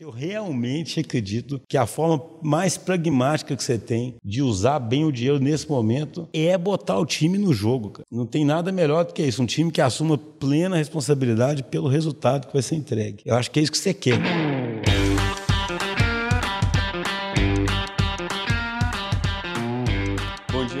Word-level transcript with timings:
Eu 0.00 0.10
realmente 0.10 1.00
acredito 1.00 1.60
que 1.68 1.76
a 1.76 1.84
forma 1.84 2.24
mais 2.40 2.78
pragmática 2.78 3.56
que 3.56 3.64
você 3.64 3.76
tem 3.76 4.14
de 4.24 4.40
usar 4.40 4.78
bem 4.78 5.04
o 5.04 5.10
dinheiro 5.10 5.40
nesse 5.40 5.68
momento 5.68 6.28
é 6.32 6.56
botar 6.56 7.00
o 7.00 7.04
time 7.04 7.36
no 7.36 7.52
jogo. 7.52 7.90
Cara. 7.90 8.06
Não 8.08 8.24
tem 8.24 8.44
nada 8.44 8.70
melhor 8.70 9.04
do 9.04 9.12
que 9.12 9.24
isso. 9.24 9.42
Um 9.42 9.46
time 9.46 9.72
que 9.72 9.80
assuma 9.80 10.16
plena 10.16 10.76
responsabilidade 10.76 11.64
pelo 11.64 11.88
resultado 11.88 12.46
que 12.46 12.52
vai 12.52 12.62
ser 12.62 12.76
entregue. 12.76 13.24
Eu 13.26 13.34
acho 13.34 13.50
que 13.50 13.58
é 13.58 13.62
isso 13.64 13.72
que 13.72 13.78
você 13.78 13.92
quer. 13.92 14.20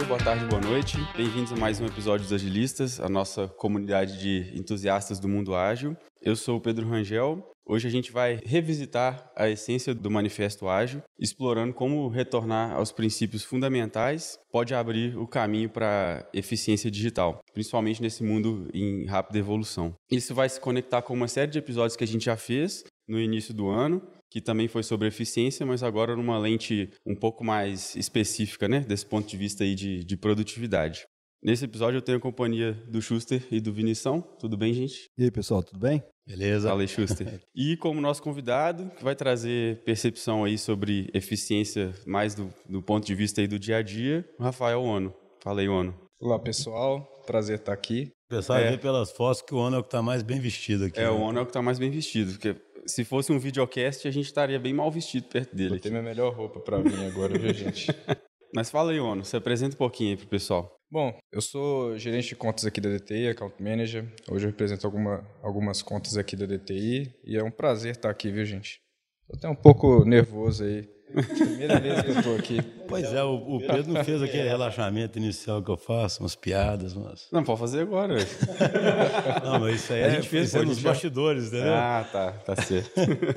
Boa 0.06 0.20
tarde, 0.20 0.44
boa 0.46 0.60
noite. 0.60 0.96
Bem-vindos 1.16 1.52
a 1.52 1.56
mais 1.56 1.80
um 1.80 1.86
episódio 1.86 2.24
dos 2.24 2.32
Agilistas, 2.32 2.98
a 2.98 3.08
nossa 3.08 3.46
comunidade 3.46 4.18
de 4.18 4.52
entusiastas 4.58 5.18
do 5.20 5.28
mundo 5.28 5.54
ágil. 5.54 5.96
Eu 6.20 6.34
sou 6.34 6.56
o 6.56 6.60
Pedro 6.60 6.88
Rangel 6.88 7.44
Hoje 7.70 7.86
a 7.86 7.90
gente 7.90 8.10
vai 8.10 8.40
revisitar 8.46 9.30
a 9.36 9.46
essência 9.46 9.94
do 9.94 10.10
Manifesto 10.10 10.68
Ágil, 10.68 11.02
explorando 11.18 11.74
como 11.74 12.08
retornar 12.08 12.72
aos 12.72 12.90
princípios 12.90 13.44
fundamentais 13.44 14.38
pode 14.50 14.74
abrir 14.74 15.18
o 15.18 15.26
caminho 15.26 15.68
para 15.68 16.26
eficiência 16.32 16.90
digital, 16.90 17.40
principalmente 17.52 18.00
nesse 18.00 18.24
mundo 18.24 18.70
em 18.72 19.04
rápida 19.04 19.38
evolução. 19.38 19.94
Isso 20.10 20.34
vai 20.34 20.48
se 20.48 20.58
conectar 20.58 21.02
com 21.02 21.12
uma 21.12 21.28
série 21.28 21.50
de 21.50 21.58
episódios 21.58 21.94
que 21.94 22.04
a 22.04 22.06
gente 22.06 22.24
já 22.24 22.38
fez 22.38 22.84
no 23.06 23.20
início 23.20 23.52
do 23.52 23.68
ano, 23.68 24.00
que 24.30 24.40
também 24.40 24.66
foi 24.66 24.82
sobre 24.82 25.06
eficiência, 25.06 25.66
mas 25.66 25.82
agora 25.82 26.16
numa 26.16 26.38
lente 26.38 26.88
um 27.04 27.14
pouco 27.14 27.44
mais 27.44 27.94
específica, 27.96 28.66
né, 28.66 28.80
desse 28.80 29.04
ponto 29.04 29.28
de 29.28 29.36
vista 29.36 29.62
aí 29.62 29.74
de, 29.74 30.02
de 30.04 30.16
produtividade. 30.16 31.04
Nesse 31.42 31.66
episódio 31.66 31.98
eu 31.98 32.02
tenho 32.02 32.16
a 32.16 32.20
companhia 32.20 32.72
do 32.88 33.00
Schuster 33.02 33.46
e 33.50 33.60
do 33.60 33.72
Vinição. 33.72 34.22
Tudo 34.40 34.56
bem, 34.56 34.72
gente? 34.72 35.08
E 35.16 35.24
aí, 35.24 35.30
pessoal, 35.30 35.62
tudo 35.62 35.78
bem? 35.78 36.02
Beleza. 36.28 36.68
Fala 36.68 36.82
aí, 36.82 36.88
Schuster. 36.88 37.40
e 37.56 37.74
como 37.78 38.02
nosso 38.02 38.22
convidado, 38.22 38.90
que 38.90 39.02
vai 39.02 39.16
trazer 39.16 39.82
percepção 39.82 40.44
aí 40.44 40.58
sobre 40.58 41.08
eficiência 41.14 41.94
mais 42.06 42.34
do, 42.34 42.52
do 42.68 42.82
ponto 42.82 43.06
de 43.06 43.14
vista 43.14 43.40
aí 43.40 43.46
do 43.46 43.58
dia 43.58 43.78
a 43.78 43.82
dia, 43.82 44.28
o 44.38 44.42
Rafael 44.42 44.82
Ono. 44.82 45.14
Fala 45.40 45.62
aí, 45.62 45.68
Ono. 45.68 45.94
Olá, 46.20 46.38
pessoal. 46.38 47.00
Prazer 47.26 47.58
estar 47.58 47.72
aqui. 47.72 48.12
O 48.30 48.36
pessoal 48.36 48.58
é. 48.58 48.72
vê 48.72 48.78
pelas 48.78 49.10
fotos 49.10 49.40
que 49.40 49.54
o 49.54 49.58
Ono 49.58 49.76
é 49.76 49.78
o 49.78 49.82
que 49.82 49.88
está 49.88 50.02
mais 50.02 50.22
bem 50.22 50.38
vestido 50.38 50.84
aqui. 50.84 51.00
É, 51.00 51.04
né? 51.04 51.10
o 51.10 51.18
Ono 51.18 51.38
é 51.38 51.42
o 51.42 51.46
que 51.46 51.50
está 51.50 51.62
mais 51.62 51.78
bem 51.78 51.90
vestido, 51.90 52.32
porque 52.32 52.54
se 52.86 53.04
fosse 53.04 53.32
um 53.32 53.38
videocast, 53.38 54.06
a 54.06 54.10
gente 54.10 54.26
estaria 54.26 54.58
bem 54.58 54.74
mal 54.74 54.90
vestido 54.90 55.28
perto 55.28 55.56
dele. 55.56 55.70
Vou 55.70 55.78
ter 55.78 55.90
minha 55.90 56.02
melhor 56.02 56.34
roupa 56.34 56.60
para 56.60 56.78
vir 56.78 57.06
agora, 57.06 57.38
viu, 57.38 57.54
gente? 57.54 57.86
Mas 58.54 58.70
fala 58.70 58.92
aí, 58.92 59.00
Ono, 59.00 59.24
se 59.24 59.36
apresenta 59.36 59.74
um 59.74 59.78
pouquinho 59.78 60.10
aí 60.10 60.16
pro 60.16 60.26
pessoal. 60.26 60.77
Bom, 60.90 61.14
eu 61.30 61.42
sou 61.42 61.98
gerente 61.98 62.28
de 62.28 62.36
contas 62.36 62.64
aqui 62.64 62.80
da 62.80 62.88
DTI, 62.88 63.28
account 63.28 63.62
manager. 63.62 64.10
Hoje 64.30 64.46
eu 64.46 64.50
represento 64.50 64.86
alguma, 64.86 65.22
algumas 65.42 65.82
contas 65.82 66.16
aqui 66.16 66.34
da 66.34 66.46
DTI 66.46 67.14
e 67.26 67.36
é 67.36 67.44
um 67.44 67.50
prazer 67.50 67.92
estar 67.92 68.08
aqui, 68.08 68.30
viu, 68.30 68.42
gente? 68.46 68.80
Tô 69.28 69.36
até 69.36 69.48
um 69.50 69.54
pouco 69.54 70.06
nervoso 70.06 70.64
aí. 70.64 70.88
Primeira 71.12 71.78
vez 71.78 72.00
que 72.00 72.08
eu 72.08 72.14
estou 72.14 72.36
aqui. 72.36 72.62
Pois 72.88 73.12
é, 73.12 73.22
o, 73.22 73.34
o, 73.34 73.60
Pedro 73.60 73.92
não 73.92 74.02
fez 74.02 74.22
aquele 74.22 74.48
relaxamento 74.48 75.18
inicial 75.18 75.62
que 75.62 75.70
eu 75.70 75.76
faço, 75.76 76.22
umas 76.22 76.34
piadas, 76.34 76.94
umas... 76.94 77.28
Não, 77.30 77.44
pode 77.44 77.60
fazer 77.60 77.82
agora. 77.82 78.16
não, 79.44 79.60
mas 79.60 79.82
isso 79.82 79.92
aí 79.92 80.04
a 80.04 80.10
gente 80.10 80.28
fez 80.28 80.54
nos 80.54 80.78
já... 80.78 80.88
bastidores, 80.88 81.48
entendeu? 81.48 81.74
Ah, 81.74 82.08
tá, 82.10 82.32
tá 82.32 82.56
certo. 82.56 82.90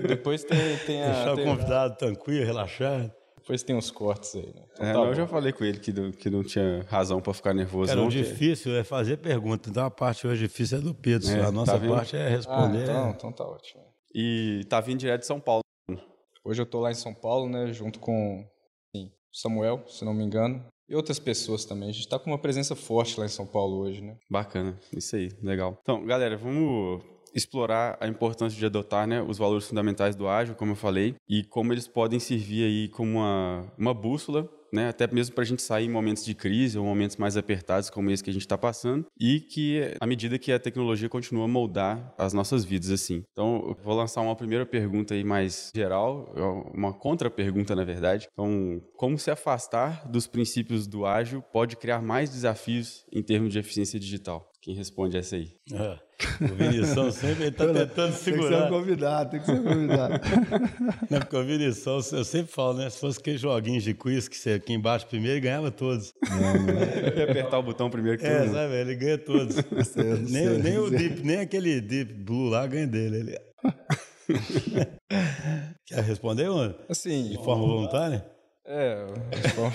Depois 0.07 0.45
tem, 0.45 0.77
tem 0.85 1.03
a... 1.03 1.11
Deixar 1.11 1.35
tem... 1.35 1.43
o 1.43 1.47
convidado 1.47 1.97
tranquilo, 1.97 2.45
relaxado. 2.45 3.11
Depois 3.41 3.63
tem 3.63 3.75
uns 3.75 3.89
cortes 3.89 4.35
aí, 4.35 4.53
né? 4.53 4.63
Então, 4.73 4.85
é, 4.85 4.93
tá 4.93 4.99
eu 4.99 5.15
já 5.15 5.27
falei 5.27 5.51
com 5.51 5.65
ele 5.65 5.79
que, 5.79 5.91
do, 5.91 6.11
que 6.11 6.29
não 6.29 6.43
tinha 6.43 6.85
razão 6.87 7.19
para 7.19 7.33
ficar 7.33 7.53
nervoso. 7.53 7.87
Cara, 7.87 7.99
não, 7.99 8.07
o 8.07 8.11
difícil 8.11 8.75
é 8.75 8.83
fazer 8.83 9.17
pergunta. 9.17 9.67
Então 9.67 9.83
a 9.83 9.89
parte 9.89 10.27
hoje 10.27 10.47
difícil 10.47 10.77
é 10.77 10.81
do 10.81 10.93
Pedro. 10.93 11.27
É, 11.29 11.43
a 11.43 11.51
nossa 11.51 11.79
tá 11.79 11.87
parte 11.87 12.15
é 12.15 12.29
responder. 12.29 12.81
Ah, 12.81 12.83
então, 12.83 13.09
então 13.09 13.31
tá 13.31 13.43
ótimo. 13.43 13.83
E 14.13 14.63
tá 14.69 14.79
vindo 14.79 14.99
direto 14.99 15.21
de 15.21 15.27
São 15.27 15.39
Paulo. 15.39 15.61
Hoje 16.45 16.61
eu 16.61 16.65
tô 16.65 16.79
lá 16.79 16.91
em 16.91 16.95
São 16.95 17.13
Paulo, 17.13 17.49
né? 17.49 17.73
Junto 17.73 17.99
com 17.99 18.45
sim, 18.95 19.11
Samuel, 19.33 19.83
se 19.87 20.05
não 20.05 20.13
me 20.13 20.23
engano. 20.23 20.63
E 20.87 20.95
outras 20.95 21.17
pessoas 21.17 21.65
também. 21.65 21.89
A 21.89 21.93
gente 21.93 22.07
tá 22.07 22.19
com 22.19 22.29
uma 22.29 22.39
presença 22.39 22.75
forte 22.75 23.19
lá 23.19 23.25
em 23.25 23.29
São 23.29 23.47
Paulo 23.47 23.77
hoje, 23.77 24.01
né? 24.01 24.17
Bacana, 24.29 24.77
isso 24.95 25.15
aí, 25.15 25.29
legal. 25.41 25.79
Então, 25.81 26.05
galera, 26.05 26.37
vamos 26.37 27.01
explorar 27.33 27.97
a 27.99 28.07
importância 28.07 28.57
de 28.57 28.65
adotar 28.65 29.07
né, 29.07 29.21
os 29.21 29.37
valores 29.37 29.67
fundamentais 29.67 30.15
do 30.15 30.27
ágil, 30.27 30.55
como 30.55 30.71
eu 30.71 30.75
falei, 30.75 31.15
e 31.29 31.43
como 31.43 31.73
eles 31.73 31.87
podem 31.87 32.19
servir 32.19 32.65
aí 32.65 32.87
como 32.89 33.19
uma, 33.19 33.71
uma 33.77 33.93
bússola 33.93 34.49
né, 34.71 34.89
até 34.89 35.07
mesmo 35.07 35.35
para 35.35 35.43
a 35.43 35.47
gente 35.47 35.61
sair 35.61 35.85
em 35.85 35.89
momentos 35.89 36.23
de 36.23 36.33
crise 36.33 36.77
ou 36.77 36.85
momentos 36.85 37.17
mais 37.17 37.35
apertados 37.35 37.89
como 37.89 38.09
esse 38.09 38.23
que 38.23 38.29
a 38.29 38.33
gente 38.33 38.43
está 38.43 38.57
passando, 38.57 39.05
e 39.19 39.39
que 39.39 39.95
à 39.99 40.07
medida 40.07 40.39
que 40.39 40.51
a 40.51 40.59
tecnologia 40.59 41.09
continua 41.09 41.45
a 41.45 41.47
moldar 41.47 42.13
as 42.17 42.33
nossas 42.33 42.63
vidas 42.63 42.91
assim. 42.91 43.23
Então, 43.31 43.63
eu 43.67 43.83
vou 43.83 43.95
lançar 43.95 44.21
uma 44.21 44.35
primeira 44.35 44.65
pergunta 44.65 45.13
aí 45.13 45.23
mais 45.23 45.71
geral, 45.75 46.33
uma 46.73 46.93
contra-pergunta 46.93 47.75
na 47.75 47.83
verdade. 47.83 48.27
Então, 48.31 48.81
como 48.95 49.17
se 49.17 49.29
afastar 49.29 50.07
dos 50.09 50.27
princípios 50.27 50.87
do 50.87 51.05
ágil 51.05 51.41
pode 51.41 51.75
criar 51.75 52.01
mais 52.01 52.29
desafios 52.29 53.05
em 53.11 53.21
termos 53.21 53.51
de 53.51 53.59
eficiência 53.59 53.99
digital? 53.99 54.50
Quem 54.61 54.75
responde 54.75 55.17
essa 55.17 55.35
aí? 55.35 55.51
É. 55.73 55.97
O 56.45 56.53
Vinição 56.53 57.11
sempre 57.11 57.47
está 57.47 57.65
tentando 57.73 58.13
segurar. 58.13 58.49
Tem 58.49 58.51
que 58.51 58.57
ser 58.57 58.63
um 58.63 58.69
convidado, 58.69 59.29
tem 59.31 59.39
que 59.39 59.45
ser 59.47 59.53
um 59.53 59.63
convidado. 59.63 60.13
Não, 61.09 61.19
porque 61.19 61.35
o 61.35 61.43
Vinição, 61.43 61.95
eu 61.95 62.23
sempre 62.23 62.53
falo, 62.53 62.77
né? 62.77 62.87
Se 62.91 62.99
fosse 62.99 63.19
aqueles 63.19 63.41
joguinhos 63.41 63.83
de 63.83 63.95
quiz 63.95 64.27
que 64.27 64.37
você 64.37 64.59
quem 64.59 64.79
bate 64.79 65.07
primeiro 65.07 65.41
ganhava 65.41 65.71
todos. 65.71 66.13
Não, 66.29 66.39
não. 66.39 67.23
apertar 67.27 67.57
o 67.57 67.63
botão 67.63 67.89
primeiro 67.89 68.19
que 68.19 68.25
É, 68.27 68.47
sabe? 68.47 68.75
Ele 68.75 68.95
ganha 68.95 69.17
todos. 69.17 69.55
Sei, 69.91 70.03
nem, 70.03 70.27
sei, 70.27 70.57
nem 70.59 70.77
o 70.77 70.91
Deep, 70.91 71.23
nem 71.23 71.37
aquele 71.39 71.81
Deep 71.81 72.13
Blue 72.13 72.49
lá 72.49 72.67
ganha 72.67 72.85
dele. 72.85 73.17
Ele... 73.17 73.37
Quer 75.87 76.03
responder, 76.03 76.47
mano? 76.49 76.75
Assim. 76.87 77.29
De 77.29 77.43
forma 77.43 77.65
voluntária? 77.65 78.23
É, 78.63 79.05
de 79.41 79.49
forma. 79.49 79.73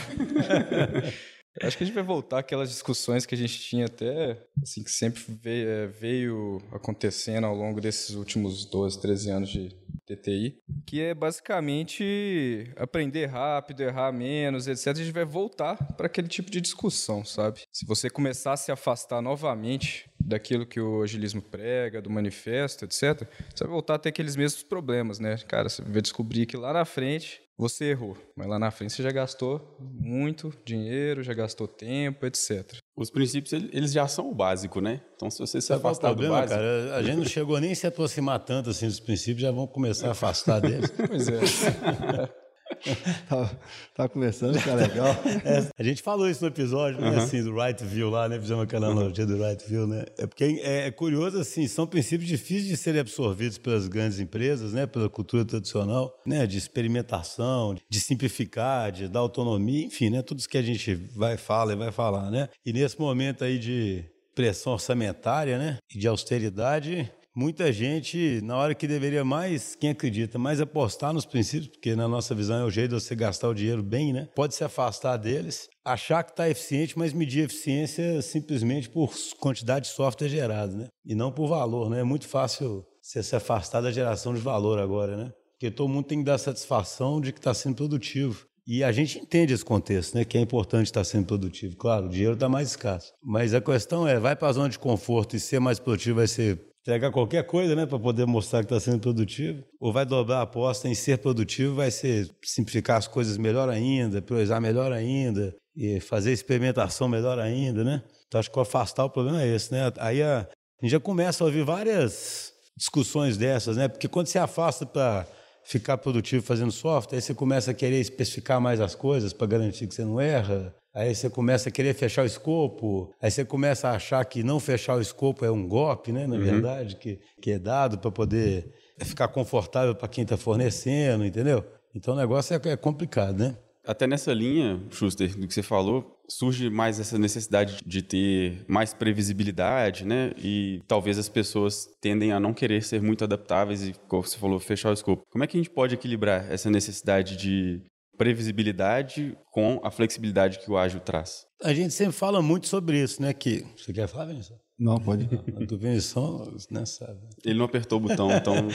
Acho 1.63 1.77
que 1.77 1.85
a 1.85 1.87
gente 1.87 1.95
vai 1.95 2.05
voltar 2.05 2.41
aquelas 2.41 2.69
discussões 2.69 3.25
que 3.25 3.35
a 3.35 3.39
gente 3.39 3.59
tinha 3.61 3.87
até, 3.87 4.39
assim, 4.63 4.83
que 4.83 4.91
sempre 4.91 5.23
veio, 5.29 5.69
é, 5.69 5.87
veio 5.87 6.63
acontecendo 6.73 7.47
ao 7.47 7.55
longo 7.55 7.81
desses 7.81 8.15
últimos 8.15 8.67
12, 8.67 9.01
13 9.01 9.31
anos 9.31 9.49
de 9.51 9.75
TTI, 10.07 10.57
que 10.87 11.01
é 11.01 11.15
basicamente 11.15 12.71
aprender 12.77 13.27
rápido, 13.27 13.83
errar 13.83 14.13
menos, 14.13 14.69
etc. 14.69 14.89
A 14.89 14.95
gente 14.95 15.13
vai 15.13 15.25
voltar 15.25 15.77
para 15.95 16.07
aquele 16.07 16.29
tipo 16.29 16.51
de 16.51 16.61
discussão, 16.61 17.25
sabe? 17.25 17.63
Se 17.73 17.85
você 17.85 18.09
começar 18.09 18.53
a 18.53 18.57
se 18.57 18.71
afastar 18.71 19.21
novamente 19.21 20.09
daquilo 20.21 20.67
que 20.67 20.81
o 20.81 21.03
agilismo 21.03 21.43
prega, 21.43 22.01
do 22.01 22.11
manifesto, 22.11 22.85
etc., 22.85 23.27
você 23.55 23.65
vai 23.65 23.69
voltar 23.69 23.95
a 23.95 23.99
ter 23.99 24.11
aqueles 24.11 24.37
mesmos 24.37 24.63
problemas, 24.63 25.19
né? 25.19 25.37
Cara, 25.49 25.69
você 25.69 25.83
vai 25.83 26.03
descobrir 26.03 26.47
que 26.47 26.57
lá 26.57 26.73
na 26.73 26.85
frente 26.85 27.46
você 27.59 27.87
errou, 27.87 28.17
mas 28.37 28.47
lá 28.47 28.59
na 28.59 28.71
frente 28.71 28.93
você 28.93 29.03
já 29.03 29.11
gastou 29.11 29.77
muito 29.81 30.53
dinheiro, 30.65 31.23
já 31.23 31.33
gastou 31.33 31.67
tempo, 31.67 32.27
etc. 32.27 32.77
Os 32.97 33.11
princípios, 33.11 33.53
eles 33.53 33.93
já 33.93 34.07
são 34.07 34.31
o 34.31 34.35
básico, 34.35 34.81
né? 34.81 35.01
Então, 35.15 35.31
se 35.31 35.39
você 35.39 35.61
se 35.61 35.73
afastar 35.73 36.09
problema, 36.09 36.35
do 36.35 36.41
básico... 36.41 36.59
cara, 36.59 36.97
a 36.97 37.03
gente 37.03 37.17
não 37.17 37.25
chegou 37.25 37.59
nem 37.61 37.73
a 37.73 37.75
se 37.75 37.87
aproximar 37.87 38.41
tanto 38.41 38.71
assim 38.71 38.87
dos 38.87 39.01
princípios, 39.01 39.43
já 39.43 39.51
vão 39.51 39.67
começar 39.67 40.09
a 40.09 40.13
afastar 40.13 40.61
deles. 40.61 40.93
pois 41.09 41.29
é. 41.29 42.46
tá, 43.29 43.59
tá 43.95 44.09
começando 44.09 44.57
a 44.57 44.59
ficar 44.59 44.75
legal. 44.75 45.07
É, 45.45 45.69
a 45.79 45.83
gente 45.83 46.03
falou 46.03 46.29
isso 46.29 46.43
no 46.43 46.49
episódio, 46.49 47.01
né, 47.01 47.17
assim, 47.19 47.43
do 47.43 47.55
right 47.55 47.83
view 47.85 48.11
lá, 48.11 48.29
né? 48.29 48.39
Fizemos 48.39 48.65
aquela 48.65 48.89
analogia 48.89 49.25
do 49.27 49.37
right 49.37 49.63
view, 49.69 49.87
né? 49.87 50.05
É 50.19 50.27
porque 50.27 50.45
é, 50.63 50.87
é, 50.87 50.91
curioso, 50.91 51.39
assim, 51.39 51.69
são 51.69 51.87
princípios 51.87 52.29
difíceis 52.29 52.67
de 52.67 52.77
serem 52.77 53.01
absorvidos 53.01 53.59
pelas 53.59 53.87
grandes 53.87 54.19
empresas, 54.19 54.73
né? 54.73 54.87
Pela 54.87 55.09
cultura 55.09 55.45
tradicional, 55.45 56.13
né? 56.27 56.47
De 56.47 56.59
experimentação, 56.59 57.77
de 57.89 58.01
simplificar, 58.01 58.91
de 58.91 59.09
dar 59.09 59.21
autonomia, 59.21 59.85
enfim, 59.85 60.11
né? 60.11 60.23
Tudo 60.23 60.39
isso 60.39 60.49
que 60.49 60.59
a 60.59 60.63
gente 60.63 60.95
vai 60.95 61.37
falar 61.37 61.75
e 61.75 61.77
vai 61.77 61.93
falar, 61.93 62.31
né? 62.31 62.49
E 62.65 62.73
nesse 62.73 62.99
momento 62.99 63.45
aí 63.45 63.59
de 63.59 64.05
pressão 64.35 64.73
orçamentária, 64.75 65.59
né? 65.59 65.79
E 65.95 65.99
de 65.99 66.07
austeridade, 66.07 67.11
muita 67.37 67.71
gente, 67.71 68.41
na 68.43 68.57
hora 68.57 68.75
que 68.75 68.89
deveria 68.89 69.23
mais, 69.23 69.75
quem 69.75 69.91
acredita, 69.91 70.39
mais 70.39 70.59
apostar 70.59 71.13
nos 71.13 71.27
princípios, 71.27 71.69
porque 71.69 71.95
na 71.95 72.09
nossa 72.09 72.35
visão 72.35 72.63
é 72.63 72.65
o 72.65 72.71
jeito 72.71 72.97
de 72.97 73.03
você 73.03 73.15
gastar 73.15 73.51
o 73.51 73.55
dinheiro 73.55 73.83
bem, 73.83 74.11
né? 74.13 74.27
Pode 74.35 74.55
se 74.55 74.65
afastar 74.65 75.19
deles, 75.19 75.69
achar 75.85 76.25
que 76.25 76.31
está 76.31 76.49
eficiente, 76.49 76.99
mas 76.99 77.13
medir 77.13 77.45
eficiência 77.45 78.23
simplesmente 78.23 78.89
por 78.89 79.13
quantidade 79.39 79.87
de 79.87 79.95
software 79.95 80.29
gerado, 80.29 80.75
né? 80.75 80.89
E 81.05 81.15
não 81.15 81.31
por 81.31 81.47
valor, 81.47 81.91
né? 81.91 82.01
É 82.01 82.05
muito 82.05 82.27
fácil 82.27 82.85
você 83.03 83.23
se 83.23 83.37
afastar 83.37 83.83
da 83.83 83.93
geração 83.93 84.33
de 84.33 84.41
valor 84.41 84.79
agora, 84.79 85.17
né? 85.17 85.33
Porque 85.53 85.71
todo 85.71 85.89
mundo 85.89 86.07
tem 86.07 86.19
que 86.19 86.25
dar 86.25 86.39
satisfação 86.39 87.21
de 87.21 87.33
que 87.33 87.39
está 87.39 87.53
sendo 87.53 87.77
produtivo. 87.77 88.47
E 88.67 88.83
a 88.83 88.91
gente 88.91 89.19
entende 89.19 89.53
esse 89.53 89.65
contexto, 89.65 90.15
né? 90.15 90.25
Que 90.25 90.37
é 90.37 90.41
importante 90.41 90.87
estar 90.87 91.05
sendo 91.05 91.27
produtivo. 91.27 91.77
Claro, 91.77 92.07
o 92.07 92.09
dinheiro 92.09 92.35
está 92.35 92.49
mais 92.49 92.71
escasso. 92.71 93.13
Mas 93.23 93.55
a 93.55 93.61
questão 93.61 94.09
é, 94.09 94.19
vai 94.19 94.35
para 94.35 94.49
a 94.49 94.53
zona 94.53 94.69
de 94.69 94.79
conforto 94.79 95.37
e 95.37 95.41
ser 95.41 95.61
mais 95.61 95.79
produtivo 95.79 96.17
vai 96.17 96.27
ser 96.27 96.61
entregar 96.87 97.11
qualquer 97.11 97.43
coisa, 97.45 97.75
né, 97.75 97.85
para 97.85 97.99
poder 97.99 98.27
mostrar 98.27 98.61
que 98.61 98.73
está 98.73 98.79
sendo 98.79 99.01
produtivo, 99.01 99.65
ou 99.81 99.93
vai 99.93 100.07
dobrar 100.07 100.39
a 100.39 100.43
aposta 100.43 100.89
em 100.89 100.95
ser 100.95 101.19
produtivo, 101.19 101.75
vai 101.75 101.91
ser 101.91 102.31
simplificar 102.45 102.97
as 102.97 103.09
coisas 103.09 103.37
melhor 103.37 103.69
ainda, 103.69 104.23
priorizar 104.23 104.61
melhor 104.61 104.93
ainda, 104.93 105.53
e 105.75 105.99
fazer 105.99 106.33
experimentação 106.33 107.09
melhor 107.09 107.41
ainda, 107.41 107.83
né? 107.83 108.03
Então 108.29 108.39
acho 108.39 108.51
que 108.51 108.61
afastar 108.61 109.05
o 109.05 109.11
problema 109.11 109.43
é 109.43 109.49
esse, 109.49 109.73
né? 109.73 109.93
Aí 109.99 110.23
a, 110.23 110.39
a 110.41 110.85
gente 110.85 110.93
já 110.93 111.01
começa 111.01 111.43
a 111.43 111.47
ouvir 111.47 111.65
várias 111.65 112.53
discussões 112.77 113.37
dessas, 113.37 113.77
né? 113.77 113.89
Porque 113.89 114.07
quando 114.07 114.29
se 114.29 114.39
afasta 114.39 114.87
para 114.87 115.27
ficar 115.65 115.99
produtivo 115.99 116.45
fazendo 116.45 116.71
software, 116.71 117.17
aí 117.17 117.23
você 117.23 117.35
começa 117.35 117.73
a 117.73 117.75
querer 117.75 117.99
especificar 117.99 118.61
mais 118.61 118.81
as 118.81 118.95
coisas 118.95 119.33
para 119.33 119.49
garantir 119.49 119.89
que 119.89 119.95
você 119.95 120.05
não 120.05 120.21
erra. 120.21 120.73
Aí 120.97 121.15
você 121.15 121.29
começa 121.29 121.69
a 121.69 121.73
querer 121.73 121.93
fechar 121.93 122.23
o 122.23 122.27
escopo, 122.27 123.15
aí 123.21 123.31
você 123.31 123.45
começa 123.45 123.89
a 123.89 123.97
achar 123.97 124.25
que 124.25 124.43
não 124.43 124.59
fechar 124.59 124.97
o 124.97 125.01
escopo 125.01 125.45
é 125.45 125.51
um 125.51 125.69
golpe, 125.69 126.11
né? 126.11 126.27
Na 126.27 126.37
uhum. 126.37 126.43
verdade, 126.43 126.97
que, 126.97 127.21
que 127.39 127.51
é 127.51 127.59
dado 127.59 127.99
para 127.99 128.11
poder 128.11 128.73
ficar 129.05 129.29
confortável 129.29 129.95
para 129.95 130.09
quem 130.09 130.23
está 130.23 130.39
fornecendo, 130.39 131.23
entendeu? 131.23 131.63
Então 131.95 132.15
o 132.15 132.17
negócio 132.17 132.55
é, 132.55 132.69
é 132.71 132.77
complicado, 132.79 133.39
né? 133.41 133.59
Até 133.87 134.07
nessa 134.07 134.33
linha, 134.33 134.83
Schuster, 134.91 135.37
do 135.37 135.47
que 135.47 135.53
você 135.53 135.63
falou, 135.63 136.19
surge 136.27 136.71
mais 136.71 136.99
essa 136.99 137.19
necessidade 137.19 137.79
de 137.85 138.01
ter 138.01 138.65
mais 138.67 138.95
previsibilidade, 138.95 140.07
né? 140.07 140.33
E 140.39 140.81
talvez 140.89 141.19
as 141.19 141.29
pessoas 141.29 141.87
tendem 142.01 142.33
a 142.33 142.41
não 142.41 142.55
querer 142.55 142.83
ser 142.83 143.03
muito 143.03 143.23
adaptáveis 143.23 143.87
e, 143.87 143.95
como 144.09 144.23
você 144.23 144.39
falou, 144.39 144.59
fechar 144.59 144.91
o 144.91 144.95
escopo. 144.95 145.23
Como 145.31 145.45
é 145.45 145.47
que 145.47 145.59
a 145.59 145.61
gente 145.61 145.71
pode 145.71 145.95
equilibrar 145.95 146.51
essa 146.51 146.71
necessidade 146.71 147.37
de 147.37 147.83
previsibilidade 148.17 149.37
com 149.51 149.81
a 149.83 149.91
flexibilidade 149.91 150.59
que 150.59 150.71
o 150.71 150.77
ágil 150.77 151.01
traz? 151.01 151.47
A 151.63 151.73
gente 151.73 151.95
sempre 151.95 152.13
fala 152.13 152.43
muito 152.43 152.67
sobre 152.67 153.03
isso, 153.03 153.23
né? 153.23 153.33
Que 153.33 153.65
você 153.77 153.93
quer 153.93 154.07
falar, 154.07 154.27
Vinícius? 154.27 154.59
Não, 154.79 154.99
pode. 154.99 155.25
A 155.25 155.65
do 155.65 155.79
Vinição, 155.79 156.55
né, 156.71 156.85
sabe? 156.85 157.19
Ele 157.43 157.59
não 157.59 157.65
apertou 157.65 157.97
o 157.97 158.01
botão, 158.01 158.31
então. 158.31 158.55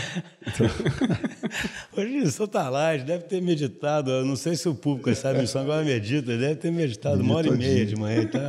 Hoje 1.96 2.08
o 2.08 2.20
Vinição 2.20 2.48
tá 2.48 2.70
lá, 2.70 2.96
ele 2.96 3.04
deve 3.04 3.26
ter 3.26 3.40
meditado. 3.40 4.10
Eu 4.10 4.26
não 4.26 4.36
sei 4.36 4.56
se 4.56 4.68
o 4.68 4.74
público 4.74 5.14
sabe, 5.14 5.36
o 5.36 5.38
Vinição 5.38 5.62
agora 5.62 5.84
medita, 5.84 6.32
ele 6.32 6.42
deve 6.42 6.56
ter 6.56 6.72
meditado 6.72 7.22
uma 7.22 7.36
hora 7.36 7.50
e 7.50 7.52
meia 7.52 7.86
de 7.86 7.96
manhã, 7.96 8.26
tá? 8.26 8.40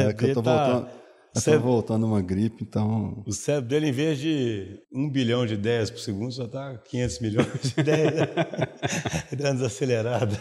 é 0.00 0.14
que 0.14 0.24
eu 0.24 0.34
tô 0.34 0.42
tá... 0.42 0.72
voltando. 0.72 0.99
Eu 1.34 1.40
cérebro... 1.40 1.68
voltando 1.68 2.06
uma 2.06 2.20
gripe, 2.20 2.64
então. 2.64 3.22
O 3.26 3.32
cérebro 3.32 3.68
dele, 3.68 3.88
em 3.88 3.92
vez 3.92 4.18
de 4.18 4.80
um 4.92 5.08
bilhão 5.08 5.46
de 5.46 5.54
ideias 5.54 5.90
por 5.90 6.00
segundo, 6.00 6.32
só 6.32 6.44
está 6.44 6.76
500 6.78 7.20
milhões 7.20 7.62
de 7.62 7.80
ideias. 7.80 8.28
Dando 9.36 9.58
desacelerada. 9.58 10.36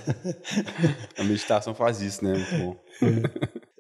A 1.18 1.24
meditação 1.24 1.76
faz 1.76 2.02
isso, 2.02 2.24
né? 2.26 2.34
Muito 2.34 2.58
bom. 2.58 2.78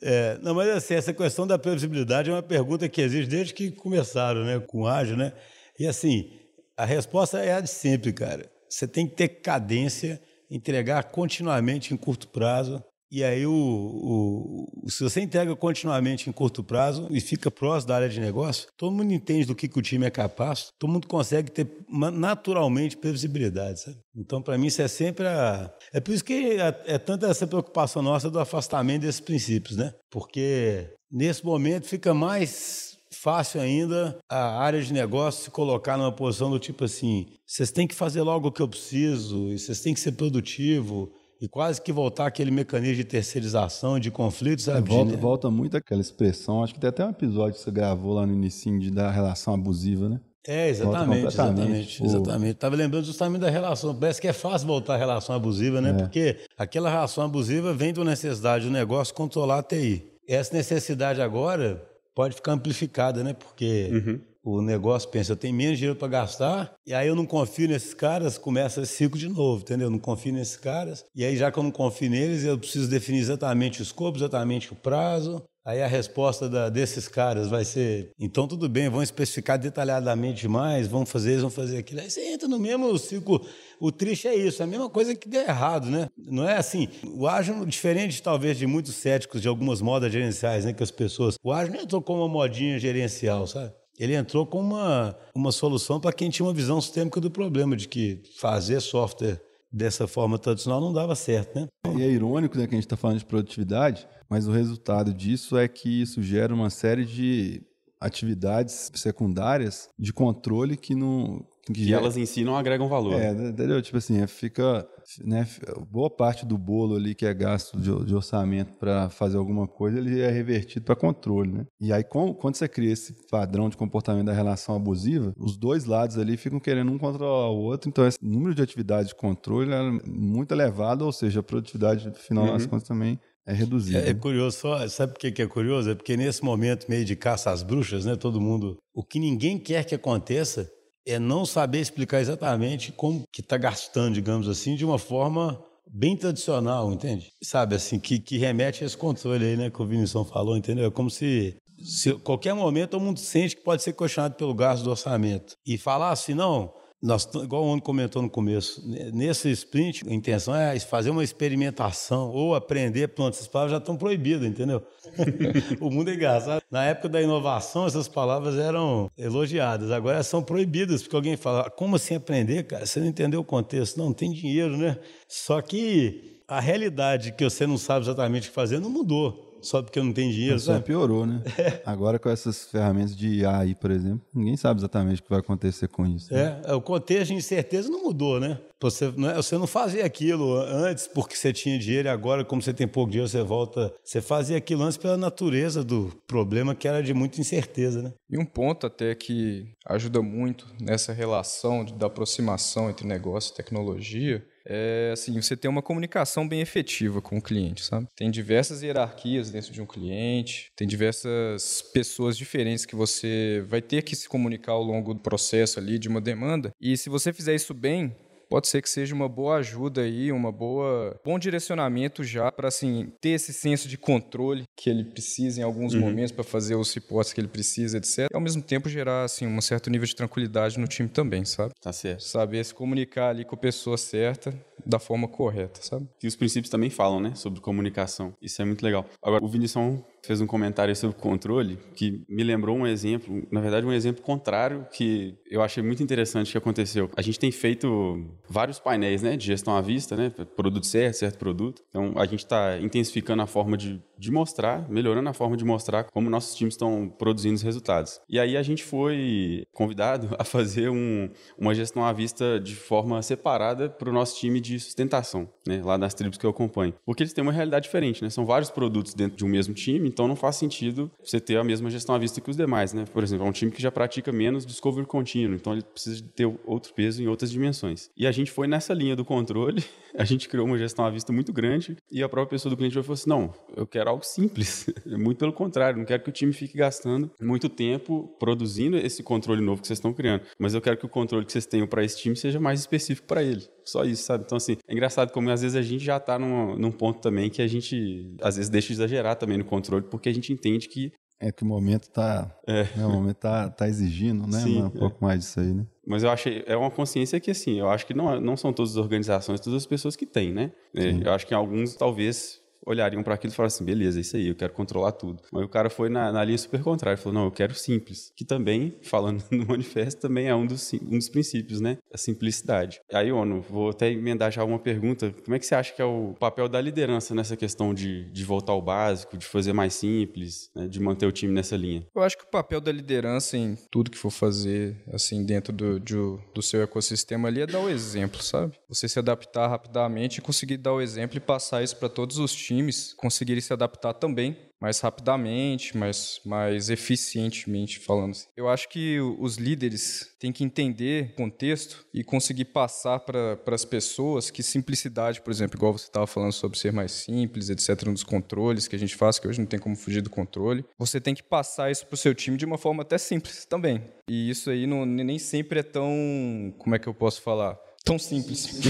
É, 0.02 0.38
não, 0.42 0.54
mas 0.54 0.70
assim, 0.70 0.94
essa 0.94 1.12
questão 1.12 1.46
da 1.46 1.58
previsibilidade 1.58 2.30
é 2.30 2.34
uma 2.34 2.44
pergunta 2.44 2.88
que 2.88 3.02
existe 3.02 3.30
desde 3.30 3.54
que 3.54 3.72
começaram 3.72 4.46
né, 4.46 4.60
com 4.60 4.82
o 4.82 4.88
ágil, 4.88 5.18
né? 5.18 5.34
E 5.78 5.88
assim, 5.88 6.32
a 6.78 6.86
resposta 6.86 7.40
é 7.40 7.54
a 7.54 7.60
de 7.60 7.70
sempre, 7.70 8.14
cara. 8.14 8.50
Você 8.70 8.88
tem 8.88 9.08
que 9.08 9.16
ter 9.16 9.28
cadência, 9.28 10.22
entregar 10.50 11.04
continuamente 11.06 11.94
em 11.94 11.98
curto 11.98 12.28
prazo, 12.28 12.84
e 13.12 13.24
aí, 13.24 13.46
o, 13.46 13.52
o, 13.52 14.90
se 14.90 15.04
você 15.04 15.22
entrega 15.22 15.56
continuamente 15.56 16.30
em 16.30 16.34
curto 16.34 16.64
prazo 16.64 17.08
e 17.10 17.20
fica 17.20 17.50
próximo 17.50 17.88
da 17.88 17.96
área 17.96 18.10
de 18.10 18.20
negócio, 18.20 18.68
todo 18.78 18.96
mundo 18.96 19.12
entende 19.12 19.46
do 19.46 19.56
que, 19.56 19.68
que 19.68 19.80
o 19.80 19.82
time 19.82 20.06
é 20.06 20.12
capaz, 20.12 20.72
todo 20.78 20.92
mundo 20.92 21.08
consegue 21.08 21.50
ter 21.50 21.68
naturalmente 21.90 22.96
previsibilidade, 22.96 23.82
sabe? 23.82 23.98
Então, 24.16 24.42
para 24.42 24.58
mim, 24.58 24.68
isso 24.68 24.82
é 24.82 24.88
sempre 24.88 25.26
a. 25.26 25.74
É 25.92 26.00
por 26.00 26.14
isso 26.14 26.24
que 26.24 26.60
é, 26.60 26.84
é 26.86 26.98
tanta 27.00 27.28
essa 27.28 27.48
preocupação 27.48 28.04
nossa 28.04 28.30
do 28.30 28.40
afastamento 28.40 29.02
desses 29.02 29.22
princípios, 29.22 29.76
né? 29.76 29.92
Porque 30.12 30.94
nesse 31.12 31.44
momento 31.44 31.88
fica 31.88 32.14
mais 32.14 32.90
fácil 33.12 33.60
ainda 33.60 34.18
a 34.30 34.62
área 34.62 34.82
de 34.82 34.94
negócio 34.94 35.46
se 35.46 35.52
colocar 35.52 35.98
numa 35.98 36.12
posição 36.12 36.52
do 36.52 36.60
tipo 36.60 36.84
assim: 36.86 37.28
vocês 37.46 37.72
têm 37.72 37.88
que 37.88 37.96
fazer 37.96 38.22
logo 38.22 38.50
o 38.50 38.52
que 38.52 38.62
eu 38.62 38.68
preciso, 38.68 39.50
e 39.50 39.58
vocês 39.58 39.82
têm 39.82 39.96
que 39.96 40.00
ser 40.00 40.12
produtivo 40.12 41.12
e 41.42 41.48
quase 41.48 41.82
que 41.82 41.92
voltar 41.92 42.28
aquele 42.28 42.52
mecanismo 42.52 42.96
de 42.96 43.04
terceirização, 43.04 44.00
de 44.00 44.12
conflitos, 44.12 44.66
sabe? 44.66 44.80
É, 44.80 44.82
volta, 44.82 45.18
volta 45.18 45.52
muito 45.52 45.78
aquela 45.78 46.02
expressão, 46.02 46.64
acho 46.64 46.74
que 46.74 46.80
tem 46.80 46.90
até 46.90 47.06
um 47.06 47.10
episódio 47.10 47.54
que 47.54 47.62
você 47.62 47.72
gravou 47.72 48.14
lá 48.14 48.26
no 48.26 48.34
início 48.34 48.78
de 48.80 48.92
da 48.92 49.10
relação 49.10 49.54
abusiva, 49.54 50.10
né? 50.10 50.20
É, 50.48 50.70
exatamente, 50.70 51.28
exatamente, 51.28 52.04
exatamente. 52.04 52.52
Estava 52.54 52.76
lembrando 52.76 53.06
justamente 53.06 53.42
da 53.42 53.50
relação. 53.50 53.94
Parece 53.94 54.20
que 54.20 54.28
é 54.28 54.34
fácil 54.34 54.68
voltar 54.68 54.96
à 54.96 54.98
relação 54.98 55.36
abusiva, 55.36 55.80
né? 55.82 55.92
É. 55.92 55.94
Porque 55.94 56.38
aquela 56.58 56.90
relação 56.90 57.24
abusiva 57.24 57.74
vem 57.74 57.94
da 57.94 58.04
necessidade 58.04 58.66
do 58.66 58.72
negócio 58.72 59.14
controlar 59.14 59.60
a 59.60 59.64
TI. 59.64 60.12
Essa 60.28 60.56
necessidade 60.56 61.22
agora 61.22 61.86
pode 62.16 62.36
ficar 62.36 62.54
amplificada, 62.54 63.24
né? 63.24 63.34
Porque 63.34 63.90
uhum 63.92 64.29
o 64.44 64.62
negócio 64.62 65.10
pensa, 65.10 65.32
eu 65.32 65.38
tenho 65.38 65.54
menos 65.54 65.78
dinheiro 65.78 65.98
para 65.98 66.08
gastar, 66.08 66.74
e 66.86 66.94
aí 66.94 67.08
eu 67.08 67.16
não 67.16 67.26
confio 67.26 67.68
nesses 67.68 67.94
caras, 67.94 68.38
começa 68.38 68.82
esse 68.82 68.94
ciclo 68.94 69.18
de 69.18 69.28
novo, 69.28 69.62
entendeu? 69.62 69.88
Eu 69.88 69.92
não 69.92 70.00
confio 70.00 70.34
nesses 70.34 70.58
caras, 70.58 71.06
e 71.16 71.24
aí 71.26 71.36
já 71.36 71.52
que 71.52 71.60
eu 71.60 71.64
não 71.64 71.72
confio 71.72 72.10
neles, 72.10 72.44
eu 72.44 72.58
preciso 72.58 72.90
definir 72.90 73.20
exatamente 73.20 73.82
o 73.82 73.84
escopo, 73.84 74.18
exatamente 74.18 74.72
o 74.72 74.76
prazo, 74.76 75.44
Aí 75.70 75.84
a 75.84 75.88
resposta 75.88 76.50
da, 76.50 76.68
desses 76.68 77.08
caras 77.08 77.48
vai 77.48 77.64
ser: 77.64 78.12
então 78.18 78.48
tudo 78.48 78.68
bem, 78.68 78.90
vão 78.90 79.04
especificar 79.04 79.60
detalhadamente 79.60 80.48
mais, 80.48 80.88
vão 80.88 81.06
fazer 81.06 81.34
isso, 81.34 81.42
vão 81.42 81.52
fazer 81.52 81.78
aquilo. 81.78 82.02
Aí 82.02 82.10
você 82.10 82.22
entra 82.22 82.48
no 82.48 82.58
mesmo 82.58 82.98
ciclo. 82.98 83.46
O 83.80 83.92
triste 83.92 84.28
é 84.28 84.34
isso, 84.34 84.64
é 84.64 84.66
a 84.66 84.68
mesma 84.68 84.90
coisa 84.90 85.14
que 85.14 85.30
deu 85.30 85.42
errado, 85.42 85.88
né? 85.88 86.08
Não 86.18 86.48
é 86.48 86.58
assim. 86.58 86.88
O 87.14 87.28
ágil, 87.28 87.66
diferente 87.68 88.24
talvez 88.24 88.58
de 88.58 88.66
muitos 88.66 88.96
céticos 88.96 89.44
de 89.44 89.48
algumas 89.48 89.80
modas 89.80 90.12
gerenciais, 90.12 90.66
né? 90.66 90.74
Que 90.74 90.82
as 90.82 90.90
pessoas. 90.90 91.36
O 91.44 91.52
ágil 91.52 91.76
não 91.76 92.02
como 92.02 92.22
uma 92.24 92.28
modinha 92.28 92.80
gerencial, 92.80 93.46
sabe? 93.46 93.72
Ele 94.00 94.16
entrou 94.16 94.46
com 94.46 94.62
uma, 94.62 95.16
uma 95.36 95.52
solução 95.52 96.00
para 96.00 96.14
quem 96.14 96.30
tinha 96.30 96.46
uma 96.46 96.54
visão 96.54 96.80
sistêmica 96.80 97.20
do 97.20 97.30
problema, 97.30 97.76
de 97.76 97.88
que 97.88 98.22
fazer 98.38 98.80
software 98.80 99.42
dessa 99.72 100.08
forma 100.08 100.40
tradicional 100.40 100.80
não 100.80 100.94
dava 100.94 101.14
certo, 101.16 101.60
né? 101.60 101.68
E 101.96 102.02
é 102.02 102.10
irônico 102.10 102.58
né, 102.58 102.66
que 102.66 102.74
a 102.74 102.78
gente 102.78 102.86
está 102.86 102.98
falando 102.98 103.20
de 103.20 103.26
produtividade, 103.26 104.08
mas 104.30 104.48
o 104.48 104.52
resultado 104.52 105.14
disso 105.14 105.58
é 105.58 105.68
que 105.68 106.02
isso 106.02 106.24
gera 106.24 106.54
uma 106.54 106.70
série 106.70 107.06
de 107.06 107.62
atividades 108.00 108.90
secundárias 108.96 109.90
de 110.00 110.14
controle 110.14 110.78
que 110.78 110.96
não, 110.96 111.46
que, 111.74 111.86
que 111.86 111.94
elas 111.94 112.18
em 112.18 112.26
si 112.26 112.44
não 112.44 112.56
agregam 112.56 112.88
valor. 112.88 113.14
É, 113.14 113.32
entendeu? 113.32 113.82
Tipo 113.82 113.98
assim, 113.98 114.22
é, 114.22 114.28
fica. 114.28 114.88
Né, 115.24 115.48
boa 115.90 116.10
parte 116.10 116.46
do 116.46 116.58
bolo 116.58 116.96
ali 116.96 117.16
que 117.16 117.26
é 117.26 117.34
gasto 117.34 117.80
de, 117.80 118.06
de 118.06 118.16
orçamento 118.16 118.78
para 118.78 119.10
fazer 119.10 119.38
alguma 119.38 119.68
coisa, 119.68 119.98
ele 119.98 120.20
é 120.22 120.30
revertido 120.30 120.86
para 120.86 120.96
controle, 120.96 121.52
né? 121.52 121.66
E 121.80 121.92
aí, 121.92 122.04
com, 122.04 122.34
quando 122.34 122.56
você 122.56 122.68
cria 122.68 122.94
esse 122.94 123.14
padrão 123.30 123.70
de 123.70 123.78
comportamento 123.78 124.28
da 124.28 124.34
relação 124.34 124.76
abusiva, 124.76 125.34
os 125.38 125.58
dois 125.58 125.86
lados 125.86 126.18
ali 126.18 126.38
ficam 126.38 126.60
querendo 126.60 126.92
um 126.92 126.98
controlar 126.98 127.50
o 127.50 127.58
outro, 127.58 127.90
então 127.90 128.06
esse 128.06 128.20
número 128.22 128.54
de 128.54 128.62
atividades 128.62 129.10
de 129.10 129.16
controle 129.16 129.72
é 129.72 129.82
muito 130.08 130.54
elevado, 130.54 131.06
ou 131.06 131.12
seja, 131.12 131.40
a 131.40 131.44
produtividade, 131.44 132.08
no 132.08 132.14
final 132.14 132.46
uhum. 132.46 132.54
das 132.54 132.66
contas, 132.66 132.88
também 132.88 133.20
é 133.50 133.54
reduzida. 133.54 134.00
É, 134.00 134.10
é, 134.10 134.14
curioso, 134.14 134.58
só, 134.58 134.88
sabe 134.88 135.14
por 135.14 135.20
que 135.20 135.42
é 135.42 135.48
curioso? 135.48 135.90
É 135.90 135.96
porque 135.96 136.16
nesse 136.16 136.44
momento 136.44 136.86
meio 136.88 137.04
de 137.04 137.16
caça 137.16 137.50
às 137.50 137.64
bruxas, 137.64 138.06
né? 138.06 138.16
Todo 138.16 138.40
mundo. 138.40 138.78
O 138.94 139.04
que 139.04 139.20
ninguém 139.20 139.58
quer 139.58 139.86
que 139.86 139.96
aconteça 139.96 140.70
é 141.06 141.18
não 141.20 141.46
saber 141.46 141.80
explicar 141.80 142.22
exatamente 142.22 142.92
como 142.92 143.24
que 143.32 143.42
está 143.42 143.58
gastando, 143.58 144.14
digamos 144.14 144.48
assim, 144.48 144.76
de 144.76 144.86
uma 144.86 145.00
forma 145.00 145.64
bem 145.92 146.16
tradicional, 146.16 146.92
entende? 146.94 147.32
Sabe, 147.42 147.76
assim, 147.76 148.00
que, 148.00 148.20
que 148.20 148.38
remete 148.38 148.84
a 148.84 148.88
esse 148.88 148.98
controle 148.98 149.46
aí, 149.46 149.58
né, 149.58 149.70
que 149.70 149.82
o 149.82 149.86
Vinição 149.86 150.24
falou, 150.24 150.56
entendeu? 150.56 150.86
É 150.86 150.92
como 150.92 151.10
se, 151.10 151.58
se 151.82 152.14
qualquer 152.14 152.54
momento 152.54 152.92
todo 152.92 153.02
mundo 153.02 153.20
sente 153.20 153.56
que 153.56 153.64
pode 153.64 153.82
ser 153.82 153.94
questionado 153.94 154.36
pelo 154.36 154.54
gasto 154.54 154.84
do 154.84 154.92
orçamento. 154.92 155.56
E 155.66 155.78
falar 155.78 156.12
assim, 156.12 156.34
não, 156.34 156.72
nós, 157.02 157.30
igual 157.36 157.64
o 157.64 157.68
Ono 157.68 157.82
comentou 157.82 158.22
no 158.22 158.30
começo, 158.30 158.84
nesse 159.14 159.50
sprint, 159.52 160.04
a 160.08 160.14
intenção 160.14 160.54
é 160.54 160.78
fazer 160.80 161.10
uma 161.10 161.24
experimentação 161.24 162.30
ou 162.30 162.54
aprender, 162.54 163.08
pronto, 163.10 163.36
essas 163.36 163.48
palavras 163.48 163.72
já 163.72 163.78
estão 163.78 163.96
proibidas, 163.96 164.46
entendeu? 164.46 164.84
o 165.80 165.90
mundo 165.90 166.10
é 166.10 166.16
engraçado. 166.16 166.62
Na 166.70 166.84
época 166.84 167.08
da 167.08 167.22
inovação, 167.22 167.88
essas 167.88 168.10
palavras 168.10 168.58
eram 168.58 169.10
elogiadas, 169.18 169.92
agora 169.92 170.22
são 170.24 170.44
proibidas, 170.44 171.02
porque 171.02 171.16
alguém 171.16 171.38
fala, 171.38 171.70
como 171.70 171.96
assim 171.96 172.16
aprender, 172.16 172.64
cara? 172.64 172.86
Você 172.86 173.00
não 173.00 173.08
entendeu 173.08 173.40
o 173.40 173.46
contexto. 173.46 173.98
Não, 173.98 174.12
tem 174.12 174.32
dinheiro, 174.32 174.76
né? 174.76 174.98
Só 175.28 175.62
que 175.62 176.42
a 176.50 176.60
realidade 176.60 177.32
que 177.32 177.44
você 177.44 177.66
não 177.66 177.78
sabe 177.78 178.06
exatamente 178.06 178.48
o 178.48 178.50
que 178.50 178.56
fazer 178.56 178.80
não 178.80 178.90
mudou 178.90 179.49
só 179.62 179.82
porque 179.82 180.02
não 180.02 180.14
tem 180.14 180.30
dinheiro. 180.30 180.60
Só 180.60 180.80
piorou, 180.80 181.26
né? 181.26 181.44
É. 181.60 181.82
Agora 181.86 182.18
com 182.18 182.30
essas 182.30 182.66
ferramentas 182.66 183.16
de 183.16 183.46
AI, 183.46 183.76
por 183.76 183.92
exemplo, 183.92 184.22
ninguém 184.34 184.56
sabe 184.56 184.80
exatamente 184.80 185.20
o 185.20 185.24
que 185.24 185.30
vai 185.30 185.40
acontecer 185.40 185.90
com 185.90 186.06
isso. 186.06 186.34
Né? 186.34 186.62
É, 186.64 186.74
o 186.74 186.82
contexto 186.82 187.28
de 187.28 187.34
incerteza 187.34 187.90
não 187.90 188.04
mudou, 188.04 188.40
né? 188.40 188.58
Você 188.82 189.12
não, 189.18 189.30
é, 189.30 189.36
você 189.36 189.58
não 189.58 189.68
fazia 189.68 190.06
aquilo 190.06 190.56
antes 190.56 191.06
porque 191.08 191.36
você 191.36 191.52
tinha 191.52 191.78
dinheiro 191.78 192.08
e 192.08 192.12
agora, 192.12 192.46
como 192.46 192.62
você 192.62 192.74
tem 192.74 192.88
pouco 192.88 193.12
dinheiro, 193.12 193.30
você 193.30 193.44
volta. 193.44 193.94
Você 194.04 194.22
fazia 194.22 194.56
aquilo 194.58 194.84
antes 194.84 194.98
pela 194.98 195.18
natureza 195.18 195.84
do 195.84 196.14
problema 196.26 196.74
que 196.74 196.88
era 196.88 197.04
de 197.04 197.14
muita 197.14 197.42
incerteza, 197.42 198.02
né? 198.02 198.14
E 198.30 198.38
um 198.38 198.46
ponto 198.46 198.88
até 198.88 199.14
que 199.16 199.68
ajuda 199.86 200.22
muito 200.22 200.66
nessa 200.80 201.12
relação 201.12 201.84
da 201.84 202.08
aproximação 202.08 202.90
entre 202.90 203.06
negócio 203.06 203.52
e 203.52 203.56
tecnologia 203.56 204.46
é 204.70 205.10
assim, 205.12 205.34
você 205.42 205.58
tem 205.58 205.70
uma 205.70 205.82
comunicação 205.82 206.48
bem 206.48 206.62
efetiva 206.62 207.22
com 207.22 207.38
o 207.38 207.42
cliente, 207.42 207.84
sabe? 207.84 208.08
Tem 208.16 208.30
diversas 208.30 208.84
hierarquias 208.84 209.50
dentro 209.50 209.74
de 209.74 209.82
um 209.82 209.86
cliente, 209.86 210.72
tem 210.76 210.88
diversas 210.88 211.82
pessoas 211.94 212.38
diferentes 212.38 212.86
que 212.86 212.96
você 212.96 213.66
vai 213.68 213.82
ter 213.82 214.04
que 214.04 214.16
se 214.16 214.30
comunicar 214.30 214.74
ao 214.74 214.84
longo 214.84 215.14
do 215.14 215.20
processo 215.20 215.80
ali 215.80 215.98
de 215.98 216.08
uma 216.08 216.22
demanda. 216.22 216.72
E 216.80 216.96
se 216.96 217.10
você 217.10 217.34
fizer 217.34 217.56
isso 217.56 217.74
bem, 217.74 218.16
pode 218.50 218.68
ser 218.68 218.82
que 218.82 218.90
seja 218.90 219.14
uma 219.14 219.30
boa 219.30 219.58
ajuda 219.58 220.02
aí, 220.02 220.32
uma 220.32 220.52
boa 220.52 221.16
bom 221.24 221.38
direcionamento 221.38 222.24
já 222.24 222.52
para 222.52 222.68
assim 222.68 223.12
ter 223.22 223.30
esse 223.30 223.54
senso 223.54 223.88
de 223.88 223.98
controle 223.98 224.64
que 224.76 224.90
ele 224.90 225.04
precisa 225.04 225.62
em 225.62 225.64
alguns 225.64 225.94
uhum. 225.94 226.02
momentos 226.02 226.32
para 226.32 226.44
fazer 226.44 226.76
os 226.76 226.94
reportes 226.94 227.32
que 227.32 227.40
ele 227.40 227.48
precisa, 227.48 227.98
etc. 227.98 228.28
E 228.32 228.36
ao 228.36 228.42
mesmo 228.42 228.62
tempo 228.62 228.90
gerar 228.90 229.24
assim 229.24 229.46
um 229.46 229.62
certo 229.62 229.90
nível 229.90 230.08
de 230.08 230.16
tranquilidade 230.16 230.80
no 230.80 230.88
time 230.88 231.08
também, 231.08 231.46
sabe? 231.46 231.74
Tá 231.80 231.94
certo. 231.94 232.24
Saber 232.24 232.64
se 232.66 232.74
comunicar 232.74 233.30
ali 233.30 233.46
com 233.46 233.56
a 233.56 233.58
pessoa 233.58 233.98
certa 233.98 234.54
da 234.86 235.00
forma 235.00 235.28
correta, 235.28 235.82
sabe? 235.82 236.08
E 236.24 236.28
os 236.28 236.36
princípios 236.36 236.70
também 236.70 236.90
falam, 236.90 237.20
né, 237.20 237.34
sobre 237.36 237.60
comunicação. 237.60 238.34
Isso 238.42 238.62
é 238.62 238.66
muito 238.66 238.84
legal. 238.84 239.06
Agora, 239.22 239.44
o 239.44 239.48
Vinição 239.48 240.04
fez 240.24 240.42
um 240.42 240.48
comentário 240.48 240.96
sobre 240.96 241.16
controle 241.18 241.78
que 241.96 242.24
me 242.28 242.44
lembrou 242.44 242.78
um 242.78 242.88
exemplo, 242.88 243.46
na 243.52 243.62
verdade 243.62 243.86
um 243.86 243.94
exemplo 243.94 244.22
contrário 244.22 244.86
que 244.92 245.36
eu 245.50 245.62
achei 245.62 245.84
muito 245.84 246.02
interessante 246.04 246.52
que 246.52 246.58
aconteceu. 246.58 247.10
A 247.16 247.22
gente 247.22 247.40
tem 247.40 247.52
feito 247.52 248.26
vários 248.48 248.80
painéis, 248.80 249.22
né, 249.22 249.36
de 249.36 249.46
gestão 249.46 249.76
à 249.76 249.82
vista, 249.82 250.16
né, 250.16 250.30
produto 250.56 250.86
certo, 250.86 251.16
certo 251.16 251.38
produto. 251.38 251.82
Então 251.90 252.14
a 252.16 252.26
gente 252.26 252.44
está 252.44 252.78
intensificando 252.80 253.42
a 253.42 253.48
forma 253.48 253.78
de, 253.78 254.02
de 254.20 254.32
mostrar, 254.32 254.90
melhorando 254.90 255.30
a 255.30 255.34
forma 255.34 255.56
de 255.56 255.64
mostrar 255.64 256.04
como 256.04 256.30
nossos 256.30 256.56
times 256.56 256.74
estão 256.74 257.12
produzindo 257.18 257.56
os 257.56 257.62
resultados. 257.62 258.20
E 258.30 258.40
aí 258.40 258.58
a 258.58 258.62
gente 258.62 258.84
foi 258.84 259.66
convidado 259.74 260.36
a 260.38 260.44
fazer 260.44 260.90
um, 260.90 261.30
uma 261.58 261.74
gestão 261.74 262.04
à 262.04 262.12
vista 262.12 262.60
de 262.60 262.76
forma 262.76 263.22
separada 263.22 263.90
para 263.90 264.10
o 264.10 264.14
nosso 264.14 264.38
time 264.38 264.60
de 264.60 264.80
sustentação, 264.80 265.50
né, 265.66 265.82
lá 265.84 265.98
das 265.98 266.14
tribos 266.14 266.38
que 266.38 266.46
eu 266.46 266.50
acompanho, 266.50 266.94
porque 267.06 267.24
eles 267.24 267.34
têm 267.34 267.42
uma 267.42 267.52
realidade 267.52 267.84
diferente, 267.84 268.24
né, 268.24 268.30
são 268.30 268.46
vários 268.46 268.70
produtos 268.70 269.14
dentro 269.14 269.38
de 269.38 269.46
um 269.46 269.48
mesmo 269.48 269.74
time 269.74 270.10
então 270.10 270.28
não 270.28 270.36
faz 270.36 270.56
sentido 270.58 271.10
você 271.24 271.40
ter 271.40 271.58
a 271.58 271.64
mesma 271.64 271.90
gestão 271.90 272.14
à 272.16 272.18
vista 272.18 272.42
que 272.42 272.50
os 272.50 272.58
demais, 272.58 272.94
né? 272.94 273.06
Por 273.14 273.24
exemplo, 273.24 273.46
é 273.46 273.50
um 273.50 273.52
time 273.52 273.72
que 273.72 273.82
já 273.82 273.92
pratica 273.92 274.32
menos 274.32 274.66
discovery 274.66 275.06
contínuo, 275.06 275.56
então 275.56 275.74
ele 275.74 275.84
precisa 275.84 276.24
ter 276.36 276.52
outro 276.66 276.94
peso 276.94 277.24
em 277.24 277.28
outras 277.28 277.52
dimensões. 277.52 278.10
E 278.18 278.28
a 278.28 278.32
gente 278.32 278.52
foi 278.52 278.68
nessa 278.68 278.94
linha 278.94 279.16
do 279.16 279.24
controle, 279.24 279.84
a 280.18 280.26
gente 280.26 280.50
criou 280.50 280.66
uma 280.66 280.78
gestão 280.78 281.06
à 281.06 281.10
vista 281.10 281.32
muito 281.32 281.54
grande 281.54 281.96
e 282.12 282.24
a 282.24 282.28
própria 282.28 282.58
pessoa 282.58 282.70
do 282.70 282.78
cliente 282.78 282.94
falou 283.02 283.14
assim: 283.14 283.30
não, 283.30 283.54
eu 283.76 283.86
quero 283.86 284.09
algo 284.10 284.24
simples. 284.24 284.88
muito 285.06 285.38
pelo 285.38 285.54
contrário, 285.54 285.98
não 285.98 286.06
quero 286.06 286.24
que 286.24 286.30
o 286.30 286.34
time 286.34 286.54
fique 286.54 286.78
gastando 286.78 287.32
muito 287.42 287.70
tempo 287.70 288.36
produzindo 288.40 288.98
esse 288.98 289.24
controle 289.24 289.62
novo 289.62 289.82
que 289.82 289.88
vocês 289.88 289.98
estão 289.98 290.14
criando, 290.14 290.44
mas 290.60 290.74
eu 290.74 290.82
quero 290.82 290.98
que 290.98 291.06
o 291.06 291.10
controle 291.10 291.46
que 291.46 291.52
vocês 291.52 291.66
tenham 291.66 291.88
para 291.88 292.04
esse 292.04 292.20
time 292.20 292.36
seja 292.36 292.60
mais 292.60 292.80
específico 292.80 293.28
para 293.28 293.44
ele. 293.44 293.68
Só 293.86 294.04
isso, 294.04 294.24
sabe? 294.24 294.44
Então, 294.46 294.58
assim, 294.58 294.78
é 294.88 294.94
engraçado 294.94 295.32
como 295.32 295.50
às 295.50 295.62
vezes 295.62 295.76
a 295.76 295.82
gente 295.82 296.04
já 296.04 296.18
está 296.18 296.38
num, 296.38 296.76
num 296.76 296.92
ponto 296.92 297.20
também 297.22 297.50
que 297.50 297.62
a 297.62 297.68
gente 297.68 298.36
às 298.42 298.56
vezes 298.56 298.70
deixa 298.70 298.88
de 298.88 298.94
exagerar 298.94 299.36
também 299.36 299.58
no 299.58 299.66
controle, 299.66 300.04
porque 300.04 300.30
a 300.30 300.34
gente 300.34 300.54
entende 300.54 300.88
que 300.88 301.12
é 301.42 301.52
que 301.54 301.64
o 301.64 301.66
momento 301.66 302.04
está 302.04 302.54
é. 302.68 302.84
né, 302.98 303.06
o 303.06 303.10
momento 303.10 303.38
tá, 303.38 303.70
tá 303.70 303.88
exigindo, 303.88 304.46
né? 304.46 304.60
Sim, 304.60 304.84
um 304.84 304.88
é. 304.88 304.90
pouco 304.90 305.24
mais 305.24 305.40
disso 305.40 305.62
aí, 305.62 305.74
né? 305.74 305.86
Mas 306.06 306.24
eu 306.24 306.30
achei, 306.30 306.64
é 306.66 306.76
uma 306.76 306.92
consciência 306.92 307.40
que, 307.40 307.52
assim, 307.52 307.80
eu 307.80 307.90
acho 307.90 308.06
que 308.06 308.14
não, 308.14 308.42
não 308.42 308.58
são 308.58 308.74
todas 308.74 308.92
as 308.92 308.98
organizações, 308.98 309.60
todas 309.60 309.84
as 309.84 309.86
pessoas 309.86 310.16
que 310.16 310.26
têm, 310.26 310.52
né? 310.52 310.72
É, 310.94 311.12
eu 311.24 311.32
acho 311.32 311.46
que 311.46 311.54
alguns, 311.54 311.96
talvez, 311.96 312.60
olhariam 312.90 313.24
para 313.24 313.36
aquilo 313.36 313.54
e 313.54 313.56
falaram 313.56 313.68
assim, 313.68 313.86
beleza, 313.86 314.20
isso 314.20 314.36
aí, 314.36 314.48
eu 314.48 314.56
quero 314.56 314.74
controlar 314.74 315.12
tudo. 315.12 315.44
Mas 315.52 315.64
o 315.64 315.70
cara 315.70 315.90
foi 315.90 316.10
na, 316.10 316.32
na 316.32 316.44
linha 316.44 316.58
super 316.58 316.82
contrária, 316.82 317.18
falou, 317.18 317.40
não, 317.40 317.46
eu 317.46 317.52
quero 317.52 317.76
simples. 317.76 318.32
Que 318.36 318.44
também, 318.44 318.96
falando 319.02 319.44
no 319.52 319.66
manifesto, 319.68 320.22
também 320.22 320.48
é 320.48 320.56
um 320.56 320.66
dos, 320.66 320.92
um 320.94 321.18
dos 321.18 321.30
princípios, 321.30 321.80
né? 321.80 321.98
A 322.14 322.18
simplicidade. 322.18 323.00
Aí, 323.14 323.32
ONU, 323.32 323.62
vou 323.62 323.90
até 323.90 324.12
emendar 324.12 324.52
já 324.52 324.64
uma 324.64 324.80
pergunta. 324.80 325.34
Como 325.44 325.56
é 325.56 325.60
que 325.60 325.66
você 325.66 325.76
acha 325.76 325.94
que 325.94 326.02
é 326.02 326.06
o 326.06 326.34
papel 326.40 326.68
da 326.68 326.82
liderança 326.82 327.36
nessa 327.36 327.56
questão 327.56 327.94
de, 327.94 328.30
de 328.32 328.44
voltar 328.44 328.74
ao 328.74 328.82
básico, 328.82 329.38
de 329.38 329.46
fazer 329.46 329.74
mais 329.74 329.94
simples, 329.94 330.70
né? 330.76 330.88
de 330.88 331.00
manter 331.00 331.26
o 331.26 331.32
time 331.32 331.54
nessa 331.54 331.76
linha? 331.76 332.06
Eu 332.16 332.24
acho 332.24 332.38
que 332.38 332.44
o 332.44 332.50
papel 332.50 332.82
da 332.82 332.92
liderança 332.92 333.58
em 333.58 333.78
tudo 333.92 334.10
que 334.10 334.18
for 334.18 334.32
fazer, 334.32 334.96
assim, 335.14 335.46
dentro 335.46 335.72
do, 335.72 336.00
de, 336.00 336.16
do 336.54 336.62
seu 336.62 336.82
ecossistema 336.82 337.48
ali 337.48 337.62
é 337.62 337.68
dar 337.68 337.80
o 337.80 337.90
exemplo, 337.90 338.42
sabe? 338.42 338.78
Você 338.88 339.08
se 339.08 339.20
adaptar 339.20 339.68
rapidamente 339.68 340.38
e 340.38 340.42
conseguir 340.42 340.78
dar 340.78 340.94
o 340.94 341.02
exemplo 341.02 341.38
e 341.38 341.40
passar 341.40 341.84
isso 341.84 341.96
para 341.98 342.10
todos 342.10 342.38
os 342.38 342.54
times 342.54 342.79
times 342.80 343.14
conseguirem 343.14 343.62
se 343.62 343.74
adaptar 343.74 344.14
também 344.14 344.58
mais 344.82 345.02
rapidamente, 345.02 345.98
mais, 345.98 346.40
mais 346.46 346.90
eficientemente 346.90 348.00
falando. 348.00 348.32
Assim. 348.32 348.48
Eu 348.56 348.70
acho 348.70 348.88
que 348.88 349.20
os 349.20 349.58
líderes 349.58 350.34
têm 350.40 350.54
que 350.54 350.64
entender 350.64 351.32
o 351.34 351.36
contexto 351.36 352.06
e 352.14 352.24
conseguir 352.24 352.64
passar 352.66 353.20
para 353.20 353.60
as 353.76 353.84
pessoas 353.84 354.50
que 354.50 354.64
simplicidade, 354.64 355.42
por 355.42 355.52
exemplo, 355.52 355.78
igual 355.78 355.92
você 355.92 356.06
estava 356.06 356.26
falando 356.26 356.54
sobre 356.54 356.78
ser 356.78 356.94
mais 356.94 357.12
simples, 357.12 357.70
etc., 357.70 358.08
um 358.08 358.14
dos 358.14 358.24
controles 358.24 358.88
que 358.88 358.96
a 358.96 359.00
gente 359.00 359.18
faz, 359.18 359.38
que 359.38 359.50
hoje 359.50 359.60
não 359.60 359.68
tem 359.68 359.80
como 359.80 359.98
fugir 359.98 360.22
do 360.22 360.30
controle, 360.30 360.86
você 360.98 361.20
tem 361.20 361.36
que 361.36 361.44
passar 361.44 361.92
isso 361.92 362.06
para 362.06 362.16
o 362.16 362.18
seu 362.18 362.34
time 362.34 362.56
de 362.56 362.64
uma 362.64 362.78
forma 362.78 363.04
até 363.04 363.18
simples 363.18 363.66
também. 363.66 364.02
E 364.30 364.50
isso 364.50 364.70
aí 364.70 364.88
não, 364.88 365.06
nem 365.06 365.40
sempre 365.40 365.80
é 365.80 365.84
tão, 365.84 366.74
como 366.78 366.96
é 366.96 367.00
que 367.00 367.08
eu 367.08 367.14
posso 367.14 367.42
falar? 367.42 367.78
Tão 368.10 368.18
simples. 368.18 368.82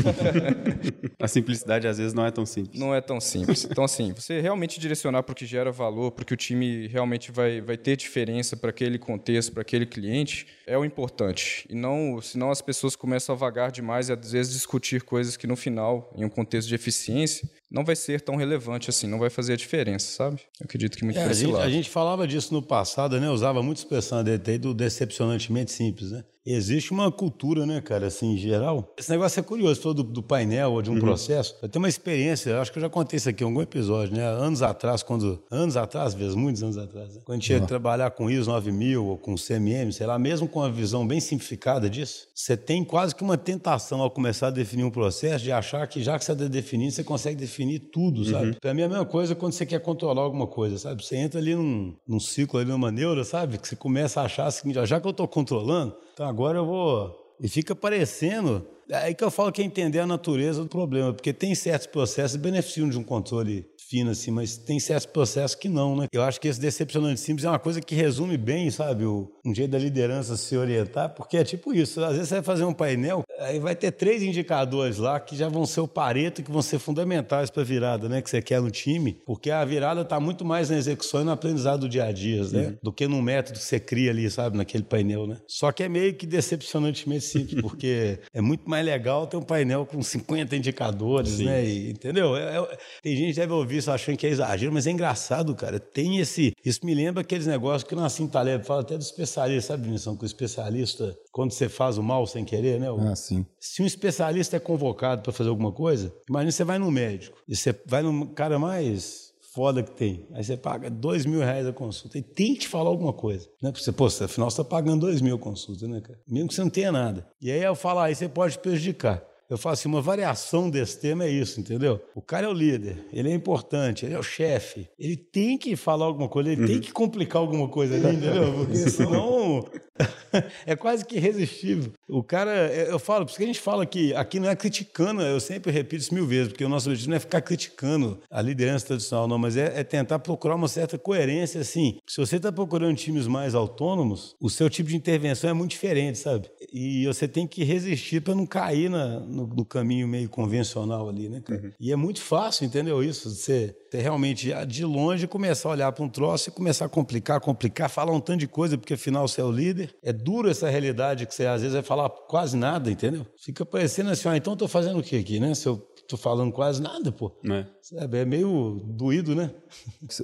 a 1.20 1.28
simplicidade 1.28 1.86
às 1.86 1.98
vezes 1.98 2.14
não 2.14 2.26
é 2.26 2.32
tão 2.32 2.46
simples. 2.46 2.80
Não 2.80 2.96
é 2.96 3.02
tão 3.02 3.20
simples. 3.20 3.68
Então, 3.70 3.84
assim, 3.84 4.14
você 4.14 4.40
realmente 4.40 4.80
direcionar 4.80 5.24
para 5.24 5.34
o 5.34 5.36
que 5.36 5.46
gera 5.46 5.72
valor, 5.74 6.12
para 6.12 6.24
que 6.24 6.34
o 6.34 6.38
time 6.38 6.88
realmente 6.88 7.30
vai, 7.30 7.60
vai 7.60 7.76
ter 7.76 7.98
diferença 7.98 8.56
para 8.56 8.70
aquele 8.70 8.98
contexto, 8.98 9.52
para 9.52 9.62
aquele 9.62 9.86
cliente, 9.86 10.48
é 10.66 10.78
o 10.78 10.86
importante. 10.86 11.68
E 11.70 11.76
não, 11.76 12.22
senão 12.22 12.50
as 12.50 12.62
pessoas 12.62 12.96
começam 12.96 13.36
a 13.36 13.38
vagar 13.38 13.72
demais 13.72 14.08
e 14.08 14.14
às 14.14 14.32
vezes 14.32 14.54
discutir 14.54 15.04
coisas 15.04 15.36
que 15.36 15.46
no 15.46 15.58
final, 15.58 16.14
em 16.16 16.24
um 16.24 16.30
contexto 16.30 16.70
de 16.70 16.76
eficiência, 16.76 17.50
não 17.72 17.86
vai 17.86 17.96
ser 17.96 18.22
tão 18.22 18.36
relevante 18.36 18.90
assim, 18.90 19.06
não 19.06 19.20
vai 19.20 19.30
fazer 19.30 19.54
a 19.54 19.56
diferença, 19.56 20.12
sabe? 20.12 20.42
Eu 20.60 20.66
acredito 20.66 20.98
que 20.98 21.06
muito 21.06 21.20
é, 21.20 21.24
a 21.24 21.34
gente, 21.34 21.56
a 21.56 21.70
gente 21.70 21.90
falava 21.90 22.28
disso 22.28 22.54
no 22.54 22.62
passado, 22.62 23.20
né? 23.20 23.30
Usava 23.30 23.62
muito 23.62 23.78
expressão 23.78 24.24
DT 24.24 24.58
do 24.58 24.74
decepcionantemente 24.74 25.72
simples, 25.72 26.12
né? 26.12 26.24
Existe 26.46 26.92
uma 26.92 27.12
cultura, 27.12 27.64
né, 27.66 27.80
cara, 27.80 28.08
assim, 28.08 28.34
em 28.34 28.38
geral. 28.38 28.92
Esse 28.98 29.12
negócio 29.12 29.40
é 29.40 29.44
curioso, 29.44 29.82
todo 29.82 30.02
do, 30.02 30.14
do 30.14 30.24
painel 30.24 30.72
ou 30.72 30.82
de 30.82 30.90
um 30.90 30.94
uhum. 30.94 31.00
processo. 31.00 31.56
Eu 31.62 31.70
tenho 31.70 31.84
uma 31.84 31.90
experiência, 31.90 32.60
acho 32.60 32.72
que 32.72 32.80
eu 32.80 32.82
já 32.82 32.90
contei 32.90 33.18
isso 33.18 33.30
aqui 33.30 33.44
em 33.44 33.46
algum 33.46 33.62
episódio, 33.62 34.16
né? 34.16 34.26
Anos 34.26 34.64
atrás, 34.64 35.04
quando. 35.04 35.44
Anos 35.52 35.78
atrás, 35.78 36.16
mesmo, 36.16 36.42
muitos 36.42 36.64
anos 36.64 36.78
atrás, 36.78 37.14
né? 37.14 37.22
Quando 37.24 37.38
a 37.38 37.40
gente 37.40 37.52
ia 37.52 37.60
uhum. 37.60 37.68
trabalhar 37.68 38.10
com 38.12 38.32
ISO 38.32 38.50
9000 38.50 39.06
ou 39.06 39.18
com 39.18 39.36
CMM, 39.36 39.92
sei 39.92 40.08
lá, 40.08 40.18
mesmo 40.18 40.48
com 40.48 40.60
uma 40.60 40.72
visão 40.72 41.06
bem 41.06 41.20
simplificada 41.20 41.88
disso, 41.88 42.28
você 42.34 42.58
tem 42.58 42.84
quase 42.84 43.14
que 43.14 43.22
uma 43.22 43.38
tentação 43.38 44.02
ao 44.02 44.10
começar 44.10 44.48
a 44.48 44.52
definir 44.52 44.86
um 44.86 44.92
processo 44.92 45.44
de 45.44 45.52
achar 45.52 45.86
que 45.88 46.02
já 46.02 46.18
que 46.18 46.26
você 46.26 46.32
está 46.32 46.48
definindo, 46.48 46.92
você 46.92 47.04
consegue 47.04 47.36
definir 47.36 47.59
tudo, 47.80 48.24
sabe? 48.24 48.48
Uhum. 48.48 48.54
Pra 48.62 48.74
mim 48.74 48.82
é 48.82 48.86
a 48.86 48.90
mesma 48.90 49.06
coisa 49.06 49.36
quando 49.36 49.54
você 49.54 49.66
quer 49.66 49.80
controlar 49.80 50.22
alguma 50.22 50.48
coisa, 50.48 50.78
sabe? 50.78 51.04
Você 51.04 51.16
entra 51.18 51.40
ali 51.40 51.56
num, 51.56 51.96
num 52.08 52.20
ciclo, 52.20 52.60
ali 52.60 52.70
numa 52.70 52.92
neura, 52.92 53.24
sabe? 53.24 53.58
Que 53.58 53.68
você 53.68 53.76
começa 53.76 54.22
a 54.22 54.26
achar 54.26 54.46
assim, 54.46 54.72
já 54.86 55.00
que 55.00 55.08
eu 55.08 55.12
estou 55.12 55.28
controlando, 55.28 55.96
então 56.14 56.28
agora 56.28 56.60
eu 56.60 56.66
vou. 56.66 57.36
E 57.42 57.48
fica 57.48 57.76
parecendo. 57.76 58.66
É 58.90 58.98
aí 58.98 59.16
que 59.16 59.24
eu 59.24 59.32
falo 59.32 59.52
que 59.52 59.62
é 59.62 59.66
entender 59.66 60.00
a 60.00 60.08
natureza 60.08 60.64
do 60.64 60.70
problema, 60.70 61.14
porque 61.14 61.32
tem 61.32 61.54
certos 61.54 61.88
processos 61.88 62.38
que 62.38 62.44
beneficiam 62.44 62.90
de 62.90 62.98
um 62.98 63.04
controle 63.04 63.66
assim, 64.12 64.32
mas 64.32 64.58
tem 64.58 64.80
certos 64.80 65.06
processos 65.06 65.56
que 65.56 65.68
não, 65.68 65.96
né? 65.96 66.08
Eu 66.12 66.22
acho 66.22 66.40
que 66.40 66.48
esse 66.48 66.60
decepcionante 66.60 67.20
simples 67.20 67.46
é 67.46 67.50
uma 67.50 67.60
coisa 67.60 67.82
que 67.82 67.96
resume 67.96 68.38
bem, 68.38 68.70
sabe, 68.70 69.06
o, 69.06 69.32
um 69.46 69.54
jeito 69.54 69.72
da 69.72 69.80
liderança 69.80 70.38
se 70.38 70.56
orientar, 70.56 71.14
porque 71.16 71.38
é 71.38 71.44
tipo 71.44 71.74
isso. 71.74 72.04
Às 72.04 72.14
vezes 72.14 72.30
você 72.30 72.36
vai 72.36 72.44
fazer 72.44 72.64
um 72.66 72.74
painel, 72.74 73.24
aí 73.40 73.60
vai 73.60 73.76
ter 73.76 73.92
três 73.92 74.22
indicadores 74.22 74.98
lá 74.98 75.20
que 75.20 75.36
já 75.36 75.50
vão 75.50 75.66
ser 75.66 75.82
o 75.82 75.88
pareto, 75.88 76.44
que 76.44 76.52
vão 76.52 76.62
ser 76.62 76.80
fundamentais 76.80 77.50
para 77.50 77.62
a 77.62 77.66
virada, 77.66 78.08
né, 78.08 78.22
que 78.22 78.30
você 78.30 78.42
quer 78.42 78.62
no 78.62 78.70
time, 78.70 79.18
porque 79.26 79.50
a 79.50 79.64
virada 79.66 80.02
está 80.02 80.20
muito 80.20 80.46
mais 80.46 80.70
na 80.70 80.78
execução 80.78 81.22
e 81.22 81.24
no 81.24 81.32
aprendizado 81.32 81.82
do 81.82 81.90
dia 81.90 82.06
a 82.06 82.12
dia, 82.12 82.44
né, 82.46 82.68
uhum. 82.68 82.78
do 82.84 82.94
que 82.94 83.08
no 83.08 83.22
método 83.22 83.58
que 83.58 83.66
você 83.66 83.80
cria 83.80 84.12
ali, 84.12 84.30
sabe, 84.30 84.58
naquele 84.58 84.84
painel, 84.84 85.26
né? 85.26 85.38
Só 85.48 85.72
que 85.72 85.84
é 85.84 85.90
meio 85.90 86.14
que 86.14 86.26
decepcionantemente 86.26 87.26
simples, 87.26 87.60
porque 87.62 88.20
é 88.34 88.42
muito 88.42 88.70
mais 88.70 88.86
legal 88.86 89.26
ter 89.28 89.38
um 89.38 89.42
painel 89.42 89.86
com 89.86 90.02
50 90.02 90.56
indicadores, 90.56 91.32
Sim. 91.34 91.46
né? 91.46 91.66
E, 91.66 91.90
entendeu? 91.90 92.36
É, 92.36 92.58
é, 92.58 92.78
tem 93.02 93.16
gente 93.16 93.34
que 93.34 93.40
deve 93.40 93.54
ouvir 93.54 93.79
isso 93.80 93.92
achando 93.92 94.18
que 94.18 94.28
é 94.28 94.30
exagero, 94.30 94.72
mas 94.72 94.88
é 94.88 94.92
engraçado, 94.92 95.56
cara. 95.56 95.80
Tem 95.80 96.20
esse. 96.20 96.54
Isso 96.64 96.86
me 96.86 96.94
lembra 96.94 97.22
aqueles 97.22 97.48
negócios 97.48 97.84
que 97.84 97.96
o 97.96 97.98
Nassim 97.98 98.28
Taleb 98.28 98.66
fala 98.66 98.82
até 98.82 98.98
do 98.98 99.02
especialista, 99.02 99.74
sabe, 99.74 99.84
Vinicius? 99.84 100.18
Que 100.18 100.24
o 100.24 100.26
especialista, 100.26 101.18
quando 101.32 101.52
você 101.52 101.68
faz 101.68 101.98
o 101.98 102.04
mal 102.04 102.26
sem 102.28 102.46
querer, 102.46 102.80
né? 102.80 102.92
O, 102.92 103.00
ah, 103.00 103.16
sim. 103.16 103.46
Se 103.60 103.82
um 103.82 103.86
especialista 103.86 104.58
é 104.58 104.60
convocado 104.60 105.22
para 105.22 105.32
fazer 105.32 105.50
alguma 105.50 105.72
coisa, 105.72 106.14
imagina 106.30 106.52
você 106.52 106.64
vai 106.64 106.78
no 106.78 106.92
médico 106.92 107.38
e 107.48 107.56
você 107.56 107.76
vai 107.86 108.02
no 108.02 108.28
cara 108.28 108.60
mais 108.60 109.30
foda 109.54 109.84
que 109.84 109.92
tem. 109.92 110.28
Aí 110.34 110.44
você 110.44 110.56
paga 110.56 110.90
dois 110.90 111.26
mil 111.26 111.40
reais 111.40 111.68
a 111.68 111.74
consulta 111.74 112.18
e 112.18 112.22
tem 112.22 112.54
que 112.54 112.62
te 112.62 112.68
falar 112.68 112.90
alguma 112.90 113.14
coisa. 113.14 113.48
Né? 113.62 113.72
Porque 113.72 113.84
você, 113.84 113.92
pô, 113.92 114.06
afinal 114.06 114.50
você 114.50 114.62
está 114.62 114.64
pagando 114.64 115.02
dois 115.02 115.22
mil 115.22 115.36
a 115.36 115.40
consulta, 115.40 115.88
né, 115.88 116.02
cara? 116.02 116.20
Mesmo 116.28 116.50
que 116.50 116.56
você 116.56 116.62
não 116.62 116.70
tenha 116.70 116.92
nada. 116.92 117.28
E 117.42 117.52
aí 117.52 117.62
eu 117.62 117.76
falo, 117.76 118.00
aí 118.00 118.16
você 118.16 118.30
pode 118.30 118.58
prejudicar. 118.60 119.24
Eu 119.50 119.58
falo 119.58 119.74
assim, 119.74 119.90
uma 119.90 120.02
variação 120.02 120.70
desse 120.70 121.00
tema 121.00 121.26
é 121.26 121.30
isso, 121.30 121.60
entendeu? 121.60 122.00
O 122.14 122.22
cara 122.22 122.46
é 122.46 122.50
o 122.50 122.54
líder, 122.54 123.04
ele 123.12 123.32
é 123.32 123.34
importante, 123.34 124.06
ele 124.06 124.14
é 124.14 124.20
o 124.20 124.24
chefe, 124.24 124.88
ele 125.00 125.18
tem 125.18 125.58
que 125.58 125.76
falar 125.76 126.06
alguma 126.06 126.30
coisa, 126.30 126.52
ele 126.52 126.62
uhum. 126.62 126.68
tem 126.68 126.80
que 126.80 126.92
complicar 126.92 127.42
alguma 127.42 127.68
coisa 127.68 127.96
ali, 127.96 128.16
entendeu? 128.16 128.54
Porque 128.54 128.78
senão 128.90 129.66
é 130.66 130.76
quase 130.76 131.06
que 131.06 131.18
irresistível. 131.18 131.92
O 132.08 132.24
cara, 132.24 132.52
é, 132.52 132.92
eu 132.92 133.00
falo, 133.00 133.26
por 133.26 133.32
isso 133.32 133.38
que 133.38 133.44
a 133.44 133.48
gente 133.48 133.60
fala 133.60 133.86
que 133.86 134.14
aqui 134.14 134.40
não 134.40 134.50
é 134.50 134.56
criticando, 134.56 135.22
eu 135.22 135.40
sempre 135.40 135.72
repito 135.72 136.04
isso 136.04 136.14
mil 136.14 136.26
vezes, 136.26 136.50
porque 136.50 136.64
o 136.64 136.70
nosso 136.70 136.88
objetivo 136.88 137.10
não 137.10 137.18
é 137.18 137.20
ficar 137.20 137.42
criticando 137.42 138.20
a 138.30 138.42
liderança 138.42 138.88
tradicional, 138.88 139.28
não, 139.28 139.38
mas 139.38 139.58
é, 139.58 139.80
é 139.80 139.84
tentar 139.84 140.20
procurar 140.20 140.56
uma 140.56 140.68
certa 140.68 140.98
coerência, 140.98 141.62
assim. 141.62 141.98
Se 142.08 142.18
você 142.18 142.38
está 142.38 142.52
procurando 142.52 142.96
times 142.96 143.28
mais 143.28 143.56
autônomos, 143.56 144.36
o 144.40 144.50
seu 144.50 144.70
tipo 144.70 144.90
de 144.90 144.96
intervenção 144.96 145.50
é 145.50 145.54
muito 145.54 145.72
diferente, 145.72 146.18
sabe? 146.18 146.50
E 146.72 147.06
você 147.08 147.28
tem 147.28 147.48
que 147.48 147.64
resistir 147.64 148.22
para 148.22 148.36
não 148.36 148.46
cair 148.46 148.90
na 148.90 149.20
no, 149.40 149.48
no 149.48 149.66
caminho 149.66 150.08
meio 150.08 150.30
convencional 150.30 151.08
ali, 151.10 151.30
né, 151.30 151.42
cara? 151.42 151.62
Uhum. 151.62 151.72
E 151.80 151.92
é 151.92 151.96
muito 151.96 152.22
fácil, 152.22 152.66
entendeu 152.66 153.04
isso? 153.04 153.30
Você, 153.30 153.76
você 153.90 154.02
realmente, 154.02 154.54
de 154.66 154.86
longe, 154.86 155.28
começar 155.28 155.70
a 155.70 155.72
olhar 155.72 155.92
para 155.92 156.04
um 156.04 156.10
troço 156.10 156.50
e 156.50 156.52
começar 156.52 156.86
a 156.86 156.90
complicar, 156.90 157.40
complicar, 157.40 157.90
falar 157.90 158.12
um 158.12 158.20
tanto 158.20 158.40
de 158.40 158.48
coisa, 158.48 158.78
porque 158.78 158.94
afinal 158.94 159.28
você 159.28 159.42
é 159.42 159.44
o 159.44 159.52
líder. 159.52 159.96
É 160.04 160.12
duro 160.12 160.50
essa 160.50 160.70
realidade 160.70 161.26
que 161.26 161.34
você 161.34 161.46
às 161.46 161.62
vezes 161.62 161.74
vai 161.74 161.84
falar 161.84 162.10
quase 162.10 162.58
nada, 162.58 162.92
entendeu? 162.92 163.26
Fica 163.38 163.66
parecendo 163.66 164.10
assim, 164.10 164.28
ah, 164.28 164.38
então 164.38 164.54
eu 164.54 164.58
tô 164.58 164.68
fazendo 164.68 165.00
o 165.00 165.04
que 165.04 165.16
aqui, 165.16 165.40
né? 165.40 165.54
Se 165.54 165.68
eu 165.68 165.78
tô 166.10 166.18
falando 166.18 166.52
quase 166.52 166.82
nada, 166.82 167.12
pô. 167.12 167.32
É. 167.50 167.66
Sabe, 167.82 168.18
é 168.18 168.26
meio 168.26 168.82
doído, 168.84 169.36
né? 169.36 169.52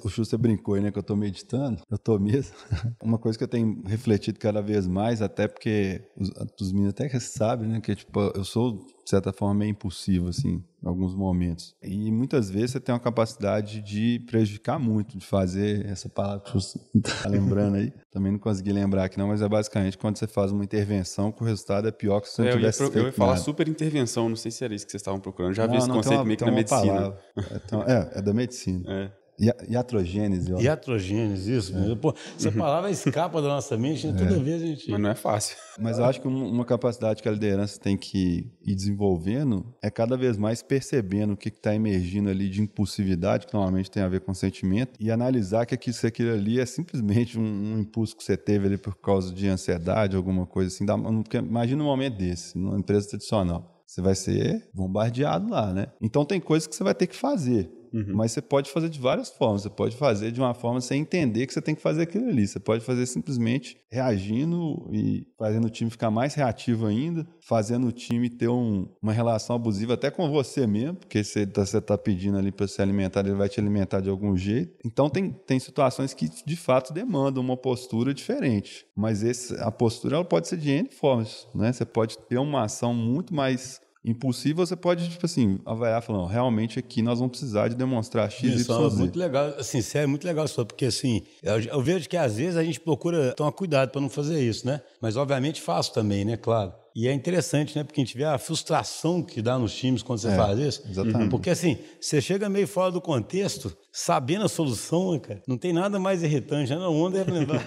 O 0.03 0.09
Schuster 0.09 0.37
brincou 0.39 0.73
aí, 0.73 0.81
né, 0.81 0.91
que 0.91 0.97
eu 0.97 1.03
tô 1.03 1.15
meditando. 1.15 1.81
Eu 1.89 1.97
tô 1.97 2.17
mesmo. 2.17 2.55
Uma 3.01 3.19
coisa 3.19 3.37
que 3.37 3.43
eu 3.43 3.47
tenho 3.47 3.83
refletido 3.85 4.39
cada 4.39 4.61
vez 4.61 4.87
mais, 4.87 5.21
até 5.21 5.47
porque 5.47 6.03
os, 6.17 6.31
os 6.59 6.71
meninos 6.71 6.91
até 6.91 7.07
que 7.07 7.19
sabem, 7.19 7.67
né, 7.67 7.79
que 7.79 7.95
tipo, 7.95 8.19
eu 8.35 8.43
sou 8.43 8.83
de 9.05 9.11
certa 9.11 9.31
forma, 9.31 9.53
meio 9.53 9.69
impulsivo, 9.69 10.29
assim, 10.29 10.63
em 10.83 10.87
alguns 10.87 11.13
momentos. 11.13 11.75
E 11.79 12.11
muitas 12.11 12.49
vezes 12.49 12.71
você 12.71 12.79
tem 12.79 12.91
uma 12.91 12.99
capacidade 12.99 13.79
de 13.79 14.19
prejudicar 14.25 14.79
muito, 14.79 15.15
de 15.15 15.23
fazer 15.23 15.85
essa 15.85 16.09
palavra 16.09 16.39
que 16.39 16.51
você 16.51 16.79
está 16.95 17.29
lembrando 17.29 17.75
aí. 17.75 17.93
Também 18.11 18.31
não 18.31 18.39
consegui 18.39 18.73
lembrar 18.73 19.03
aqui, 19.03 19.19
não, 19.19 19.27
mas 19.27 19.43
é 19.43 19.47
basicamente 19.47 19.95
quando 19.95 20.17
você 20.17 20.25
faz 20.25 20.51
uma 20.51 20.63
intervenção 20.63 21.31
que 21.31 21.43
o 21.43 21.45
resultado 21.45 21.87
é 21.87 21.91
pior 21.91 22.19
que 22.19 22.27
se 22.27 22.37
você 22.37 22.41
não 22.41 22.49
é, 22.49 22.53
tivesse 22.53 22.81
eu 22.81 22.87
ia, 22.87 22.97
eu 22.97 23.05
ia 23.05 23.11
falar 23.11 23.37
super 23.37 23.67
intervenção, 23.67 24.27
não 24.27 24.35
sei 24.35 24.49
se 24.49 24.65
era 24.65 24.73
isso 24.73 24.87
que 24.87 24.91
vocês 24.91 25.01
estavam 25.01 25.19
procurando. 25.19 25.53
Já 25.53 25.67
não, 25.67 25.73
vi 25.73 25.77
esse 25.77 25.87
conceito 25.87 26.17
uma, 26.17 26.25
meio 26.25 26.37
que 26.37 26.45
na 26.45 26.51
medicina. 26.51 27.15
É, 27.37 27.91
é, 27.91 28.19
é 28.19 28.21
da 28.23 28.33
medicina. 28.33 28.91
É. 28.91 29.24
Iatrogênese. 29.39 30.53
Ó. 30.53 30.59
Iatrogênese, 30.59 31.55
isso. 31.55 31.77
É. 31.77 31.95
Pô, 31.95 32.13
essa 32.37 32.51
palavra 32.53 32.89
escapa 32.89 33.41
da 33.41 33.49
nossa 33.49 33.77
mente, 33.77 34.07
né? 34.07 34.17
toda 34.17 34.35
é. 34.35 34.39
vez 34.39 34.61
a 34.61 34.65
gente... 34.65 34.91
Mas 34.91 35.01
não 35.01 35.09
é 35.09 35.15
fácil. 35.15 35.57
Mas 35.79 35.99
eu 35.99 36.05
acho 36.05 36.21
que 36.21 36.27
uma 36.27 36.63
capacidade 36.63 37.21
que 37.21 37.27
a 37.27 37.31
liderança 37.31 37.79
tem 37.79 37.97
que 37.97 38.49
ir 38.65 38.75
desenvolvendo 38.75 39.65
é 39.83 39.89
cada 39.89 40.15
vez 40.15 40.37
mais 40.37 40.63
percebendo 40.63 41.33
o 41.33 41.37
que 41.37 41.49
está 41.49 41.75
emergindo 41.75 42.29
ali 42.29 42.49
de 42.49 42.61
impulsividade, 42.61 43.45
que 43.45 43.53
normalmente 43.53 43.91
tem 43.91 44.01
a 44.01 44.07
ver 44.07 44.21
com 44.21 44.33
sentimento, 44.33 44.93
e 44.99 45.11
analisar 45.11 45.65
que 45.65 45.75
aquilo, 45.75 45.95
aquilo 46.05 46.33
ali 46.33 46.59
é 46.59 46.65
simplesmente 46.65 47.37
um, 47.37 47.43
um, 47.43 47.79
impulso 47.79 48.15
que 48.15 48.23
você 48.23 48.37
teve 48.37 48.67
ali 48.67 48.77
por 48.77 48.95
causa 48.95 49.33
de 49.33 49.47
ansiedade, 49.47 50.15
alguma 50.15 50.45
coisa 50.45 50.73
assim. 50.73 50.85
Porque 50.85 51.37
imagina 51.37 51.83
um 51.83 51.87
momento 51.87 52.17
desse, 52.17 52.57
numa 52.57 52.79
empresa 52.79 53.09
tradicional. 53.09 53.75
Você 53.85 54.01
vai 54.01 54.15
ser 54.15 54.67
bombardeado 54.73 55.49
lá, 55.49 55.71
né? 55.71 55.87
Então 56.01 56.25
tem 56.25 56.39
coisas 56.39 56.67
que 56.67 56.75
você 56.75 56.83
vai 56.83 56.95
ter 56.95 57.05
que 57.07 57.15
fazer. 57.15 57.69
Uhum. 57.95 58.13
Mas 58.13 58.33
você 58.33 58.41
pode 58.41 58.69
fazer 58.69 58.89
de 58.89 58.99
várias 58.99 59.29
formas. 59.29 59.61
Você 59.61 59.69
pode 59.69 59.95
fazer 59.95 60.29
de 60.29 60.41
uma 60.41 60.53
forma 60.53 60.81
sem 60.81 61.01
entender 61.01 61.47
que 61.47 61.53
você 61.53 61.61
tem 61.61 61.73
que 61.73 61.81
fazer 61.81 62.01
aquilo 62.01 62.27
ali. 62.27 62.45
Você 62.45 62.59
pode 62.59 62.83
fazer 62.83 63.05
simplesmente 63.05 63.77
reagindo 63.89 64.85
e 64.91 65.25
fazendo 65.39 65.67
o 65.67 65.69
time 65.69 65.89
ficar 65.89 66.11
mais 66.11 66.33
reativo 66.33 66.85
ainda, 66.85 67.25
fazendo 67.39 67.87
o 67.87 67.93
time 67.93 68.29
ter 68.29 68.49
um, 68.49 68.89
uma 69.01 69.13
relação 69.13 69.55
abusiva 69.55 69.93
até 69.93 70.11
com 70.11 70.29
você 70.29 70.67
mesmo, 70.67 70.95
porque 70.95 71.23
você 71.23 71.43
está 71.43 71.79
tá 71.79 71.97
pedindo 71.97 72.37
ali 72.37 72.51
para 72.51 72.67
se 72.67 72.81
alimentar, 72.81 73.21
ele 73.21 73.35
vai 73.35 73.47
te 73.47 73.61
alimentar 73.61 74.01
de 74.01 74.09
algum 74.09 74.35
jeito. 74.35 74.77
Então 74.83 75.09
tem, 75.09 75.31
tem 75.31 75.57
situações 75.57 76.13
que 76.13 76.29
de 76.45 76.55
fato 76.57 76.93
demandam 76.93 77.41
uma 77.41 77.55
postura 77.55 78.13
diferente. 78.13 78.85
Mas 78.93 79.23
esse, 79.23 79.55
a 79.61 79.71
postura 79.71 80.17
ela 80.17 80.25
pode 80.25 80.49
ser 80.49 80.57
de 80.57 80.69
N 80.69 80.89
formas. 80.89 81.47
Né? 81.55 81.71
Você 81.71 81.85
pode 81.85 82.17
ter 82.17 82.37
uma 82.37 82.63
ação 82.63 82.93
muito 82.93 83.33
mais 83.33 83.79
impulsivo, 84.05 84.65
você 84.65 84.75
pode, 84.75 85.09
tipo 85.09 85.25
assim, 85.25 85.59
avaliar 85.65 86.01
falando, 86.01 86.27
realmente 86.27 86.77
aqui 86.77 87.01
nós 87.01 87.19
vamos 87.19 87.31
precisar 87.31 87.67
de 87.67 87.75
demonstrar 87.75 88.29
X, 88.29 88.61
isso, 88.61 88.71
Y, 88.71 88.89
Z. 88.89 88.97
muito 88.97 89.17
legal, 89.17 89.47
assim, 89.57 89.81
sério, 89.81 90.07
muito 90.07 90.25
legal 90.25 90.45
isso, 90.45 90.65
porque 90.65 90.85
assim, 90.85 91.23
eu, 91.41 91.59
eu, 91.59 91.81
vejo 91.81 92.07
que 92.07 92.15
às 92.15 92.37
vezes 92.37 92.55
a 92.55 92.63
gente 92.63 92.79
procura 92.79 93.33
tomar 93.33 93.51
cuidado 93.51 93.89
para 93.89 94.01
não 94.01 94.09
fazer 94.09 94.41
isso, 94.41 94.65
né? 94.67 94.81
Mas 95.01 95.17
obviamente 95.17 95.61
faço 95.61 95.93
também, 95.93 96.23
né? 96.23 96.37
Claro. 96.37 96.73
E 96.95 97.09
é 97.09 97.13
interessante, 97.13 97.77
né? 97.77 97.83
Porque 97.83 97.99
a 97.99 98.05
gente 98.05 98.15
vê 98.15 98.23
a 98.23 98.37
frustração 98.37 99.21
que 99.21 99.41
dá 99.41 99.59
nos 99.59 99.75
times 99.75 100.01
quando 100.01 100.19
você 100.19 100.29
é, 100.29 100.35
faz 100.37 100.57
isso. 100.57 100.81
Exatamente. 100.89 101.29
Porque 101.29 101.49
assim, 101.49 101.77
você 101.99 102.21
chega 102.21 102.47
meio 102.47 102.65
fora 102.65 102.89
do 102.89 103.01
contexto, 103.01 103.75
sabendo 103.91 104.45
a 104.45 104.47
solução, 104.47 105.11
né, 105.11 105.19
cara? 105.19 105.43
Não 105.45 105.57
tem 105.57 105.73
nada 105.73 105.99
mais 105.99 106.23
irritante. 106.23 106.69
Né? 106.71 106.77
Não, 106.77 106.95
onda 106.95 107.19
é 107.19 107.23
lembrar. 107.25 107.61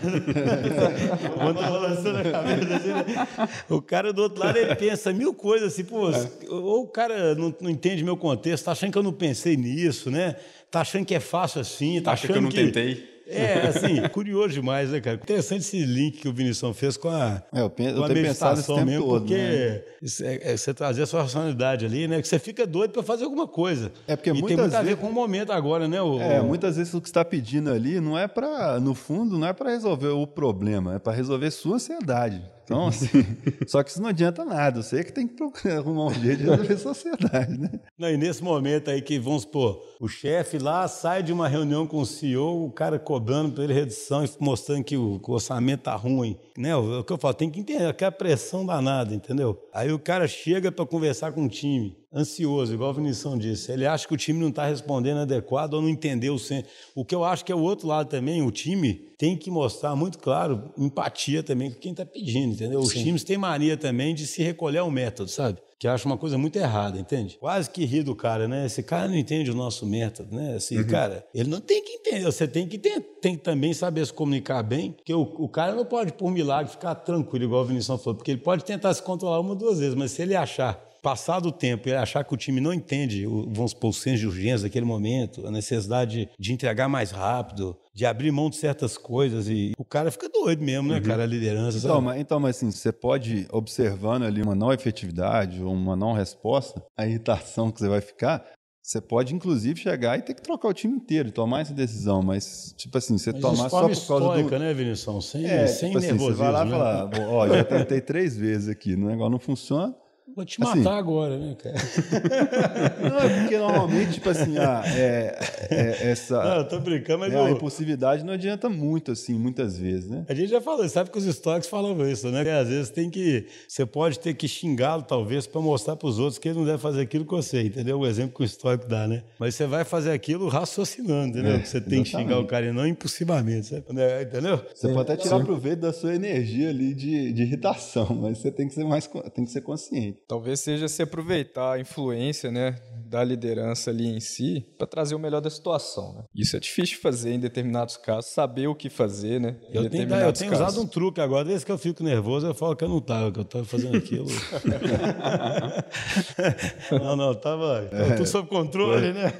o 1.36 1.44
onda 1.46 1.60
balançando 1.60 2.18
a 2.20 2.24
cabeça. 2.24 2.74
Assim, 2.74 2.88
né? 2.88 3.48
O 3.68 3.82
cara 3.82 4.14
do 4.14 4.22
outro 4.22 4.40
lado, 4.42 4.56
ele 4.56 4.74
pensa 4.74 5.12
mil 5.12 5.34
coisas 5.34 5.74
assim, 5.74 5.84
pô, 5.84 6.10
é. 6.10 6.30
ou 6.48 6.84
o 6.84 6.88
cara 6.88 7.34
não, 7.34 7.54
não 7.60 7.68
entende 7.68 8.02
meu 8.02 8.16
contexto, 8.16 8.64
tá 8.64 8.72
achando 8.72 8.92
que 8.92 8.96
eu 8.96 9.02
não 9.02 9.12
pensei 9.12 9.58
nisso, 9.58 10.10
né? 10.10 10.36
Tá 10.70 10.80
achando 10.80 11.04
que 11.04 11.14
é 11.14 11.20
fácil 11.20 11.60
assim, 11.60 12.00
tá 12.00 12.12
Acha 12.12 12.24
achando 12.24 12.32
que 12.32 12.38
eu 12.38 12.42
não 12.42 12.50
que... 12.50 12.64
tentei. 12.64 13.17
É, 13.28 13.68
assim, 13.68 14.00
curioso 14.08 14.54
demais, 14.54 14.90
né, 14.90 15.00
cara? 15.00 15.16
Interessante 15.16 15.60
esse 15.60 15.84
link 15.84 16.18
que 16.18 16.28
o 16.28 16.32
Vinição 16.32 16.72
fez 16.72 16.96
com 16.96 17.08
a, 17.08 17.42
é, 17.52 17.60
eu 17.60 17.70
penso, 17.70 17.96
com 17.96 18.04
a 18.04 18.08
meditação 18.08 18.84
mesmo, 18.84 19.04
todo, 19.04 19.20
porque 19.20 19.36
né? 19.36 19.82
é, 20.22 20.52
é, 20.52 20.56
você 20.56 20.72
trazer 20.72 21.02
a 21.02 21.06
sua 21.06 21.22
racionalidade 21.22 21.84
ali, 21.84 22.08
né? 22.08 22.20
Que 22.22 22.28
você 22.28 22.38
fica 22.38 22.66
doido 22.66 22.92
para 22.92 23.02
fazer 23.02 23.24
alguma 23.24 23.46
coisa. 23.46 23.92
É 24.06 24.16
porque 24.16 24.30
e 24.30 24.32
muitas 24.32 24.48
tem 24.48 24.56
muito 24.56 24.70
vezes... 24.70 24.74
a 24.74 24.82
ver 24.82 24.96
com 24.96 25.08
o 25.08 25.12
momento 25.12 25.52
agora, 25.52 25.86
né? 25.86 26.00
O, 26.00 26.20
é, 26.20 26.40
muitas 26.40 26.76
vezes 26.76 26.94
o 26.94 27.00
que 27.00 27.08
está 27.08 27.24
pedindo 27.24 27.70
ali 27.70 28.00
não 28.00 28.18
é 28.18 28.26
para, 28.26 28.80
no 28.80 28.94
fundo, 28.94 29.38
não 29.38 29.46
é 29.46 29.52
para 29.52 29.70
resolver 29.70 30.08
o 30.08 30.26
problema, 30.26 30.96
é 30.96 30.98
para 30.98 31.12
resolver 31.12 31.50
sua 31.50 31.76
ansiedade. 31.76 32.42
Então, 32.68 32.86
assim, 32.86 33.08
só 33.66 33.82
que 33.82 33.90
isso 33.90 34.02
não 34.02 34.10
adianta 34.10 34.44
nada. 34.44 34.82
Você 34.82 35.00
é 35.00 35.04
que 35.04 35.10
tem 35.10 35.26
que 35.26 35.34
procurar 35.34 35.78
arrumar 35.78 36.06
um 36.08 36.14
jeito 36.14 36.42
de 36.42 36.44
resolver 36.50 36.74
a 36.74 36.78
sociedade, 36.78 37.58
né? 37.58 37.80
Não, 37.98 38.10
e 38.10 38.18
nesse 38.18 38.44
momento 38.44 38.90
aí 38.90 39.00
que, 39.00 39.18
vamos 39.18 39.42
supor, 39.42 39.82
o 39.98 40.06
chefe 40.06 40.58
lá 40.58 40.86
sai 40.86 41.22
de 41.22 41.32
uma 41.32 41.48
reunião 41.48 41.86
com 41.86 41.98
o 41.98 42.04
CEO, 42.04 42.66
o 42.66 42.70
cara 42.70 42.98
cobrando 42.98 43.52
para 43.52 43.64
ele 43.64 43.72
redução 43.72 44.22
e 44.22 44.30
mostrando 44.38 44.84
que 44.84 44.98
o, 44.98 45.18
orçamento 45.26 45.84
tá 45.84 45.96
ruim. 45.96 46.36
Né? 46.58 46.76
O, 46.76 47.00
o, 47.00 47.04
que 47.04 47.12
eu 47.12 47.16
falo, 47.16 47.32
tem 47.32 47.48
que 47.48 47.58
entender, 47.58 47.86
aquela 47.86 48.12
pressão 48.12 48.66
danada, 48.66 49.14
entendeu? 49.14 49.58
Aí 49.72 49.90
o 49.90 49.98
cara 49.98 50.28
chega 50.28 50.70
para 50.70 50.84
conversar 50.84 51.32
com 51.32 51.46
o 51.46 51.48
time 51.48 51.96
ansioso, 52.12 52.72
igual 52.72 52.90
a 52.90 52.94
Vinição 52.94 53.36
disse. 53.36 53.70
Ele 53.70 53.86
acha 53.86 54.06
que 54.06 54.14
o 54.14 54.16
time 54.16 54.40
não 54.40 54.48
está 54.48 54.66
respondendo 54.66 55.18
adequado 55.18 55.74
ou 55.74 55.82
não 55.82 55.88
entendeu 55.88 56.34
o 56.34 56.38
centro. 56.38 56.70
O 56.94 57.04
que 57.04 57.14
eu 57.14 57.24
acho 57.24 57.44
que 57.44 57.52
é 57.52 57.54
o 57.54 57.60
outro 57.60 57.86
lado 57.86 58.08
também, 58.08 58.42
o 58.42 58.50
time 58.50 58.94
tem 59.18 59.36
que 59.36 59.50
mostrar 59.50 59.94
muito 59.94 60.18
claro 60.18 60.72
empatia 60.78 61.42
também 61.42 61.70
com 61.70 61.78
quem 61.78 61.90
está 61.90 62.06
pedindo, 62.06 62.54
entendeu? 62.54 62.80
Os 62.80 62.90
Sim. 62.90 63.04
times 63.04 63.24
têm 63.24 63.36
mania 63.36 63.76
também 63.76 64.14
de 64.14 64.26
se 64.26 64.42
recolher 64.42 64.78
ao 64.78 64.90
método, 64.90 65.30
sabe? 65.30 65.58
Que 65.78 65.86
eu 65.86 65.92
acho 65.92 66.06
uma 66.06 66.16
coisa 66.16 66.36
muito 66.36 66.56
errada, 66.56 66.98
entende? 66.98 67.36
Quase 67.38 67.70
que 67.70 67.84
ri 67.84 68.02
do 68.02 68.14
cara, 68.14 68.48
né? 68.48 68.66
Esse 68.66 68.82
cara 68.82 69.06
não 69.06 69.14
entende 69.14 69.50
o 69.50 69.54
nosso 69.54 69.86
método, 69.86 70.34
né? 70.34 70.54
Assim, 70.54 70.78
uhum. 70.78 70.86
cara, 70.86 71.24
ele 71.32 71.48
não 71.48 71.60
tem 71.60 71.84
que 71.84 71.92
entender. 71.92 72.24
Você 72.24 72.48
tem 72.48 72.66
que, 72.66 72.78
ter, 72.78 73.00
tem 73.20 73.36
que 73.36 73.42
também 73.42 73.72
saber 73.72 74.04
se 74.04 74.12
comunicar 74.12 74.62
bem, 74.62 74.92
porque 74.92 75.14
o, 75.14 75.22
o 75.22 75.48
cara 75.48 75.74
não 75.74 75.84
pode, 75.84 76.12
por 76.12 76.30
milagre, 76.32 76.72
ficar 76.72 76.94
tranquilo, 76.96 77.44
igual 77.44 77.62
o 77.62 77.66
Vinícius 77.66 78.02
falou, 78.02 78.16
porque 78.16 78.32
ele 78.32 78.40
pode 78.40 78.64
tentar 78.64 78.92
se 78.94 79.02
controlar 79.02 79.38
uma 79.40 79.50
ou 79.50 79.56
duas 79.56 79.78
vezes, 79.78 79.94
mas 79.94 80.10
se 80.10 80.22
ele 80.22 80.34
achar 80.34 80.87
passado 81.02 81.48
o 81.48 81.52
tempo 81.52 81.88
e 81.88 81.94
achar 81.94 82.24
que 82.24 82.34
o 82.34 82.36
time 82.36 82.60
não 82.60 82.72
entende, 82.72 83.26
vamos 83.26 83.72
supor, 83.72 83.90
o 83.90 83.92
senso 83.92 84.18
de 84.18 84.26
urgência 84.26 84.64
daquele 84.64 84.84
momento, 84.84 85.46
a 85.46 85.50
necessidade 85.50 86.28
de 86.38 86.52
entregar 86.52 86.88
mais 86.88 87.10
rápido, 87.10 87.76
de 87.94 88.06
abrir 88.06 88.30
mão 88.30 88.50
de 88.50 88.56
certas 88.56 88.96
coisas 88.96 89.48
e 89.48 89.72
o 89.78 89.84
cara 89.84 90.10
fica 90.10 90.28
doido 90.28 90.62
mesmo, 90.62 90.88
né, 90.88 90.96
uhum. 90.96 91.02
cara, 91.02 91.22
a 91.22 91.26
liderança. 91.26 91.78
Então, 91.78 92.00
mas, 92.00 92.20
então, 92.20 92.40
mas 92.40 92.56
assim, 92.56 92.70
você 92.70 92.92
pode 92.92 93.46
observando 93.50 94.24
ali 94.24 94.42
uma 94.42 94.54
não 94.54 94.72
efetividade 94.72 95.62
ou 95.62 95.72
uma 95.72 95.96
não 95.96 96.12
resposta, 96.12 96.82
a 96.96 97.06
irritação 97.06 97.70
que 97.70 97.80
você 97.80 97.88
vai 97.88 98.00
ficar, 98.00 98.44
você 98.88 99.02
pode, 99.02 99.34
inclusive, 99.34 99.78
chegar 99.78 100.18
e 100.18 100.22
ter 100.22 100.32
que 100.32 100.40
trocar 100.40 100.68
o 100.68 100.72
time 100.72 100.94
inteiro, 100.94 101.30
tomar 101.30 101.60
essa 101.60 101.74
decisão, 101.74 102.22
mas, 102.22 102.72
tipo 102.74 102.96
assim, 102.96 103.18
você 103.18 103.32
mas 103.32 103.40
tomar 103.42 103.68
só 103.68 103.86
por 103.86 104.06
causa 104.06 104.42
do... 104.42 104.58
né, 104.58 104.72
Vinição? 104.72 105.20
Sem, 105.20 105.44
é, 105.44 105.66
sem 105.66 105.88
tipo 105.88 105.98
assim, 105.98 106.16
Você 106.16 106.32
vai 106.32 106.50
lá 106.50 106.62
e 106.62 106.64
né? 106.64 106.70
falar, 106.70 107.10
ó, 107.28 107.48
já 107.48 107.64
tentei 107.64 108.00
três 108.00 108.34
vezes 108.34 108.66
aqui, 108.66 108.94
o 108.94 108.98
negócio 108.98 109.30
não 109.30 109.38
funciona, 109.38 109.94
Vou 110.34 110.44
te 110.44 110.60
matar 110.60 110.78
assim, 110.78 110.88
agora, 110.88 111.38
né, 111.38 111.56
cara? 111.56 111.76
Não, 113.02 113.18
é 113.18 113.40
porque 113.40 113.58
normalmente, 113.58 114.12
tipo 114.12 114.28
assim, 114.28 114.56
ah, 114.58 114.82
é, 114.86 115.38
é, 115.70 116.10
essa. 116.10 116.42
Não, 116.42 116.56
eu 116.58 116.68
tô 116.68 116.78
brincando, 116.80 117.20
mas. 117.20 117.32
É, 117.32 117.36
eu... 117.36 117.44
A 117.44 117.50
impulsividade 117.50 118.24
não 118.24 118.34
adianta 118.34 118.68
muito, 118.68 119.12
assim, 119.12 119.38
muitas 119.38 119.78
vezes, 119.78 120.08
né? 120.08 120.24
A 120.28 120.34
gente 120.34 120.48
já 120.50 120.60
falou, 120.60 120.88
sabe 120.88 121.10
que 121.10 121.18
os 121.18 121.24
estoques 121.24 121.68
falavam 121.68 122.08
isso, 122.08 122.28
né? 122.30 122.44
Que 122.44 122.50
às 122.50 122.68
vezes 122.68 122.90
tem 122.90 123.10
que. 123.10 123.46
Você 123.66 123.84
pode 123.84 124.18
ter 124.20 124.34
que 124.34 124.46
xingá-lo, 124.46 125.02
talvez, 125.02 125.46
para 125.46 125.60
mostrar 125.60 125.96
para 125.96 126.08
os 126.08 126.18
outros 126.18 126.38
que 126.38 126.48
ele 126.48 126.58
não 126.58 126.66
deve 126.66 126.78
fazer 126.78 127.02
aquilo 127.02 127.24
que 127.24 127.32
você, 127.32 127.62
entendeu? 127.62 127.98
O 127.98 128.06
exemplo 128.06 128.36
que 128.36 128.42
o 128.42 128.44
histórico 128.44 128.86
dá, 128.86 129.08
né? 129.08 129.22
Mas 129.38 129.54
você 129.54 129.66
vai 129.66 129.84
fazer 129.84 130.12
aquilo 130.12 130.48
raciocinando, 130.48 131.28
entendeu? 131.28 131.56
É, 131.56 131.64
você 131.64 131.80
tem 131.80 132.00
exatamente. 132.00 132.10
que 132.10 132.16
xingar 132.16 132.38
o 132.38 132.46
cara 132.46 132.66
e 132.66 132.72
não 132.72 132.86
impulsivamente, 132.86 133.66
sabe? 133.66 133.84
Né? 133.92 134.22
entendeu? 134.22 134.60
Você 134.74 134.88
pode 134.88 135.12
até 135.12 135.16
tirar 135.16 135.38
Sim. 135.38 135.44
proveito 135.44 135.80
da 135.80 135.92
sua 135.92 136.14
energia 136.14 136.70
ali 136.70 136.94
de, 136.94 137.32
de 137.32 137.42
irritação, 137.42 138.06
mas 138.20 138.38
você 138.38 138.50
tem 138.50 138.68
que 138.68 138.74
ser 138.74 138.84
mais 138.84 139.08
tem 139.34 139.44
que 139.44 139.50
ser 139.50 139.60
consciente. 139.60 140.17
Talvez 140.26 140.60
seja 140.60 140.88
se 140.88 141.02
aproveitar 141.02 141.72
a 141.72 141.80
influência 141.80 142.50
né, 142.50 142.76
da 143.06 143.24
liderança 143.24 143.90
ali 143.90 144.06
em 144.06 144.20
si 144.20 144.64
para 144.76 144.86
trazer 144.86 145.14
o 145.14 145.18
melhor 145.18 145.40
da 145.40 145.50
situação. 145.50 146.14
Né? 146.14 146.24
Isso 146.34 146.56
é 146.56 146.60
difícil 146.60 146.96
de 146.96 147.02
fazer 147.02 147.32
em 147.32 147.40
determinados 147.40 147.96
casos, 147.96 148.30
saber 148.30 148.66
o 148.66 148.74
que 148.74 148.90
fazer, 148.90 149.40
né? 149.40 149.56
Eu 149.72 149.88
tenho, 149.88 150.14
eu 150.14 150.32
tenho 150.32 150.52
usado 150.52 150.80
um 150.80 150.86
truque 150.86 151.20
agora, 151.20 151.44
desde 151.44 151.64
que 151.64 151.72
eu 151.72 151.78
fico 151.78 152.02
nervoso, 152.02 152.46
eu 152.46 152.54
falo 152.54 152.76
que 152.76 152.84
eu 152.84 152.88
não 152.88 152.98
estava, 152.98 153.32
que 153.32 153.38
eu 153.38 153.42
estava 153.42 153.64
fazendo 153.64 153.96
aquilo. 153.96 154.28
não, 156.92 157.16
não, 157.16 157.32
estava 157.32 157.88
é, 157.90 158.14
tudo 158.14 158.26
sob 158.26 158.48
controle, 158.48 159.00
foi, 159.00 159.12
né? 159.12 159.32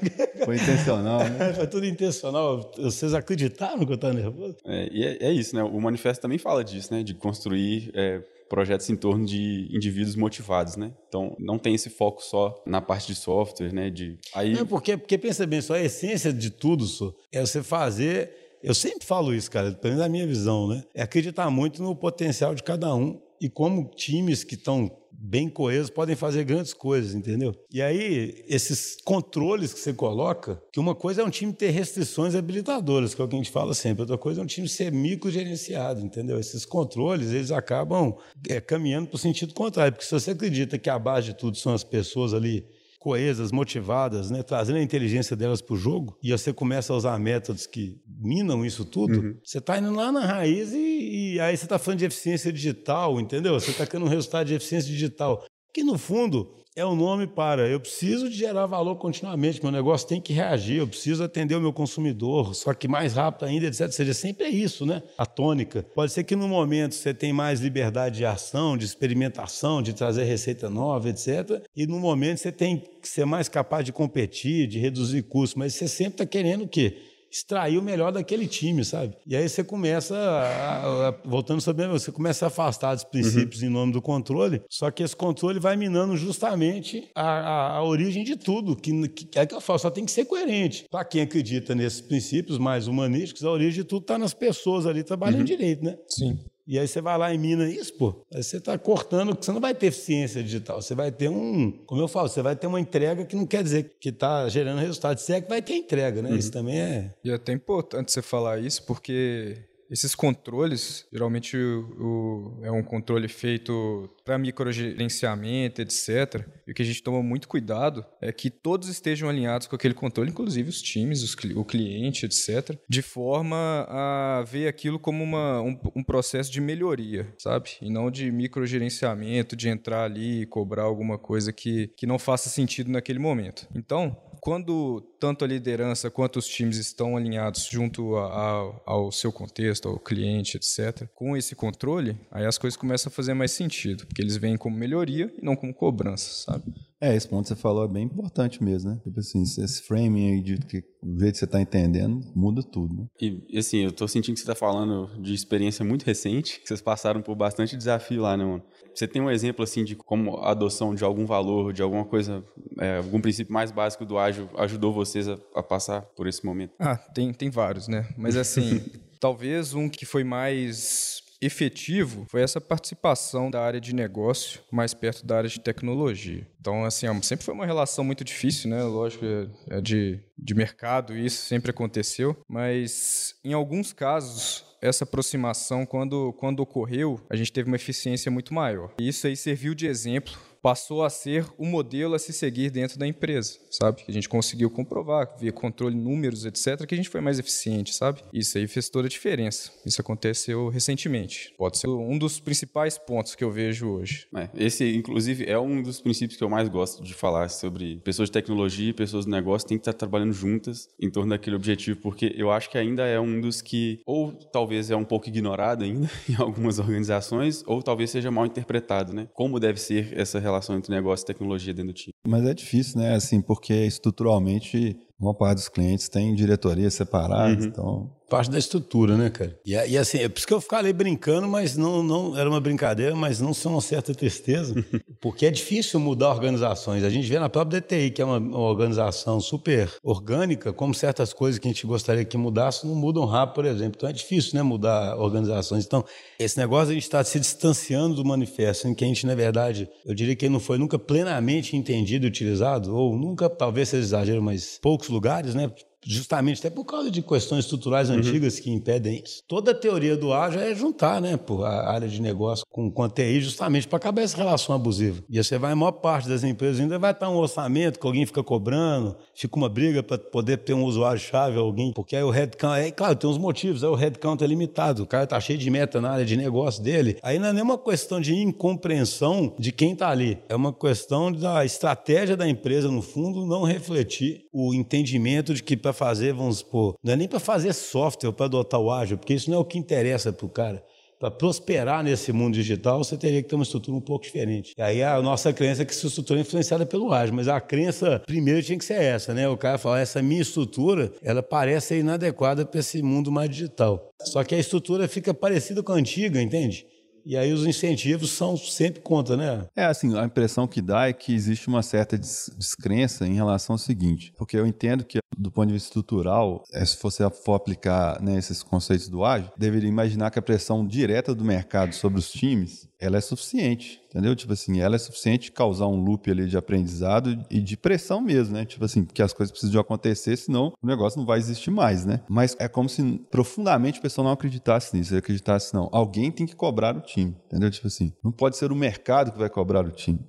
Foi 0.45 0.55
intencional, 0.55 1.19
né? 1.19 1.53
foi 1.53 1.67
tudo 1.67 1.85
intencional. 1.85 2.71
Vocês 2.77 3.13
acreditaram 3.13 3.85
que 3.85 3.91
eu 3.91 3.95
estava 3.95 4.13
nervoso? 4.13 4.57
É, 4.65 4.89
e 4.91 5.03
é, 5.03 5.17
é, 5.21 5.31
isso, 5.31 5.55
né? 5.55 5.63
O 5.63 5.79
manifesto 5.79 6.21
também 6.21 6.37
fala 6.37 6.63
disso, 6.63 6.93
né? 6.93 7.03
De 7.03 7.13
construir. 7.13 7.91
É, 7.93 8.21
projetos 8.49 8.89
em 8.89 8.95
torno 8.95 9.25
de 9.25 9.69
indivíduos 9.71 10.15
motivados, 10.15 10.75
né? 10.75 10.91
Então, 11.07 11.35
não 11.39 11.57
tem 11.57 11.75
esse 11.75 11.89
foco 11.89 12.21
só 12.23 12.61
na 12.65 12.81
parte 12.81 13.07
de 13.07 13.15
software, 13.15 13.71
né? 13.71 13.89
De 13.89 14.17
aí 14.33 14.53
Não, 14.53 14.65
porque 14.65 14.97
porque 14.97 15.17
pensa 15.17 15.45
bem, 15.45 15.61
só 15.61 15.75
a 15.75 15.81
essência 15.81 16.33
de 16.33 16.49
tudo, 16.49 16.85
só, 16.85 17.13
é 17.31 17.39
você 17.41 17.61
fazer 17.63 18.49
eu 18.61 18.73
sempre 18.73 19.05
falo 19.05 19.33
isso, 19.33 19.49
cara, 19.49 19.71
pelo 19.71 19.93
menos 19.93 19.99
na 20.05 20.09
minha 20.09 20.27
visão, 20.27 20.67
né? 20.67 20.83
É 20.93 21.01
acreditar 21.01 21.49
muito 21.49 21.81
no 21.81 21.95
potencial 21.95 22.53
de 22.53 22.61
cada 22.61 22.93
um 22.93 23.17
e 23.41 23.49
como 23.49 23.89
times 23.95 24.43
que 24.43 24.55
estão 24.55 24.91
bem 25.21 25.49
coesos 25.49 25.89
podem 25.89 26.15
fazer 26.15 26.45
grandes 26.45 26.73
coisas, 26.73 27.13
entendeu? 27.13 27.53
E 27.71 27.81
aí, 27.81 28.43
esses 28.47 28.97
controles 29.03 29.73
que 29.73 29.79
você 29.79 29.93
coloca, 29.93 30.61
que 30.71 30.79
uma 30.79 30.95
coisa 30.95 31.21
é 31.21 31.25
um 31.25 31.29
time 31.29 31.51
ter 31.51 31.71
restrições 31.71 32.35
habilitadoras, 32.35 33.13
que 33.13 33.21
é 33.21 33.25
o 33.25 33.27
que 33.27 33.35
a 33.35 33.37
gente 33.37 33.51
fala 33.51 33.73
sempre, 33.73 34.03
outra 34.03 34.17
coisa 34.17 34.39
é 34.39 34.43
um 34.43 34.47
time 34.47 34.67
ser 34.67 34.91
microgerenciado, 34.91 35.99
entendeu? 35.99 36.39
Esses 36.39 36.65
controles, 36.65 37.31
eles 37.31 37.51
acabam 37.51 38.15
é, 38.47 38.61
caminhando 38.61 39.09
para 39.09 39.15
o 39.15 39.19
sentido 39.19 39.53
contrário, 39.53 39.91
porque 39.91 40.05
se 40.05 40.11
você 40.11 40.31
acredita 40.31 40.77
que 40.77 40.89
a 40.89 40.97
base 40.97 41.27
de 41.27 41.33
tudo 41.33 41.57
são 41.57 41.73
as 41.73 41.83
pessoas 41.83 42.33
ali 42.33 42.65
coesas, 42.99 43.51
motivadas, 43.51 44.29
né? 44.29 44.43
trazendo 44.43 44.77
a 44.77 44.83
inteligência 44.83 45.35
delas 45.35 45.61
para 45.61 45.73
o 45.73 45.77
jogo, 45.77 46.17
e 46.21 46.31
você 46.31 46.51
começa 46.51 46.91
a 46.91 46.97
usar 46.97 47.17
métodos 47.17 47.65
que 47.65 47.97
minam 48.05 48.65
isso 48.65 48.83
tudo, 48.83 49.19
uhum. 49.19 49.39
você 49.43 49.57
está 49.57 49.79
indo 49.79 49.95
lá 49.95 50.11
na 50.11 50.25
raiz 50.25 50.73
e, 50.73 51.35
e 51.35 51.39
aí 51.39 51.55
você 51.55 51.63
está 51.63 51.79
falando 51.79 51.99
de 51.99 52.05
eficiência 52.05 52.51
digital, 52.51 53.19
entendeu? 53.19 53.57
Você 53.57 53.71
está 53.71 53.87
querendo 53.87 54.05
um 54.05 54.09
resultado 54.09 54.47
de 54.47 54.55
eficiência 54.55 54.91
digital. 54.91 55.43
Que 55.73 55.83
no 55.83 55.97
fundo 55.97 56.58
é 56.79 56.85
o 56.85 56.95
nome 56.95 57.27
para 57.27 57.67
eu 57.67 57.79
preciso 57.79 58.29
de 58.29 58.37
gerar 58.37 58.65
valor 58.65 58.95
continuamente, 58.95 59.61
meu 59.61 59.71
negócio 59.71 60.07
tem 60.07 60.21
que 60.21 60.31
reagir, 60.31 60.77
eu 60.77 60.87
preciso 60.87 61.23
atender 61.23 61.55
o 61.55 61.61
meu 61.61 61.73
consumidor, 61.73 62.55
só 62.55 62.73
que 62.73 62.87
mais 62.87 63.13
rápido 63.13 63.45
ainda, 63.45 63.65
etc. 63.65 63.81
Ou 63.81 63.91
seja, 63.91 64.13
sempre 64.13 64.45
é 64.45 64.49
isso, 64.49 64.85
né? 64.85 65.03
A 65.17 65.25
tônica. 65.25 65.85
Pode 65.93 66.13
ser 66.13 66.23
que 66.23 66.35
no 66.35 66.47
momento 66.47 66.95
você 66.95 67.13
tem 67.13 67.33
mais 67.33 67.59
liberdade 67.59 68.17
de 68.17 68.25
ação, 68.25 68.77
de 68.77 68.85
experimentação, 68.85 69.81
de 69.81 69.93
trazer 69.93 70.23
receita 70.23 70.69
nova, 70.69 71.09
etc. 71.09 71.61
E 71.75 71.85
no 71.85 71.99
momento 71.99 72.37
você 72.37 72.51
tem 72.51 72.81
que 73.01 73.07
ser 73.07 73.25
mais 73.25 73.49
capaz 73.49 73.83
de 73.83 73.91
competir, 73.91 74.65
de 74.65 74.79
reduzir 74.79 75.23
custos, 75.23 75.55
mas 75.55 75.73
você 75.73 75.87
sempre 75.87 76.13
está 76.13 76.25
querendo 76.25 76.63
o 76.63 76.67
quê? 76.67 77.08
Extrair 77.31 77.77
o 77.77 77.81
melhor 77.81 78.11
daquele 78.11 78.47
time, 78.47 78.83
sabe? 78.83 79.15
E 79.25 79.35
aí 79.35 79.47
você 79.47 79.63
começa, 79.63 80.15
a, 80.15 81.07
a, 81.07 81.11
voltando 81.25 81.61
sobre 81.61 81.87
você 81.87 82.11
começa 82.11 82.45
a 82.45 82.47
afastar 82.47 82.95
dos 82.95 83.03
princípios 83.03 83.61
uhum. 83.61 83.67
em 83.67 83.71
nome 83.71 83.93
do 83.93 84.01
controle, 84.01 84.61
só 84.69 84.91
que 84.91 85.03
esse 85.03 85.15
controle 85.15 85.59
vai 85.59 85.75
minando 85.75 86.17
justamente 86.17 87.09
a, 87.15 87.77
a 87.77 87.83
origem 87.83 88.23
de 88.23 88.35
tudo, 88.35 88.75
que, 88.75 89.07
que 89.07 89.39
é 89.39 89.45
que 89.45 89.55
eu 89.55 89.61
falo, 89.61 89.79
só 89.79 89.89
tem 89.89 90.05
que 90.05 90.11
ser 90.11 90.25
coerente. 90.25 90.85
Para 90.89 91.05
quem 91.05 91.21
acredita 91.21 91.73
nesses 91.73 92.01
princípios 92.01 92.57
mais 92.57 92.87
humanísticos, 92.87 93.43
a 93.43 93.51
origem 93.51 93.81
de 93.81 93.83
tudo 93.83 94.01
está 94.01 94.17
nas 94.17 94.33
pessoas 94.33 94.85
ali 94.85 95.03
trabalhando 95.03 95.39
uhum. 95.39 95.45
direito, 95.45 95.83
né? 95.83 95.97
Sim. 96.07 96.37
E 96.69 96.77
aí 96.77 96.87
você 96.87 97.01
vai 97.01 97.17
lá 97.17 97.33
e 97.33 97.37
mina 97.39 97.67
isso, 97.67 97.91
pô. 97.95 98.23
Aí 98.31 98.43
você 98.43 98.57
está 98.57 98.77
cortando, 98.77 99.35
você 99.35 99.51
não 99.51 99.59
vai 99.59 99.73
ter 99.73 99.87
eficiência 99.87 100.43
digital. 100.43 100.79
Você 100.79 100.93
vai 100.93 101.11
ter 101.11 101.27
um, 101.27 101.71
como 101.87 101.99
eu 101.99 102.07
falo, 102.07 102.29
você 102.29 102.43
vai 102.43 102.55
ter 102.55 102.67
uma 102.67 102.79
entrega 102.79 103.25
que 103.25 103.35
não 103.35 103.47
quer 103.47 103.63
dizer 103.63 103.95
que 103.99 104.09
está 104.09 104.47
gerando 104.49 104.77
resultado. 104.77 105.17
Você 105.17 105.33
é 105.33 105.41
que 105.41 105.49
vai 105.49 105.63
ter 105.63 105.73
entrega, 105.73 106.21
né? 106.21 106.29
Uhum. 106.29 106.35
Isso 106.35 106.51
também 106.51 106.79
é. 106.79 107.11
E 107.23 107.31
é 107.31 107.33
até 107.33 107.53
importante 107.53 108.11
você 108.11 108.21
falar 108.21 108.59
isso, 108.59 108.83
porque 108.83 109.57
esses 109.89 110.13
controles, 110.13 111.07
geralmente 111.11 111.57
o, 111.57 112.59
o, 112.59 112.65
é 112.65 112.71
um 112.71 112.83
controle 112.83 113.27
feito 113.27 114.09
para 114.23 114.37
microgerenciamento, 114.37 115.81
etc. 115.81 116.45
E 116.67 116.71
o 116.71 116.75
que 116.75 116.81
a 116.81 116.85
gente 116.85 117.01
toma 117.01 117.23
muito 117.23 117.47
cuidado 117.47 118.05
é 118.21 118.31
que 118.31 118.49
todos 118.49 118.87
estejam 118.87 119.27
alinhados 119.27 119.67
com 119.67 119.75
aquele 119.75 119.93
controle, 119.93 120.29
inclusive 120.29 120.69
os 120.69 120.81
times, 120.81 121.23
os, 121.23 121.35
o 121.55 121.65
cliente, 121.65 122.25
etc., 122.25 122.77
de 122.87 123.01
forma 123.01 123.87
a 123.89 124.43
ver 124.43 124.67
aquilo 124.67 124.99
como 124.99 125.23
uma, 125.23 125.61
um, 125.61 125.79
um 125.95 126.03
processo 126.03 126.51
de 126.51 126.61
melhoria, 126.61 127.33
sabe? 127.37 127.71
E 127.81 127.89
não 127.89 128.11
de 128.11 128.31
microgerenciamento, 128.31 129.55
de 129.55 129.69
entrar 129.69 130.03
ali 130.03 130.41
e 130.41 130.45
cobrar 130.45 130.83
alguma 130.83 131.17
coisa 131.17 131.51
que, 131.51 131.87
que 131.97 132.05
não 132.05 132.19
faça 132.19 132.49
sentido 132.49 132.91
naquele 132.91 133.19
momento. 133.19 133.67
Então, 133.73 134.15
quando 134.41 135.01
tanto 135.19 135.43
a 135.43 135.47
liderança 135.47 136.09
quanto 136.09 136.37
os 136.39 136.47
times 136.47 136.77
estão 136.77 137.17
alinhados 137.17 137.67
junto 137.69 138.15
a, 138.15 138.25
a, 138.25 138.73
ao 138.85 139.11
seu 139.11 139.31
contexto, 139.31 139.87
ao 139.87 139.99
cliente, 139.99 140.57
etc., 140.57 141.07
com 141.13 141.35
esse 141.35 141.55
controle, 141.55 142.17
aí 142.31 142.45
as 142.45 142.57
coisas 142.57 142.77
começam 142.77 143.09
a 143.09 143.13
fazer 143.13 143.33
mais 143.33 143.51
sentido, 143.51 144.05
porque 144.05 144.21
eles 144.21 144.37
vêm 144.37 144.57
como 144.57 144.75
melhoria 144.75 145.31
e 145.37 145.43
não 145.43 145.55
como 145.55 145.73
cobrança, 145.73 146.51
sabe? 146.51 146.73
É, 147.01 147.15
esse 147.15 147.27
ponto 147.27 147.43
que 147.43 147.49
você 147.49 147.55
falou 147.55 147.85
é 147.85 147.87
bem 147.87 148.03
importante 148.03 148.61
mesmo, 148.61 148.91
né? 148.91 148.99
Tipo 149.03 149.19
assim, 149.19 149.41
esse 149.41 149.81
framing 149.83 150.33
aí 150.33 150.41
de 150.41 150.57
que 150.57 150.83
o 151.01 151.17
jeito 151.19 151.33
que 151.33 151.39
você 151.39 151.45
está 151.45 151.61
entendendo 151.61 152.21
muda 152.35 152.61
tudo, 152.61 152.93
né? 152.93 153.05
E 153.21 153.57
assim, 153.57 153.85
eu 153.85 153.91
tô 153.91 154.07
sentindo 154.07 154.33
que 154.33 154.41
você 154.41 154.43
está 154.43 154.55
falando 154.55 155.09
de 155.21 155.33
experiência 155.33 155.85
muito 155.85 156.03
recente, 156.03 156.59
que 156.59 156.67
vocês 156.67 156.81
passaram 156.81 157.21
por 157.21 157.35
bastante 157.35 157.77
desafio 157.77 158.23
lá, 158.23 158.35
né, 158.35 158.43
mano? 158.43 158.63
Você 158.93 159.07
tem 159.07 159.21
um 159.21 159.31
exemplo 159.31 159.63
assim 159.63 159.85
de 159.85 159.95
como 159.95 160.37
a 160.37 160.51
adoção 160.51 160.93
de 160.93 161.05
algum 161.05 161.25
valor, 161.25 161.71
de 161.71 161.81
alguma 161.81 162.03
coisa, 162.03 162.43
é, 162.77 162.97
algum 162.97 163.21
princípio 163.21 163.53
mais 163.53 163.71
básico 163.71 164.05
do 164.05 164.17
ágil 164.17 164.49
ajudou 164.57 164.91
vocês 164.91 165.27
a, 165.29 165.37
a 165.55 165.63
passar 165.63 166.01
por 166.01 166.27
esse 166.27 166.45
momento? 166.45 166.73
Ah, 166.77 166.97
tem, 166.97 167.31
tem 167.33 167.49
vários, 167.49 167.87
né? 167.87 168.09
Mas 168.17 168.35
assim, 168.35 168.81
talvez 169.21 169.73
um 169.73 169.87
que 169.87 170.05
foi 170.05 170.25
mais 170.25 171.21
efetivo 171.41 172.25
foi 172.29 172.41
essa 172.41 172.59
participação 172.59 173.49
da 173.49 173.61
área 173.61 173.79
de 173.79 173.93
negócio 173.93 174.61
mais 174.71 174.93
perto 174.93 175.25
da 175.25 175.37
área 175.37 175.49
de 175.49 175.59
tecnologia. 175.59 176.45
Então, 176.59 176.83
assim, 176.83 177.07
é 177.07 177.21
sempre 177.21 177.45
foi 177.45 177.53
uma 177.53 177.65
relação 177.65 178.03
muito 178.03 178.23
difícil, 178.23 178.69
né? 178.69 178.83
Lógico, 178.83 179.25
é, 179.25 179.77
é 179.77 179.81
de, 179.81 180.19
de 180.37 180.53
mercado, 180.53 181.15
isso 181.15 181.45
sempre 181.45 181.71
aconteceu, 181.71 182.35
mas 182.47 183.35
em 183.43 183.53
alguns 183.53 183.93
casos 183.93 184.65
essa 184.81 185.03
aproximação, 185.03 185.85
quando, 185.85 186.33
quando 186.33 186.61
ocorreu, 186.61 187.19
a 187.29 187.35
gente 187.35 187.51
teve 187.51 187.67
uma 187.67 187.75
eficiência 187.75 188.31
muito 188.31 188.53
maior. 188.53 188.93
E 188.99 189.07
isso 189.07 189.27
aí 189.27 189.35
serviu 189.35 189.75
de 189.75 189.85
exemplo 189.87 190.37
passou 190.61 191.03
a 191.03 191.09
ser 191.09 191.45
o 191.57 191.65
modelo 191.65 192.15
a 192.15 192.19
se 192.19 192.33
seguir 192.33 192.69
dentro 192.69 192.99
da 192.99 193.07
empresa, 193.07 193.57
sabe? 193.69 194.03
Que 194.03 194.11
a 194.11 194.13
gente 194.13 194.29
conseguiu 194.29 194.69
comprovar, 194.69 195.35
via 195.39 195.51
controle, 195.51 195.95
números, 195.95 196.45
etc., 196.45 196.85
que 196.85 196.93
a 196.93 196.97
gente 196.97 197.09
foi 197.09 197.21
mais 197.21 197.39
eficiente, 197.39 197.93
sabe? 197.93 198.21
Isso 198.33 198.57
aí 198.57 198.67
fez 198.67 198.89
toda 198.89 199.07
a 199.07 199.09
diferença. 199.09 199.71
Isso 199.85 200.01
aconteceu 200.01 200.69
recentemente. 200.69 201.53
Pode 201.57 201.77
ser 201.77 201.87
um 201.87 202.17
dos 202.17 202.39
principais 202.39 202.97
pontos 202.97 203.35
que 203.35 203.43
eu 203.43 203.51
vejo 203.51 203.89
hoje. 203.89 204.27
É, 204.35 204.49
esse, 204.55 204.95
inclusive, 204.95 205.45
é 205.45 205.57
um 205.57 205.81
dos 205.81 206.01
princípios 206.01 206.37
que 206.37 206.43
eu 206.43 206.49
mais 206.49 206.67
gosto 206.67 207.03
de 207.03 207.13
falar 207.13 207.49
sobre 207.49 207.97
pessoas 208.03 208.29
de 208.29 208.33
tecnologia 208.33 208.89
e 208.89 208.93
pessoas 208.93 209.25
do 209.25 209.31
negócio 209.31 209.67
têm 209.67 209.77
que 209.77 209.81
estar 209.81 209.93
trabalhando 209.93 210.33
juntas 210.33 210.89
em 210.99 211.09
torno 211.09 211.29
daquele 211.29 211.55
objetivo, 211.55 211.99
porque 211.99 212.33
eu 212.35 212.51
acho 212.51 212.69
que 212.69 212.77
ainda 212.77 213.05
é 213.05 213.19
um 213.19 213.39
dos 213.39 213.61
que, 213.61 213.99
ou 214.05 214.33
talvez 214.33 214.91
é 214.91 214.95
um 214.95 215.05
pouco 215.05 215.27
ignorado 215.27 215.83
ainda 215.83 216.09
em 216.29 216.35
algumas 216.35 216.79
organizações, 216.79 217.63
ou 217.65 217.81
talvez 217.81 218.09
seja 218.09 218.29
mal 218.29 218.45
interpretado, 218.45 219.13
né? 219.13 219.27
Como 219.33 219.59
deve 219.59 219.79
ser 219.79 220.17
essa 220.17 220.39
relação 220.39 220.48
relação 220.49 220.75
entre 220.75 220.93
negócio 220.93 221.23
e 221.23 221.27
tecnologia 221.27 221.73
dentro 221.73 221.93
do 221.93 221.95
time. 221.95 222.13
Mas 222.27 222.45
é 222.45 222.53
difícil, 222.53 222.99
né? 222.99 223.15
Assim, 223.15 223.41
porque 223.41 223.73
estruturalmente 223.73 224.97
uma 225.19 225.33
parte 225.33 225.55
dos 225.55 225.69
clientes 225.69 226.07
tem 226.07 226.33
diretorias 226.33 226.93
separadas, 226.93 227.65
uhum. 227.65 227.69
então 227.69 228.19
parte 228.29 228.51
da 228.51 228.59
estrutura, 228.59 229.17
né, 229.17 229.29
cara? 229.29 229.57
E, 229.65 229.71
e 229.71 229.97
assim, 229.97 230.19
é 230.19 230.29
por 230.29 230.37
isso 230.37 230.47
que 230.47 230.53
eu 230.53 230.61
falei 230.61 230.93
brincando, 230.93 231.47
mas 231.47 231.75
não, 231.75 232.03
não 232.03 232.37
era 232.37 232.47
uma 232.47 232.61
brincadeira, 232.61 233.15
mas 233.15 233.41
não 233.41 233.53
são 233.53 233.73
uma 233.73 233.81
certa 233.81 234.13
tristeza, 234.13 234.75
porque 235.19 235.47
é 235.47 235.51
difícil 235.51 235.99
mudar 235.99 236.29
organizações. 236.29 237.03
A 237.03 237.09
gente 237.09 237.27
vê 237.27 237.39
na 237.39 237.49
própria 237.49 237.81
DTI, 237.81 238.11
que 238.11 238.21
é 238.21 238.25
uma, 238.25 238.37
uma, 238.37 238.59
organização 238.59 239.41
super 239.41 239.91
orgânica, 240.03 240.71
como 240.71 240.93
certas 240.93 241.33
coisas 241.33 241.59
que 241.59 241.67
a 241.67 241.71
gente 241.71 241.85
gostaria 241.87 242.23
que 242.23 242.37
mudasse 242.37 242.85
não 242.85 242.95
mudam 242.95 243.25
rápido, 243.25 243.55
por 243.55 243.65
exemplo. 243.65 243.93
Então 243.97 244.09
é 244.09 244.13
difícil, 244.13 244.53
né, 244.53 244.61
mudar 244.61 245.17
organizações. 245.17 245.85
Então, 245.85 246.05
esse 246.37 246.57
negócio 246.57 246.91
a 246.91 246.93
gente 246.93 247.03
está 247.03 247.23
se 247.23 247.39
distanciando 247.39 248.15
do 248.15 248.23
manifesto, 248.25 248.87
em 248.87 248.93
que 248.93 249.03
a 249.03 249.07
gente, 249.07 249.25
na 249.25 249.33
verdade, 249.33 249.89
eu 250.05 250.13
diria 250.13 250.35
que 250.35 250.47
não 250.47 250.59
foi 250.59 250.77
nunca 250.77 250.99
plenamente 250.99 251.75
entendido 251.75 252.25
e 252.25 252.29
utilizado, 252.29 252.95
ou 252.95 253.17
nunca, 253.17 253.49
talvez 253.49 253.89
seja 253.89 254.03
exagero, 254.03 254.41
mas 254.41 254.77
poucos 254.81 255.08
lugares, 255.09 255.55
né? 255.55 255.71
justamente 256.05 256.59
até 256.59 256.69
por 256.69 256.85
causa 256.85 257.11
de 257.11 257.21
questões 257.21 257.65
estruturais 257.65 258.09
uhum. 258.09 258.17
antigas 258.17 258.59
que 258.59 258.71
impedem 258.71 259.21
isso. 259.23 259.43
Toda 259.47 259.71
a 259.71 259.75
teoria 259.75 260.15
do 260.15 260.33
ágil 260.33 260.61
é 260.61 260.73
juntar 260.73 261.21
né, 261.21 261.37
a 261.63 261.91
área 261.91 262.07
de 262.07 262.21
negócio 262.21 262.65
com, 262.69 262.89
com 262.89 263.03
a 263.03 263.09
TI 263.09 263.41
justamente 263.41 263.87
para 263.87 263.97
acabar 263.97 264.21
essa 264.21 264.37
relação 264.37 264.73
abusiva. 264.73 265.21
E 265.29 265.41
você 265.41 265.57
vai, 265.57 265.73
a 265.73 265.75
maior 265.75 265.91
parte 265.91 266.29
das 266.29 266.43
empresas 266.43 266.79
ainda 266.79 266.97
vai 266.97 267.11
estar 267.11 267.29
um 267.29 267.37
orçamento 267.37 267.99
que 267.99 268.07
alguém 268.07 268.25
fica 268.25 268.43
cobrando, 268.43 269.15
fica 269.33 269.55
uma 269.57 269.69
briga 269.69 270.01
para 270.01 270.17
poder 270.17 270.57
ter 270.57 270.73
um 270.73 270.83
usuário-chave, 270.83 271.57
alguém, 271.57 271.91
porque 271.91 272.15
aí 272.15 272.23
o 272.23 272.29
headcount, 272.29 272.79
é 272.79 272.91
claro, 272.91 273.15
tem 273.15 273.29
uns 273.29 273.37
motivos, 273.37 273.83
aí 273.83 273.89
o 273.89 273.95
headcount 273.95 274.43
é 274.43 274.47
limitado, 274.47 275.03
o 275.03 275.07
cara 275.07 275.25
está 275.25 275.39
cheio 275.39 275.59
de 275.59 275.69
meta 275.69 275.99
na 275.99 276.11
área 276.11 276.25
de 276.25 276.37
negócio 276.37 276.81
dele. 276.81 277.17
Aí 277.21 277.37
não 277.37 277.47
é 277.47 277.53
nem 277.53 277.63
uma 277.63 277.77
questão 277.77 278.21
de 278.21 278.35
incompreensão 278.35 279.53
de 279.59 279.71
quem 279.71 279.93
está 279.93 280.09
ali, 280.09 280.39
é 280.47 280.55
uma 280.55 280.73
questão 280.73 281.31
da 281.31 281.65
estratégia 281.65 282.37
da 282.37 282.47
empresa, 282.47 282.89
no 282.89 283.01
fundo, 283.01 283.45
não 283.45 283.63
refletir 283.63 284.45
o 284.51 284.73
entendimento 284.73 285.53
de 285.53 285.63
que 285.63 285.77
para 285.77 285.93
fazer, 285.93 286.33
vamos 286.33 286.59
supor, 286.59 286.95
não 287.03 287.13
é 287.13 287.15
nem 287.15 287.27
para 287.27 287.39
fazer 287.39 287.73
software 287.73 288.31
para 288.31 288.45
adotar 288.45 288.79
o 288.79 288.91
ágil, 288.91 289.17
porque 289.17 289.33
isso 289.33 289.49
não 289.49 289.57
é 289.57 289.61
o 289.61 289.65
que 289.65 289.77
interessa 289.77 290.31
para 290.31 290.45
o 290.45 290.49
cara. 290.49 290.83
Para 291.19 291.29
prosperar 291.29 292.01
nesse 292.01 292.31
mundo 292.31 292.53
digital, 292.53 293.03
você 293.03 293.17
teria 293.17 293.43
que 293.43 293.49
ter 293.49 293.55
uma 293.55 293.63
estrutura 293.63 293.97
um 293.97 294.01
pouco 294.01 294.23
diferente. 294.23 294.73
E 294.77 294.81
aí 294.81 295.03
a 295.03 295.21
nossa 295.21 295.51
crença 295.51 295.81
é 295.81 295.85
que 295.85 295.91
essa 295.91 296.07
estrutura 296.07 296.39
é 296.39 296.43
influenciada 296.43 296.85
pelo 296.85 297.11
ágil, 297.11 297.35
mas 297.35 297.49
a 297.49 297.59
crença 297.59 298.23
primeiro 298.25 298.63
tinha 298.63 298.77
que 298.77 298.85
ser 298.85 299.01
essa, 299.01 299.33
né? 299.33 299.47
O 299.49 299.57
cara 299.57 299.77
fala, 299.77 299.99
essa 299.99 300.21
minha 300.21 300.41
estrutura, 300.41 301.11
ela 301.21 301.43
parece 301.43 301.99
inadequada 301.99 302.65
para 302.65 302.79
esse 302.79 303.03
mundo 303.03 303.29
mais 303.29 303.49
digital. 303.49 304.09
Só 304.21 304.45
que 304.45 304.55
a 304.55 304.59
estrutura 304.59 305.09
fica 305.09 305.33
parecida 305.33 305.83
com 305.83 305.91
a 305.91 305.95
antiga, 305.95 306.41
entende? 306.41 306.87
E 307.25 307.37
aí 307.37 307.53
os 307.53 307.65
incentivos 307.65 308.31
são 308.31 308.57
sempre 308.57 309.01
contra, 309.01 309.37
né? 309.37 309.65
É, 309.75 309.85
assim, 309.85 310.17
a 310.17 310.25
impressão 310.25 310.67
que 310.67 310.81
dá 310.81 311.07
é 311.07 311.13
que 311.13 311.33
existe 311.33 311.67
uma 311.67 311.81
certa 311.81 312.17
descrença 312.17 313.27
em 313.27 313.33
relação 313.33 313.75
ao 313.75 313.77
seguinte, 313.77 314.33
porque 314.37 314.57
eu 314.57 314.65
entendo 314.65 315.03
que 315.03 315.19
do 315.37 315.51
ponto 315.51 315.67
de 315.67 315.73
vista 315.73 315.87
estrutural, 315.87 316.63
é, 316.73 316.83
se 316.83 316.97
você 317.01 317.29
for 317.29 317.53
aplicar 317.53 318.21
né, 318.21 318.37
esses 318.37 318.61
conceitos 318.61 319.07
do 319.07 319.23
ágil, 319.23 319.49
deveria 319.57 319.89
imaginar 319.89 320.31
que 320.31 320.39
a 320.39 320.41
pressão 320.41 320.85
direta 320.85 321.33
do 321.33 321.45
mercado 321.45 321.93
sobre 321.93 322.19
os 322.19 322.29
times 322.29 322.88
ela 322.99 323.17
é 323.17 323.21
suficiente, 323.21 324.01
entendeu? 324.09 324.35
Tipo 324.35 324.53
assim, 324.53 324.81
ela 324.81 324.95
é 324.95 324.99
suficiente 324.99 325.51
causar 325.51 325.87
um 325.87 326.03
loop 326.03 326.29
ali 326.29 326.47
de 326.47 326.57
aprendizado 326.57 327.45
e 327.49 327.61
de 327.61 327.77
pressão 327.77 328.19
mesmo, 328.19 328.53
né? 328.53 328.65
Tipo 328.65 328.83
assim, 328.85 329.05
que 329.05 329.21
as 329.21 329.31
coisas 329.31 329.51
precisam 329.51 329.79
acontecer, 329.79 330.35
senão 330.35 330.73
o 330.81 330.87
negócio 330.87 331.17
não 331.17 331.25
vai 331.25 331.39
existir 331.39 331.71
mais, 331.71 332.05
né? 332.05 332.21
Mas 332.29 332.55
é 332.59 332.67
como 332.67 332.89
se 332.89 333.01
profundamente 333.31 333.99
o 333.99 334.01
pessoal 334.01 334.25
não 334.25 334.33
acreditasse 334.33 334.95
nisso, 334.95 335.15
acreditasse, 335.15 335.73
não, 335.73 335.89
alguém 335.93 336.31
tem 336.31 336.45
que 336.45 336.55
cobrar 336.55 336.95
o 336.97 337.01
time, 337.01 337.35
entendeu? 337.45 337.71
Tipo 337.71 337.87
assim, 337.87 338.11
não 338.23 338.31
pode 338.31 338.57
ser 338.57 338.71
o 338.71 338.75
mercado 338.75 339.31
que 339.31 339.39
vai 339.39 339.49
cobrar 339.49 339.85
o 339.85 339.91
time. 339.91 340.19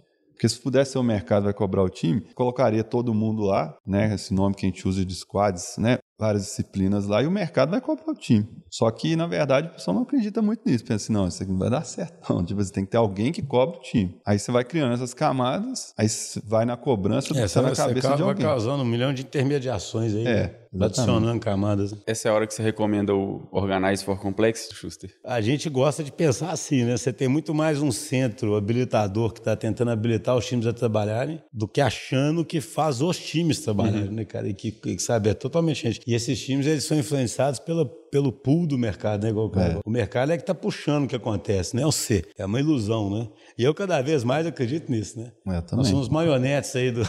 Porque 0.41 0.49
se 0.49 0.59
pudesse 0.59 0.93
ser 0.93 0.99
o 0.99 1.03
mercado 1.03 1.45
vai 1.45 1.53
cobrar 1.53 1.83
o 1.83 1.91
time, 1.91 2.23
colocaria 2.35 2.83
todo 2.83 3.13
mundo 3.13 3.43
lá, 3.43 3.77
né? 3.87 4.15
Esse 4.15 4.33
nome 4.33 4.55
que 4.55 4.65
a 4.65 4.71
gente 4.71 4.89
usa 4.89 5.05
de 5.05 5.15
squads, 5.15 5.77
né? 5.77 5.99
Várias 6.21 6.45
disciplinas 6.45 7.07
lá 7.07 7.23
e 7.23 7.27
o 7.27 7.31
mercado 7.31 7.71
vai 7.71 7.81
comprar 7.81 8.13
o 8.13 8.15
time. 8.15 8.47
Só 8.71 8.91
que, 8.91 9.17
na 9.17 9.27
verdade, 9.27 9.69
o 9.69 9.71
pessoal 9.71 9.95
não 9.95 10.03
acredita 10.03 10.43
muito 10.43 10.61
nisso. 10.65 10.85
Pensa 10.85 11.05
assim, 11.07 11.13
não, 11.13 11.27
isso 11.27 11.43
aqui 11.43 11.51
não 11.51 11.59
vai 11.59 11.71
dar 11.71 11.85
certo. 11.85 12.11
Não, 12.31 12.45
tipo, 12.45 12.63
você 12.63 12.73
tem 12.73 12.85
que 12.85 12.91
ter 12.91 12.99
alguém 12.99 13.33
que 13.33 13.43
cobre 13.43 13.79
o 13.79 13.81
time. 13.81 14.21
Aí 14.25 14.39
você 14.39 14.53
vai 14.53 14.63
criando 14.63 14.93
essas 14.93 15.15
camadas, 15.15 15.95
aí 15.97 16.07
vai 16.45 16.65
na 16.65 16.77
cobrança, 16.77 17.37
é, 17.37 17.49
você 17.49 17.61
na 17.61 17.73
cabeça 17.73 18.15
de 18.15 18.23
alguém. 18.23 18.45
vai 18.45 18.55
causando 18.55 18.83
um 18.83 18.87
milhão 18.87 19.13
de 19.13 19.23
intermediações 19.23 20.15
aí. 20.15 20.27
É, 20.27 20.61
né? 20.73 20.87
adicionando 20.87 21.41
camadas. 21.41 21.95
Essa 22.07 22.29
é 22.29 22.31
a 22.31 22.35
hora 22.35 22.47
que 22.47 22.55
você 22.55 22.63
recomenda 22.63 23.15
o 23.15 23.49
Organize 23.51 24.05
for 24.05 24.19
Complex, 24.21 24.69
Schuster? 24.73 25.11
A 25.25 25.41
gente 25.41 25.69
gosta 25.69 26.05
de 26.05 26.13
pensar 26.13 26.51
assim, 26.51 26.85
né? 26.85 26.97
Você 26.97 27.13
tem 27.13 27.29
muito 27.29 27.53
mais 27.55 27.83
um 27.83 27.91
centro 27.91 28.55
habilitador 28.55 29.33
que 29.33 29.41
está 29.41 29.57
tentando 29.57 29.91
habilitar 29.91 30.37
os 30.37 30.47
times 30.47 30.67
a 30.67 30.73
trabalharem 30.73 31.43
do 31.53 31.67
que 31.67 31.81
achando 31.81 32.45
que 32.45 32.61
faz 32.61 33.03
os 33.03 33.19
times 33.19 33.61
trabalharem, 33.61 34.09
uhum. 34.09 34.15
né, 34.15 34.25
cara? 34.25 34.49
E 34.49 34.55
que, 34.55 34.71
que, 34.71 34.99
sabe, 34.99 35.31
é 35.31 35.35
totalmente 35.35 35.83
gente. 35.83 36.01
E 36.11 36.15
esses 36.15 36.41
times, 36.41 36.67
eles 36.67 36.83
são 36.83 36.99
influenciados 36.99 37.61
pela, 37.61 37.87
pelo 37.87 38.33
pool 38.33 38.67
do 38.67 38.77
mercado, 38.77 39.23
né? 39.25 39.33
Cara. 39.55 39.75
É. 39.75 39.81
o 39.85 39.89
mercado 39.89 40.33
é 40.33 40.37
que 40.37 40.43
está 40.43 40.53
puxando 40.53 41.05
o 41.05 41.07
que 41.07 41.15
acontece, 41.15 41.77
não 41.77 41.85
é 41.85 41.87
o 41.87 41.93
ser. 41.93 42.27
É 42.37 42.45
uma 42.45 42.59
ilusão, 42.59 43.09
né? 43.09 43.29
E 43.57 43.63
eu 43.63 43.73
cada 43.73 44.03
vez 44.03 44.25
mais 44.25 44.45
acredito 44.45 44.91
nisso, 44.91 45.21
né? 45.21 45.31
Eu 45.47 45.63
também. 45.63 45.85
Nós 45.85 45.87
somos 45.87 46.09
marionetes 46.09 46.75
aí 46.75 46.91
do. 46.91 47.03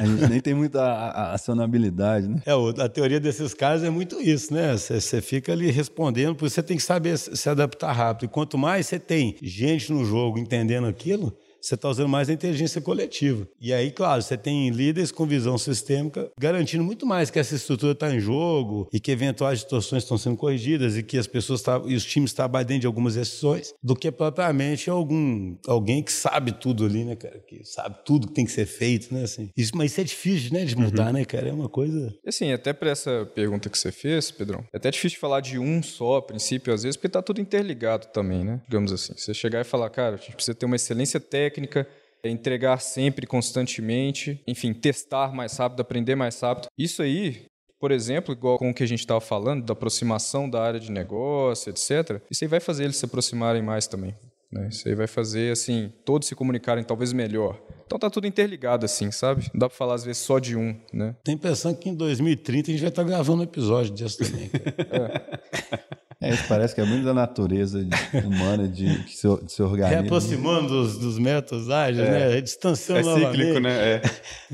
A 0.00 0.06
gente 0.06 0.30
nem 0.30 0.40
tem 0.40 0.54
muita 0.54 1.10
acionabilidade, 1.34 2.26
né? 2.26 2.40
É, 2.46 2.52
a 2.82 2.88
teoria 2.88 3.20
desses 3.20 3.52
caras 3.52 3.84
é 3.84 3.90
muito 3.90 4.18
isso, 4.18 4.54
né? 4.54 4.74
Você 4.74 5.20
fica 5.20 5.52
ali 5.52 5.70
respondendo, 5.70 6.34
porque 6.34 6.48
você 6.48 6.62
tem 6.62 6.78
que 6.78 6.82
saber 6.82 7.18
se 7.18 7.48
adaptar 7.50 7.92
rápido. 7.92 8.24
E 8.24 8.28
quanto 8.32 8.56
mais 8.56 8.86
você 8.86 8.98
tem 8.98 9.36
gente 9.42 9.92
no 9.92 10.06
jogo 10.06 10.38
entendendo 10.38 10.86
aquilo, 10.86 11.36
você 11.64 11.74
está 11.76 11.88
usando 11.88 12.08
mais 12.08 12.28
a 12.28 12.32
inteligência 12.32 12.80
coletiva. 12.80 13.48
E 13.58 13.72
aí, 13.72 13.90
claro, 13.90 14.20
você 14.20 14.36
tem 14.36 14.68
líderes 14.68 15.10
com 15.10 15.26
visão 15.26 15.56
sistêmica 15.56 16.30
garantindo 16.38 16.84
muito 16.84 17.06
mais 17.06 17.30
que 17.30 17.38
essa 17.38 17.54
estrutura 17.54 17.92
está 17.92 18.14
em 18.14 18.20
jogo 18.20 18.88
e 18.92 19.00
que 19.00 19.10
eventuais 19.10 19.60
distorções 19.60 20.02
estão 20.02 20.18
sendo 20.18 20.36
corrigidas 20.36 20.96
e 20.96 21.02
que 21.02 21.16
as 21.16 21.26
pessoas 21.26 21.62
tá, 21.62 21.80
e 21.86 21.94
os 21.94 22.04
times 22.04 22.34
trabalham 22.34 22.66
dentro 22.66 22.82
de 22.82 22.86
algumas 22.86 23.14
decisões, 23.14 23.74
do 23.82 23.96
que 23.96 24.12
propriamente 24.12 24.90
algum 24.90 25.56
alguém 25.66 26.02
que 26.02 26.12
sabe 26.12 26.52
tudo 26.52 26.84
ali, 26.84 27.02
né, 27.04 27.16
cara? 27.16 27.38
Que 27.38 27.64
sabe 27.64 27.96
tudo 28.04 28.26
que 28.28 28.34
tem 28.34 28.44
que 28.44 28.52
ser 28.52 28.66
feito, 28.66 29.14
né? 29.14 29.22
Assim. 29.22 29.50
Isso, 29.56 29.72
mas 29.74 29.92
isso 29.92 30.00
é 30.02 30.04
difícil, 30.04 30.52
né, 30.52 30.64
de 30.66 30.76
mudar, 30.76 31.06
uhum. 31.06 31.12
né, 31.14 31.24
cara? 31.24 31.48
É 31.48 31.52
uma 31.52 31.68
coisa. 31.68 32.14
Assim, 32.26 32.52
até 32.52 32.74
para 32.74 32.90
essa 32.90 33.26
pergunta 33.34 33.70
que 33.70 33.78
você 33.78 33.90
fez, 33.90 34.30
Pedrão, 34.30 34.64
é 34.72 34.76
até 34.76 34.90
difícil 34.90 35.18
falar 35.18 35.40
de 35.40 35.58
um 35.58 35.82
só 35.82 36.20
princípio, 36.20 36.74
às 36.74 36.82
vezes, 36.82 36.96
porque 36.96 37.06
está 37.06 37.22
tudo 37.22 37.40
interligado 37.40 38.08
também, 38.08 38.44
né? 38.44 38.60
Digamos 38.68 38.92
assim. 38.92 39.14
Você 39.16 39.32
chegar 39.32 39.62
e 39.62 39.64
falar, 39.64 39.88
cara, 39.88 40.16
a 40.16 40.18
gente 40.18 40.34
precisa 40.34 40.54
ter 40.54 40.66
uma 40.66 40.76
excelência 40.76 41.18
técnica 41.18 41.53
técnica, 41.54 41.86
é 42.22 42.28
entregar 42.28 42.80
sempre, 42.80 43.26
constantemente, 43.26 44.42
enfim, 44.46 44.72
testar 44.72 45.32
mais 45.32 45.56
rápido, 45.56 45.80
aprender 45.80 46.14
mais 46.14 46.40
rápido. 46.40 46.68
Isso 46.76 47.02
aí, 47.02 47.46
por 47.78 47.92
exemplo, 47.92 48.34
igual 48.34 48.58
com 48.58 48.70
o 48.70 48.74
que 48.74 48.82
a 48.82 48.88
gente 48.88 49.00
estava 49.00 49.20
falando, 49.20 49.64
da 49.64 49.72
aproximação 49.72 50.48
da 50.48 50.62
área 50.62 50.80
de 50.80 50.90
negócio, 50.90 51.70
etc., 51.70 52.22
isso 52.30 52.44
aí 52.44 52.48
vai 52.48 52.60
fazer 52.60 52.84
eles 52.84 52.96
se 52.96 53.04
aproximarem 53.04 53.62
mais 53.62 53.86
também. 53.86 54.14
Né? 54.50 54.68
Isso 54.70 54.88
aí 54.88 54.94
vai 54.94 55.06
fazer, 55.06 55.52
assim, 55.52 55.92
todos 56.04 56.28
se 56.28 56.34
comunicarem 56.34 56.84
talvez 56.84 57.12
melhor. 57.12 57.60
Então 57.84 57.98
tá 57.98 58.08
tudo 58.08 58.26
interligado, 58.26 58.86
assim, 58.86 59.10
sabe? 59.10 59.50
Não 59.52 59.60
dá 59.60 59.68
pra 59.68 59.76
falar, 59.76 59.94
às 59.94 60.04
vezes, 60.04 60.22
só 60.22 60.38
de 60.38 60.56
um, 60.56 60.80
né? 60.92 61.14
Tem 61.24 61.36
pensando 61.36 61.76
que 61.76 61.88
em 61.88 61.94
2030 61.94 62.70
a 62.70 62.72
gente 62.72 62.80
vai 62.80 62.88
estar 62.88 63.02
tá 63.02 63.08
gravando 63.08 63.40
um 63.40 63.44
episódio 63.44 63.92
disso 63.92 64.18
também. 64.18 64.50
é. 64.90 65.94
É, 66.24 66.34
isso 66.34 66.44
parece 66.48 66.74
que 66.74 66.80
é 66.80 66.84
muito 66.84 67.04
da 67.04 67.12
natureza 67.12 67.86
humana 68.24 68.66
de, 68.66 69.04
de, 69.04 69.10
se, 69.10 69.28
de 69.44 69.52
se. 69.52 69.62
Reaproximando 69.62 70.68
dos, 70.68 70.98
dos 70.98 71.18
métodos 71.18 71.68
ágeis, 71.68 72.08
é. 72.08 72.10
né? 72.10 72.40
Distanciando 72.40 73.10
É 73.10 73.14
cíclico, 73.14 73.60
né? 73.60 73.94
É. 73.94 74.02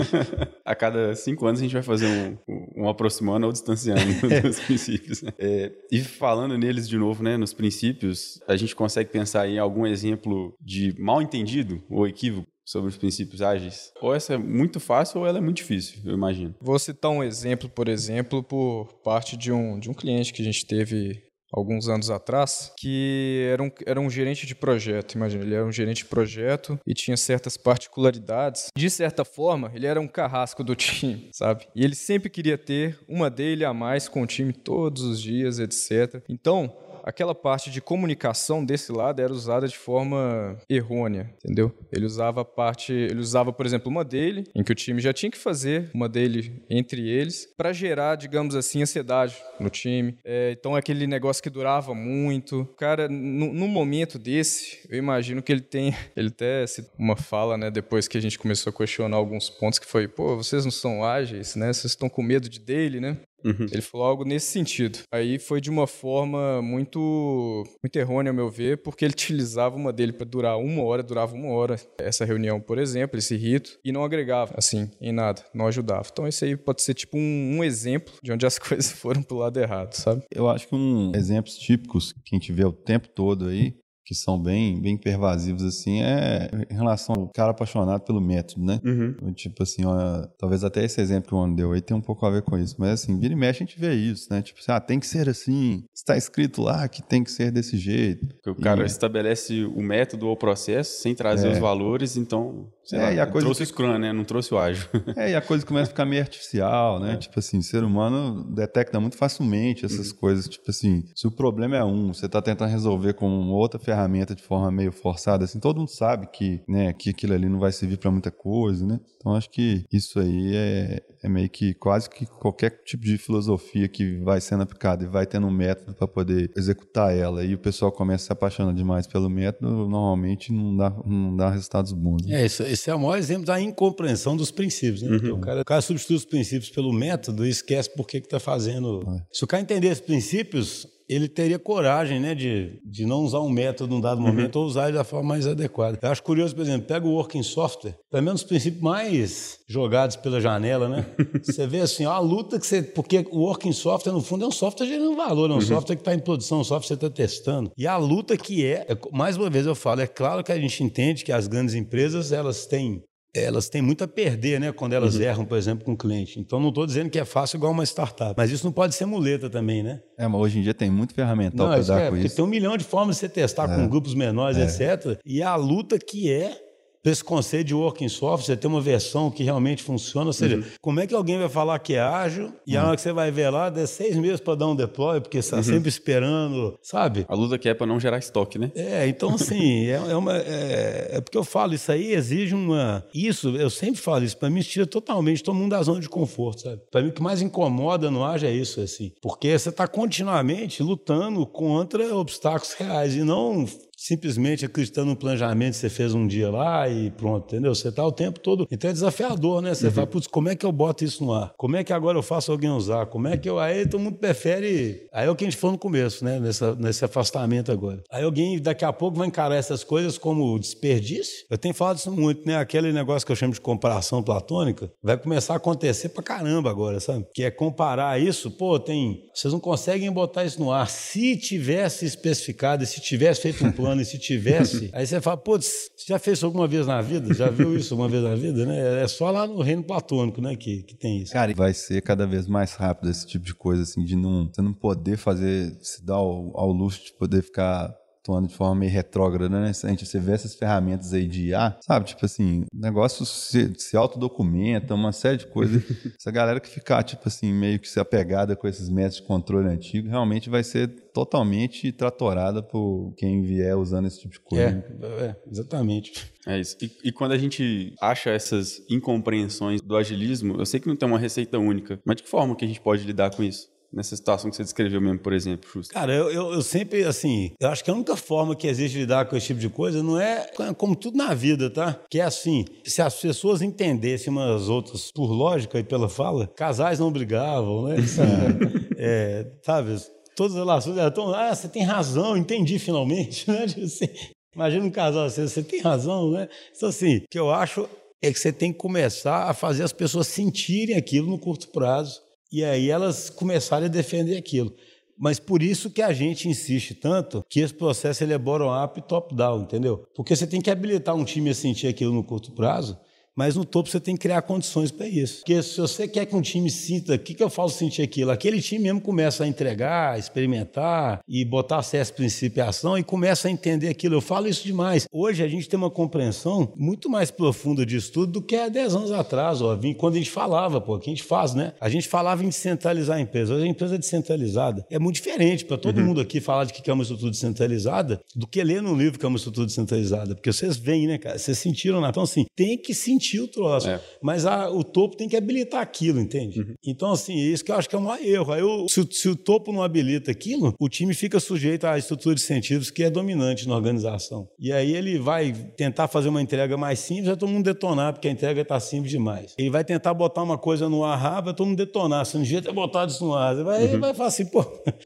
a 0.65 0.75
cada 0.75 1.15
cinco 1.15 1.47
anos 1.47 1.61
a 1.61 1.63
gente 1.63 1.73
vai 1.73 1.83
fazer 1.83 2.07
um, 2.07 2.85
um 2.85 2.89
aproximando 2.89 3.47
ou 3.47 3.53
distanciando 3.53 4.01
dos 4.43 4.61
princípios. 4.61 5.23
Né? 5.23 5.33
É, 5.39 5.73
e 5.93 6.01
falando 6.01 6.59
neles 6.59 6.89
de 6.89 6.99
novo, 6.99 7.23
né? 7.23 7.37
Nos 7.37 7.53
princípios, 7.53 8.41
a 8.49 8.57
gente 8.57 8.75
consegue 8.75 9.11
pensar 9.11 9.49
em 9.49 9.59
algum 9.59 9.87
exemplo 9.87 10.55
de 10.61 10.95
mal 10.99 11.23
entendido 11.23 11.83
ou 11.89 12.07
equívoco 12.07 12.49
sobre 12.71 12.89
os 12.89 12.97
princípios 12.97 13.43
ágeis? 13.43 13.93
Ou 14.01 14.15
essa 14.15 14.35
é 14.35 14.39
muito 14.39 14.79
fácil 14.79 15.21
ou 15.21 15.27
ela 15.27 15.39
é 15.39 15.41
muito 15.41 15.57
difícil, 15.57 16.01
eu 16.05 16.15
imagino. 16.15 16.55
Vou 16.61 16.79
citar 16.79 17.11
um 17.11 17.23
exemplo, 17.23 17.69
por 17.69 17.89
exemplo, 17.89 18.45
por 18.45 18.87
parte 19.03 19.37
de 19.37 19.51
um, 19.51 19.79
de 19.79 19.91
um 19.91 19.95
cliente 19.95 20.33
que 20.33 20.41
a 20.41 20.45
gente 20.45 20.65
teve 20.65 21.21
alguns 21.53 21.89
anos 21.89 22.11
atrás, 22.11 22.73
que 22.79 23.49
era 23.51 23.63
um, 23.63 23.71
era 23.87 24.01
um 24.01 24.11
gerente 24.11 24.47
de 24.47 24.55
projeto, 24.55 25.15
imagina, 25.15 25.45
ele 25.45 25.55
era 25.55 25.65
um 25.65 25.73
gerente 25.73 25.99
de 25.99 26.05
projeto 26.07 26.79
e 26.87 26.95
tinha 26.95 27.17
certas 27.17 27.57
particularidades. 27.57 28.69
De 28.77 28.89
certa 28.91 29.25
forma, 29.25 29.71
ele 29.75 29.87
era 29.87 30.01
um 30.01 30.09
carrasco 30.09 30.63
do 30.63 30.75
time, 30.77 31.29
sabe? 31.33 31.67
E 31.75 31.85
ele 31.85 31.95
sempre 31.95 32.31
queria 32.31 32.59
ter 32.59 32.99
uma 33.09 33.29
dele 33.31 33.65
a 33.65 33.75
mais 33.75 34.09
com 34.09 34.23
o 34.23 34.27
time 34.27 34.53
todos 34.53 35.03
os 35.03 35.21
dias, 35.21 35.59
etc. 35.59 36.23
Então, 36.29 36.73
aquela 37.11 37.35
parte 37.35 37.71
de 37.71 37.81
comunicação 37.81 38.65
desse 38.65 38.93
lado 38.93 39.21
era 39.21 39.33
usada 39.33 39.67
de 39.67 39.77
forma 39.77 40.57
errônea, 40.69 41.35
entendeu? 41.45 41.77
Ele 41.93 42.07
usava 42.07 42.43
a 42.43 42.45
parte, 42.45 42.93
ele 42.93 43.19
usava, 43.19 43.53
por 43.53 43.67
exemplo, 43.67 43.91
uma 43.91 44.05
dele, 44.05 44.45
em 44.55 44.63
que 44.63 44.73
o 44.73 44.75
time 44.75 45.01
já 45.01 45.13
tinha 45.13 45.31
que 45.31 45.37
fazer 45.37 45.91
uma 45.93 46.09
dele 46.09 46.63
entre 46.71 47.09
eles, 47.09 47.53
para 47.57 47.73
gerar, 47.73 48.15
digamos 48.15 48.55
assim, 48.55 48.81
ansiedade 48.81 49.37
no 49.59 49.69
time. 49.69 50.17
É, 50.25 50.53
então, 50.53 50.77
aquele 50.77 51.07
negócio 51.07 51.43
que 51.43 51.51
durava 51.51 51.95
muito. 51.95 52.65
Cara, 52.79 53.09
no, 53.09 53.69
momento 53.69 54.19
desse, 54.19 54.79
eu 54.89 54.97
imagino 54.97 55.43
que 55.43 55.51
ele 55.51 55.61
tem, 55.61 55.95
ele 56.17 56.29
até 56.29 56.65
uma 56.99 57.17
fala, 57.17 57.59
né, 57.59 57.71
depois 57.71 58.07
que 58.07 58.17
a 58.17 58.23
gente 58.23 58.39
começou 58.39 58.71
a 58.71 58.77
questionar 58.77 59.17
alguns 59.17 59.51
pontos, 59.51 59.79
que 59.79 59.87
foi, 59.87 60.07
pô, 60.07 60.37
vocês 60.37 60.65
não 60.65 60.71
são 60.71 61.05
ágeis, 61.05 61.57
né? 61.57 61.73
Vocês 61.73 61.93
estão 61.93 62.09
com 62.09 62.23
medo 62.23 62.49
de 62.49 62.61
dele, 62.61 63.01
né? 63.01 63.17
Uhum. 63.45 63.67
Ele 63.71 63.83
falou 63.83 64.07
algo 64.07 64.25
nesse 64.25 64.47
sentido. 64.47 65.01
Aí 65.13 65.39
foi 65.39 65.61
de 65.61 65.71
uma 65.71 65.87
forma 65.87 66.61
muito, 66.63 67.65
muito 67.83 67.97
errônea, 67.97 68.31
ao 68.31 68.37
meu 68.37 68.51
ver, 68.51 68.83
porque 68.83 69.05
ele 69.05 69.13
utilizava 69.13 69.77
uma 69.77 69.93
dele 69.93 70.13
para 70.13 70.27
durar 70.27 70.59
uma 70.59 70.83
hora, 70.83 71.03
durava 71.03 71.35
uma 71.35 71.51
hora 71.51 71.77
essa 71.99 72.25
reunião, 72.25 72.61
por 72.61 72.79
exemplo, 72.79 73.19
esse 73.19 73.37
rito, 73.37 73.79
e 73.85 73.93
não 73.93 74.05
agregava, 74.05 74.55
assim, 74.57 74.91
em 75.01 75.13
nada, 75.13 75.45
não 75.55 75.67
ajudava. 75.67 76.09
Então 76.11 76.27
isso 76.27 76.45
aí 76.45 76.57
pode 76.57 76.83
ser 76.83 76.95
tipo 76.95 77.17
um, 77.17 77.59
um 77.59 77.65
exemplo 77.65 78.15
de 78.23 78.33
onde 78.33 78.47
as 78.47 78.59
coisas 78.59 78.93
foram 78.93 79.23
pro 79.23 79.39
lado 79.39 79.59
errado, 79.59 79.95
sabe? 79.95 80.23
Eu 80.31 80.49
acho 80.49 80.69
que 80.69 80.75
um 80.75 81.13
exemplos 81.15 81.57
típicos 81.57 82.13
que 82.13 82.35
a 82.35 82.37
gente 82.37 82.53
vê 82.53 82.65
o 82.65 82.73
tempo 82.73 83.09
todo 83.09 83.47
aí 83.47 83.75
que 84.11 84.15
são 84.17 84.37
bem, 84.37 84.77
bem 84.77 84.97
pervasivos, 84.97 85.63
assim, 85.63 86.03
é 86.03 86.51
em 86.69 86.75
relação 86.75 87.15
ao 87.17 87.29
cara 87.29 87.53
apaixonado 87.53 88.01
pelo 88.01 88.21
método, 88.21 88.67
né? 88.67 88.81
Uhum. 88.85 89.33
Tipo 89.33 89.63
assim, 89.63 89.85
ó, 89.85 90.27
talvez 90.37 90.65
até 90.65 90.85
esse 90.85 91.01
exemplo 91.01 91.29
que 91.29 91.35
o 91.37 91.39
Ana 91.39 91.55
deu 91.55 91.71
aí 91.71 91.81
tem 91.81 91.97
um 91.97 92.01
pouco 92.01 92.27
a 92.27 92.31
ver 92.31 92.43
com 92.43 92.59
isso, 92.59 92.75
mas 92.77 92.91
assim, 92.91 93.17
vira 93.21 93.35
e 93.35 93.37
mexe 93.37 93.63
a 93.63 93.67
gente 93.67 93.79
vê 93.79 93.95
isso, 93.95 94.27
né? 94.29 94.43
Tipo 94.43 94.59
assim, 94.59 94.73
ah, 94.73 94.81
tem 94.81 94.99
que 94.99 95.07
ser 95.07 95.29
assim, 95.29 95.85
está 95.95 96.17
escrito 96.17 96.61
lá 96.61 96.89
que 96.89 97.03
tem 97.03 97.23
que 97.23 97.31
ser 97.31 97.53
desse 97.53 97.79
jeito. 97.79 98.27
Porque 98.27 98.51
o 98.51 98.55
cara 98.57 98.83
e... 98.83 98.87
estabelece 98.87 99.65
o 99.65 99.81
método 99.81 100.27
ou 100.27 100.33
o 100.33 100.37
processo 100.37 101.01
sem 101.01 101.15
trazer 101.15 101.47
é. 101.47 101.53
os 101.53 101.59
valores, 101.59 102.17
então, 102.17 102.67
sei 102.91 102.99
é, 102.99 103.03
lá, 103.03 103.13
e 103.13 103.21
a 103.21 103.27
coisa 103.27 103.47
trouxe 103.47 103.61
que... 103.61 103.65
o 103.65 103.67
Scrum, 103.67 103.99
né? 103.99 104.13
Não 104.13 104.25
trouxe 104.25 104.53
o 104.53 104.59
ágil. 104.59 104.89
É, 105.17 105.31
e 105.31 105.35
a 105.35 105.41
coisa 105.41 105.67
começa 105.67 105.87
a 105.87 105.89
ficar 105.89 106.05
meio 106.05 106.23
artificial, 106.23 106.99
né? 106.99 107.15
É. 107.15 107.17
Tipo 107.17 107.39
assim, 107.39 107.59
o 107.59 107.63
ser 107.63 107.83
humano 107.83 108.45
detecta 108.55 108.99
muito 109.01 109.17
facilmente 109.17 109.85
essas 109.85 110.11
uhum. 110.11 110.17
coisas, 110.17 110.49
tipo 110.49 110.71
assim, 110.71 111.05
se 111.15 111.27
o 111.27 111.31
problema 111.31 111.77
é 111.77 111.85
um, 111.85 112.13
você 112.13 112.27
está 112.27 112.41
tentando 112.41 112.71
resolver 112.71 113.15
com 113.15 113.51
outra 113.51 113.79
ferramenta 113.79 114.35
de 114.35 114.43
forma 114.43 114.71
meio 114.71 114.93
forçada, 114.93 115.45
assim, 115.45 115.59
todo 115.59 115.79
mundo 115.79 115.91
sabe 115.91 116.29
que, 116.29 116.63
né, 116.67 116.93
que 116.93 117.11
aquilo 117.11 117.35
ali 117.35 117.49
não 117.49 117.59
vai 117.59 117.73
servir 117.73 117.99
para 117.99 118.11
muita 118.11 118.31
coisa, 118.31 118.87
né? 118.87 119.01
Então 119.17 119.35
acho 119.35 119.51
que 119.51 119.85
isso 119.93 120.19
aí 120.19 120.57
é, 120.57 121.03
é 121.23 121.29
meio 121.29 121.51
que 121.51 121.75
quase 121.75 122.09
que 122.09 122.25
qualquer 122.25 122.71
tipo 122.85 123.05
de 123.05 123.19
filosofia 123.19 123.87
que 123.87 124.19
vai 124.21 124.41
sendo 124.41 124.63
aplicada 124.63 125.05
e 125.05 125.09
vai 125.09 125.27
tendo 125.27 125.47
um 125.47 125.51
método 125.51 125.95
para 125.95 126.09
poder 126.09 126.51
executar 126.57 127.15
ela 127.15 127.45
e 127.45 127.55
o 127.55 127.59
pessoal 127.59 127.93
começa 127.93 128.25
a 128.25 128.27
se 128.27 128.33
apaixonar 128.33 128.73
demais 128.73 129.07
pelo 129.07 129.29
método, 129.29 129.89
normalmente 129.89 130.53
não 130.53 130.77
dá, 130.77 130.91
não 131.05 131.37
dá 131.37 131.51
resultados 131.51 131.93
bons. 131.93 132.25
Né? 132.25 132.43
É, 132.43 132.47
isso, 132.47 132.63
esse 132.81 132.91
é 132.91 132.95
o 132.95 132.99
maior 132.99 133.19
exemplo 133.19 133.45
da 133.45 133.61
incompreensão 133.61 134.35
dos 134.35 134.51
princípios, 134.51 135.03
né? 135.03 135.11
Uhum. 135.11 135.35
O, 135.35 135.41
cara, 135.41 135.61
o 135.61 135.65
cara 135.65 135.83
substitui 135.83 136.17
os 136.17 136.25
princípios 136.25 136.71
pelo 136.71 136.93
método 136.93 137.47
e 137.47 137.51
esquece 137.51 137.91
por 137.95 138.07
que 138.07 138.17
está 138.17 138.41
fazendo. 138.41 139.03
É. 139.07 139.23
Se 139.31 139.45
o 139.45 139.47
cara 139.47 139.63
entender 139.63 139.93
os 139.93 140.01
princípios, 140.01 140.87
ele 141.11 141.29
teria 141.29 141.59
coragem, 141.59 142.21
né, 142.21 142.37
de, 142.37 142.81
de 142.85 143.05
não 143.05 143.25
usar 143.25 143.41
um 143.41 143.49
método 143.49 143.93
num 143.93 144.01
dado 144.01 144.21
momento 144.21 144.55
uhum. 144.55 144.63
ou 144.63 144.69
usar 144.69 144.89
ele 144.89 144.97
da 144.97 145.03
forma 145.03 145.31
mais 145.31 145.45
adequada. 145.45 145.99
Eu 146.01 146.09
acho 146.09 146.23
curioso, 146.23 146.55
por 146.55 146.63
exemplo, 146.63 146.87
pega 146.87 147.05
o 147.05 147.11
working 147.11 147.43
software, 147.43 147.97
pelo 148.09 148.23
menos 148.23 148.43
os 148.43 148.47
princípios 148.47 148.81
mais 148.81 149.59
jogados 149.69 150.15
pela 150.15 150.41
janela, 150.41 150.89
né? 150.89 151.07
você 151.43 151.67
vê 151.67 151.81
assim, 151.81 152.07
ó, 152.07 152.13
a 152.13 152.21
luta 152.21 152.61
que 152.61 152.67
você. 152.67 152.81
Porque 152.83 153.27
o 153.33 153.41
working 153.41 153.73
software, 153.73 154.13
no 154.13 154.23
fundo, 154.23 154.45
é 154.45 154.49
um 154.49 154.53
software 154.53 154.87
gerando 154.87 155.17
valor, 155.17 155.51
é 155.51 155.53
um 155.53 155.57
uhum. 155.57 155.61
software 155.61 155.97
que 155.97 156.03
está 156.03 156.15
em 156.15 156.21
produção, 156.21 156.61
um 156.61 156.65
software 156.65 156.97
que 156.97 157.01
você 157.01 157.07
está 157.07 157.11
testando. 157.11 157.73
E 157.77 157.89
a 157.89 157.97
luta 157.97 158.37
que 158.37 158.65
é, 158.65 158.87
é, 158.89 158.99
mais 159.13 159.37
uma 159.37 159.51
vez 159.51 159.67
eu 159.67 159.75
falo, 159.75 160.01
é 160.03 160.07
claro 160.07 160.45
que 160.45 160.53
a 160.53 160.59
gente 160.61 160.85
entende 160.85 161.25
que 161.25 161.33
as 161.33 161.49
grandes 161.49 161.75
empresas 161.75 162.31
elas 162.31 162.67
têm 162.67 163.03
elas 163.35 163.69
têm 163.69 163.81
muito 163.81 164.05
a 164.05 164.09
perder, 164.09 164.61
né, 164.61 164.73
quando 164.73 164.93
elas 164.93 165.17
uhum. 165.17 165.23
erram, 165.23 165.45
por 165.45 165.57
exemplo, 165.57 165.85
com 165.85 165.93
o 165.93 165.97
cliente. 165.97 166.41
Então, 166.41 166.59
não 166.59 166.71
estou 166.71 166.87
dizendo 166.87 167.11
que 167.11 167.19
é 167.19 167.25
fácil 167.25 167.57
igual 167.57 167.73
uma 167.73 167.85
startup, 167.85 168.35
mas 168.37 168.51
isso 168.51 168.65
não 168.65 168.73
pode 168.73 168.95
ser 168.95 169.07
muleta 169.07 169.49
também, 169.49 169.83
né? 169.83 170.01
É, 170.19 170.27
mas 170.27 170.41
hoje 170.41 170.59
em 170.59 170.63
dia 170.63 170.75
tem 170.75 170.91
muito 170.91 171.15
ferramental 171.15 171.69
para 171.69 171.83
dar 171.83 172.01
é, 172.01 172.11
com 172.11 172.17
isso. 172.17 172.37
Tem 172.37 172.45
um 172.45 172.49
milhão 172.49 172.77
de 172.77 172.85
formas 172.85 173.17
de 173.17 173.21
você 173.21 173.29
testar 173.29 173.71
é. 173.71 173.77
com 173.77 173.89
grupos 173.89 174.15
menores, 174.15 174.57
é. 174.59 174.65
etc. 174.65 175.21
E 175.25 175.43
a 175.43 175.55
luta 175.57 175.99
que 175.99 176.31
é 176.31 176.70
esse 177.05 177.25
conceito 177.25 177.69
de 177.69 177.75
working 177.75 178.09
software, 178.09 178.45
você 178.45 178.57
tem 178.57 178.71
uma 178.71 178.81
versão 178.81 179.31
que 179.31 179.43
realmente 179.43 179.83
funciona. 179.83 180.27
Ou 180.27 180.33
seja, 180.33 180.57
uhum. 180.57 180.65
como 180.81 181.01
é 181.01 181.07
que 181.07 181.15
alguém 181.15 181.39
vai 181.39 181.49
falar 181.49 181.79
que 181.79 181.95
é 181.95 182.01
ágil 182.01 182.53
e 182.67 182.77
uhum. 182.77 182.83
a 182.83 182.87
hora 182.89 182.97
que 182.97 183.03
você 183.03 183.13
vai 183.13 183.31
ver 183.31 183.49
lá, 183.51 183.71
dá 183.71 183.87
seis 183.87 184.17
meses 184.17 184.41
para 184.41 184.55
dar 184.55 184.67
um 184.67 184.77
deploy, 184.77 185.21
porque 185.21 185.41
você 185.41 185.47
está 185.47 185.57
uhum. 185.59 185.63
sempre 185.63 185.89
esperando, 185.89 186.79
sabe? 186.83 187.25
A 187.29 187.35
luta 187.35 187.59
que 187.59 187.69
é 187.69 187.75
para 187.75 187.87
não 187.87 187.99
gerar 187.99 188.19
estoque, 188.19 188.59
né? 188.59 188.71
É, 188.75 189.07
então 189.09 189.35
assim, 189.35 189.87
é, 189.87 189.93
é, 189.93 190.17
uma, 190.17 190.37
é, 190.37 191.09
é, 191.13 191.21
porque 191.21 191.39
eu 191.39 191.45
falo, 191.45 191.75
isso 191.75 191.91
aí 191.91 192.13
exige 192.13 192.55
uma. 192.55 193.05
Isso, 193.15 193.57
eu 193.57 193.71
sempre 193.71 194.01
falo 194.01 194.25
isso, 194.25 194.37
para 194.37 194.51
mim, 194.51 194.61
tira 194.61 194.87
totalmente 194.87 195.43
todo 195.43 195.55
mundo 195.55 195.71
da 195.71 195.83
zona 195.83 196.01
de 196.01 196.09
conforto, 196.09 196.63
sabe? 196.63 196.83
Para 196.91 197.03
mim, 197.03 197.09
o 197.09 197.13
que 197.13 197.23
mais 197.23 197.41
incomoda 197.41 198.11
no 198.11 198.25
ágil 198.25 198.49
é 198.49 198.53
isso, 198.53 198.81
assim. 198.81 199.13
Porque 199.23 199.59
você 199.59 199.71
está 199.71 199.89
continuamente 199.89 200.83
lutando 200.83 201.47
contra 201.47 202.15
obstáculos 202.15 202.75
reais 202.75 203.17
e 203.17 203.23
não 203.23 203.67
simplesmente 204.01 204.65
acreditando 204.65 205.09
no 205.09 205.17
planejamento 205.17 205.75
que 205.75 205.81
você 205.81 205.91
fez 205.91 206.15
um 206.15 206.27
dia 206.27 206.51
lá 206.51 206.89
e 206.89 207.11
pronto, 207.11 207.45
entendeu? 207.55 207.75
Você 207.75 207.89
está 207.89 208.03
o 208.05 208.11
tempo 208.11 208.41
todo. 208.41 208.67
Então 208.71 208.89
é 208.89 208.93
desafiador, 208.95 209.61
né? 209.61 209.75
Você 209.75 209.87
uhum. 209.87 209.93
fala, 209.93 210.07
putz, 210.07 210.27
como 210.27 210.49
é 210.49 210.57
que 210.57 210.65
eu 210.65 210.73
boto 210.73 211.05
isso 211.05 211.23
no 211.23 211.35
ar? 211.35 211.53
Como 211.59 211.77
é 211.77 211.85
que 211.85 211.93
agora 211.93 212.17
eu 212.17 212.23
faço 212.23 212.51
alguém 212.51 212.71
usar? 212.71 213.05
Como 213.07 213.29
é 213.29 213.37
que 213.37 213.49
eu. 213.49 213.59
Aí 213.59 213.87
todo 213.87 214.01
mundo 214.01 214.17
prefere. 214.17 215.07
Aí 215.13 215.27
é 215.27 215.31
o 215.31 215.37
que 215.37 215.45
a 215.45 215.51
gente 215.51 215.59
falou 215.59 215.73
no 215.73 215.79
começo, 215.79 216.25
né? 216.25 216.41
Nessa, 216.41 216.75
nesse 216.77 217.05
afastamento 217.05 217.71
agora. 217.71 218.03
Aí 218.11 218.25
alguém 218.25 218.59
daqui 218.59 218.87
a 218.87 218.93
pouco 218.93 219.19
vai 219.19 219.27
encarar 219.27 219.57
essas 219.57 219.85
coisas 219.85 220.17
como 220.17 220.59
desperdício. 220.59 221.45
Eu 221.51 221.59
tenho 221.59 221.75
falado 221.75 221.99
isso 221.99 222.11
muito, 222.11 222.47
né? 222.47 222.57
Aquele 222.57 222.95
negócio 222.95 223.27
que 223.27 223.33
eu 223.33 223.37
chamo 223.37 223.53
de 223.53 223.61
comparação 223.61 224.23
platônica 224.23 224.91
vai 225.03 225.19
começar 225.19 225.53
a 225.53 225.57
acontecer 225.59 226.09
pra 226.09 226.23
caramba 226.23 226.71
agora, 226.71 227.01
sabe? 227.01 227.27
Que 227.35 227.45
é 227.45 227.51
comparar 227.51 228.19
isso, 228.19 228.51
pô, 228.51 228.81
tem. 228.81 229.29
Vocês 229.35 229.53
não 229.53 229.61
conseguem 229.61 230.11
botar 230.11 230.47
isso 230.47 230.59
no 230.59 230.73
ar. 230.73 230.89
Se 230.89 231.37
tivesse 231.37 232.07
especificado, 232.07 232.87
se 232.87 232.99
tivesse 232.99 233.43
feito 233.43 233.63
um 233.63 233.71
plano 233.71 233.90
e 233.99 234.05
se 234.05 234.19
tivesse, 234.19 234.91
aí 234.95 235.07
você 235.07 235.21
fala, 235.21 235.37
putz, 235.37 235.91
você 235.97 236.13
já 236.13 236.19
fez 236.19 236.39
isso 236.39 236.47
alguma 236.47 236.69
vez 236.69 236.87
na 236.87 237.01
vida? 237.01 237.33
Já 237.33 237.49
viu 237.49 237.77
isso 237.77 237.95
alguma 237.95 238.09
vez 238.09 238.23
na 238.23 238.35
vida, 238.35 238.67
né? 238.67 239.03
É 239.03 239.09
só 239.09 239.31
lá 239.31 239.47
no 239.47 239.61
reino 239.61 239.83
platônico, 239.83 240.41
né, 240.41 240.55
que, 240.57 240.83
que 240.83 240.95
tem 240.95 241.23
isso. 241.23 241.33
Cara, 241.33 241.53
vai 241.55 241.73
ser 241.73 242.03
cada 242.03 242.27
vez 242.27 242.47
mais 242.47 242.75
rápido 242.75 243.11
esse 243.11 243.27
tipo 243.27 243.45
de 243.45 243.55
coisa, 243.55 243.83
assim, 243.83 244.05
de 244.05 244.15
não, 244.15 244.51
você 244.53 244.61
não 244.61 244.73
poder 244.73 245.17
fazer, 245.17 245.77
se 245.81 246.05
dar 246.05 246.15
ao, 246.15 246.53
ao 246.55 246.71
luxo 246.71 247.05
de 247.05 247.13
poder 247.13 247.43
ficar 247.43 247.95
atuando 248.23 248.49
de 248.49 248.55
forma 248.55 248.75
meio 248.75 248.93
retrógrada, 248.93 249.61
né? 249.61 249.73
A 249.85 249.89
gente, 249.89 250.07
você 250.07 250.19
vê 250.19 250.33
essas 250.33 250.55
ferramentas 250.55 251.13
aí 251.13 251.27
de 251.27 251.49
IA, 251.49 251.77
sabe? 251.81 252.07
Tipo 252.07 252.25
assim, 252.27 252.65
negócio 252.73 253.25
se, 253.25 253.73
se 253.79 253.97
autodocumenta, 253.97 254.95
uma 254.95 255.13
série 255.13 255.39
de 255.39 255.47
coisas. 255.47 255.83
Essa 256.19 256.31
galera 256.31 256.61
que 256.61 256.69
ficar, 256.69 257.03
tipo 257.03 257.27
assim, 257.27 257.53
meio 257.53 257.79
que 257.79 257.89
se 257.89 257.99
apegada 257.99 258.55
com 258.55 258.69
esses 258.69 258.89
métodos 258.89 259.17
de 259.17 259.23
controle 259.23 259.69
antigo, 259.69 260.09
realmente 260.09 260.51
vai 260.51 260.63
ser 260.63 260.89
totalmente 261.13 261.91
tratorada 261.93 262.63
por 262.63 263.15
quem 263.17 263.43
vier 263.43 263.77
usando 263.77 264.07
esse 264.07 264.21
tipo 264.21 264.35
de 264.35 264.41
coisa. 264.41 264.85
É, 265.03 265.25
é 265.25 265.37
exatamente. 265.51 266.13
É 266.47 266.59
isso. 266.59 266.77
E, 266.81 267.09
e, 267.09 267.13
quando 267.13 267.33
a 267.33 267.39
gente 267.39 267.95
acha 268.01 268.31
essas 268.31 268.83
incompreensões 268.89 269.81
do 269.81 269.97
agilismo, 269.97 270.57
eu 270.59 270.67
sei 270.67 270.81
que 270.81 270.89
não 270.89 270.97
tem 270.97 271.09
uma 271.09 271.19
receita 271.19 271.59
única, 271.59 272.01
mas 272.05 272.17
de 272.17 272.23
que 272.23 272.29
forma 272.29 272.55
que 272.55 272.65
a 272.65 272.69
gente 272.69 272.81
pode 272.81 273.05
lidar 273.05 273.35
com 273.35 273.43
isso? 273.43 273.69
Nessa 273.93 274.15
situação 274.15 274.51
que 274.51 274.57
você 274.57 274.63
descreveu 274.63 275.01
mesmo, 275.01 275.19
por 275.19 275.33
exemplo, 275.33 275.69
Justo? 275.73 275.93
Cara, 275.93 276.13
eu, 276.15 276.31
eu, 276.31 276.53
eu, 276.53 276.63
sempre, 276.63 277.05
assim, 277.05 277.53
eu 277.61 277.69
acho 277.69 277.83
que 277.83 277.91
a 277.91 277.95
única 277.95 278.17
forma 278.17 278.55
que 278.55 278.67
existe 278.67 278.95
de 278.95 279.01
lidar 279.01 279.27
com 279.27 279.37
esse 279.37 279.49
tipo 279.49 279.61
de 279.61 279.69
coisa 279.69 280.03
não 280.03 280.21
é 280.21 280.47
como 280.77 280.95
tudo 280.95 281.17
na 281.17 281.35
vida, 281.35 281.69
tá? 281.69 282.01
Que 282.09 282.21
é 282.21 282.25
assim, 282.25 282.65
se 282.85 283.03
as 283.03 283.15
pessoas 283.15 283.63
entendessem 283.63 284.33
umas 284.33 284.69
outras 284.69 285.11
por 285.13 285.31
lógica 285.33 285.79
e 285.79 285.85
pela 285.85 286.09
fala, 286.09 286.47
casais 286.47 286.99
não 286.99 287.11
brigavam, 287.11 287.89
né? 287.89 288.01
Sabe? 288.07 288.89
é, 288.97 289.47
sabe? 289.63 289.97
Todas 290.37 290.53
as 290.53 290.59
relações 290.59 290.99
eram 290.99 291.11
tão, 291.11 291.35
ah, 291.35 291.55
você 291.55 291.69
tem 291.69 291.83
razão, 291.83 292.37
entendi 292.37 292.79
finalmente, 292.79 293.49
né? 293.51 293.67
Tipo 293.67 293.85
assim, 293.85 294.09
imagina 294.55 294.85
um 294.85 294.91
casal 294.91 295.25
assim, 295.25 295.43
você 295.43 295.63
tem 295.63 295.81
razão, 295.81 296.31
né? 296.31 296.49
Então, 296.77 296.89
assim, 296.89 297.19
o 297.19 297.23
que 297.31 297.39
eu 297.39 297.51
acho 297.51 297.89
é 298.23 298.33
que 298.33 298.39
você 298.39 298.53
tem 298.53 298.73
que 298.73 298.79
começar 298.79 299.49
a 299.49 299.55
fazer 299.55 299.83
as 299.83 299.93
pessoas 299.93 300.27
sentirem 300.27 300.97
aquilo 300.97 301.29
no 301.29 301.39
curto 301.39 301.69
prazo 301.69 302.21
e 302.51 302.65
aí 302.65 302.91
elas 302.91 303.31
começaram 303.31 303.87
a 303.87 303.89
defender 303.89 304.37
aquilo. 304.37 304.75
Mas 305.17 305.39
por 305.39 305.63
isso 305.63 305.91
que 305.91 306.01
a 306.01 306.13
gente 306.13 306.49
insiste 306.49 306.95
tanto 306.95 307.45
que 307.49 307.61
esse 307.61 307.75
processo 307.75 308.25
ele 308.25 308.33
é 308.33 308.39
bottom-up 308.39 308.99
e 308.99 309.03
top-down, 309.03 309.63
entendeu? 309.63 310.07
Porque 310.15 310.35
você 310.35 310.47
tem 310.47 310.63
que 310.63 310.71
habilitar 310.71 311.15
um 311.15 311.25
time 311.25 311.51
a 311.51 311.55
sentir 311.55 311.89
aquilo 311.89 312.15
no 312.15 312.25
curto 312.25 312.53
prazo 312.53 312.99
mas 313.37 313.57
no 313.57 313.65
topo 313.65 313.89
você 313.89 314.01
tem 314.01 314.15
que 314.15 314.23
criar 314.23 314.43
condições 314.43 314.91
para 314.91 315.07
isso. 315.07 315.39
Porque 315.39 315.63
se 315.63 315.81
você 315.81 316.07
quer 316.07 316.27
que 316.27 316.37
um 316.37 316.43
time 316.43 316.71
sinta, 316.71 317.15
o 317.15 317.19
que, 317.19 317.35
que 317.35 317.43
eu 317.43 317.51
falo 317.51 317.69
sentir 317.69 318.03
aquilo? 318.03 318.31
Aquele 318.31 318.61
time 318.61 318.85
mesmo 318.85 319.01
começa 319.01 319.45
a 319.45 319.47
entregar, 319.47 320.19
experimentar 320.19 321.21
e 321.29 321.45
botar 321.45 321.79
acesso, 321.79 322.13
princípio 322.15 322.61
e 322.61 322.63
ação 322.63 322.99
e 322.99 323.03
começa 323.03 323.49
a 323.49 323.51
entender 323.51 323.89
aquilo. 323.89 324.15
Eu 324.17 324.21
falo 324.21 324.49
isso 324.49 324.65
demais. 324.65 325.07
Hoje 325.13 325.43
a 325.43 325.49
gente 325.49 325.69
tem 325.69 325.77
uma 325.79 325.91
compreensão 325.91 326.73
muito 326.77 327.09
mais 327.09 327.31
profunda 327.31 327.85
disso 327.87 328.13
tudo 328.13 328.33
do 328.33 328.43
que 328.43 328.57
há 328.57 328.69
10 328.69 328.95
anos 328.95 329.13
atrás, 329.13 329.63
ó, 329.63 329.79
quando 329.97 330.15
a 330.15 330.19
gente 330.19 330.31
falava, 330.31 330.81
pô, 330.81 330.99
que 330.99 331.11
a 331.11 331.13
gente 331.13 331.23
faz, 331.23 331.55
né? 331.55 331.73
A 331.81 331.89
gente 331.89 332.09
falava 332.09 332.45
em 332.45 332.49
descentralizar 332.49 333.17
a 333.17 333.21
empresa. 333.21 333.55
Hoje 333.55 333.65
a 333.65 333.69
empresa 333.69 333.95
é 333.95 333.99
descentralizada. 333.99 334.85
É 334.91 334.99
muito 334.99 335.17
diferente 335.17 335.65
para 335.65 335.77
todo 335.77 335.99
uhum. 335.99 336.07
mundo 336.07 336.21
aqui 336.21 336.41
falar 336.41 336.65
de 336.65 336.73
que 336.73 336.91
é 336.91 336.93
uma 336.93 337.03
estrutura 337.03 337.31
descentralizada 337.31 338.21
do 338.35 338.47
que 338.47 338.63
ler 338.63 338.83
num 338.83 338.97
livro 338.97 339.19
que 339.19 339.25
é 339.25 339.29
uma 339.29 339.37
estrutura 339.37 339.67
descentralizada. 339.67 340.35
Porque 340.35 340.53
vocês 340.53 340.77
veem, 340.77 341.07
né, 341.07 341.19
cara? 341.19 341.39
Vocês 341.39 341.59
sentiram, 341.59 342.01
né? 342.01 342.09
Então, 342.09 342.23
assim, 342.23 342.47
tem 342.57 342.77
que 342.77 342.95
sentir 342.95 343.30
o 343.39 343.47
troço. 343.47 343.89
É. 343.89 344.01
Mas 344.23 344.47
a, 344.47 344.69
o 344.71 344.83
topo 344.83 345.17
tem 345.17 345.29
que 345.29 345.37
habilitar 345.37 345.81
aquilo, 345.81 346.21
entende? 346.21 346.61
Uhum. 346.61 346.75
Então, 346.85 347.13
assim, 347.13 347.37
isso 347.37 347.65
que 347.65 347.71
eu 347.71 347.77
acho 347.77 347.89
que 347.89 347.95
é 347.95 347.99
um 347.99 348.15
erro. 348.17 348.53
Aí, 348.53 348.61
eu, 348.61 348.87
se, 348.89 349.07
se, 349.11 349.29
o 349.29 349.37
topo 349.37 349.73
não 349.73 349.83
habilita 349.83 350.31
aquilo, 350.31 350.75
o 350.79 350.89
time 350.89 351.15
fica 351.15 351.39
sujeito 351.39 351.87
à 351.87 351.99
estrutura 351.99 352.35
de 352.35 352.41
incentivos 352.41 352.91
que 352.91 353.05
é 353.05 353.11
dominante 353.11 353.69
na 353.69 353.77
organização. 353.77 354.49
E 354.59 354.73
aí 354.73 354.95
ele 354.95 355.19
vai 355.19 355.53
tentar 355.77 356.09
fazer 356.09 356.29
uma 356.29 356.43
entrega 356.43 356.77
mais 356.77 356.99
simples, 356.99 357.27
vai 357.27 357.37
todo 357.37 357.49
mundo 357.49 357.65
detonar, 357.65 358.13
porque 358.13 358.29
a 358.29 358.31
entrega 358.31 358.63
está 358.63 358.81
simples 358.81 359.11
demais. 359.11 359.55
Ele 359.57 359.71
vai 359.71 359.85
tentar 359.85 360.13
botar 360.15 360.43
uma 360.43 360.59
coisa 360.59 360.89
no 360.89 361.05
ar 361.05 361.21
vai 361.43 361.55
todo 361.55 361.67
mundo 361.67 361.77
detonar. 361.77 362.25
Se 362.25 362.37
um 362.37 362.43
dia 362.43 362.63
ter 362.63 362.73
botado 362.73 363.13
isso 363.13 363.25
no 363.25 363.35
ar, 363.35 363.55
vai, 363.63 363.87
uhum. 363.87 364.01
vai 364.01 364.15
falar 364.15 364.29
assim, 364.29 364.47
pô, 364.47 364.65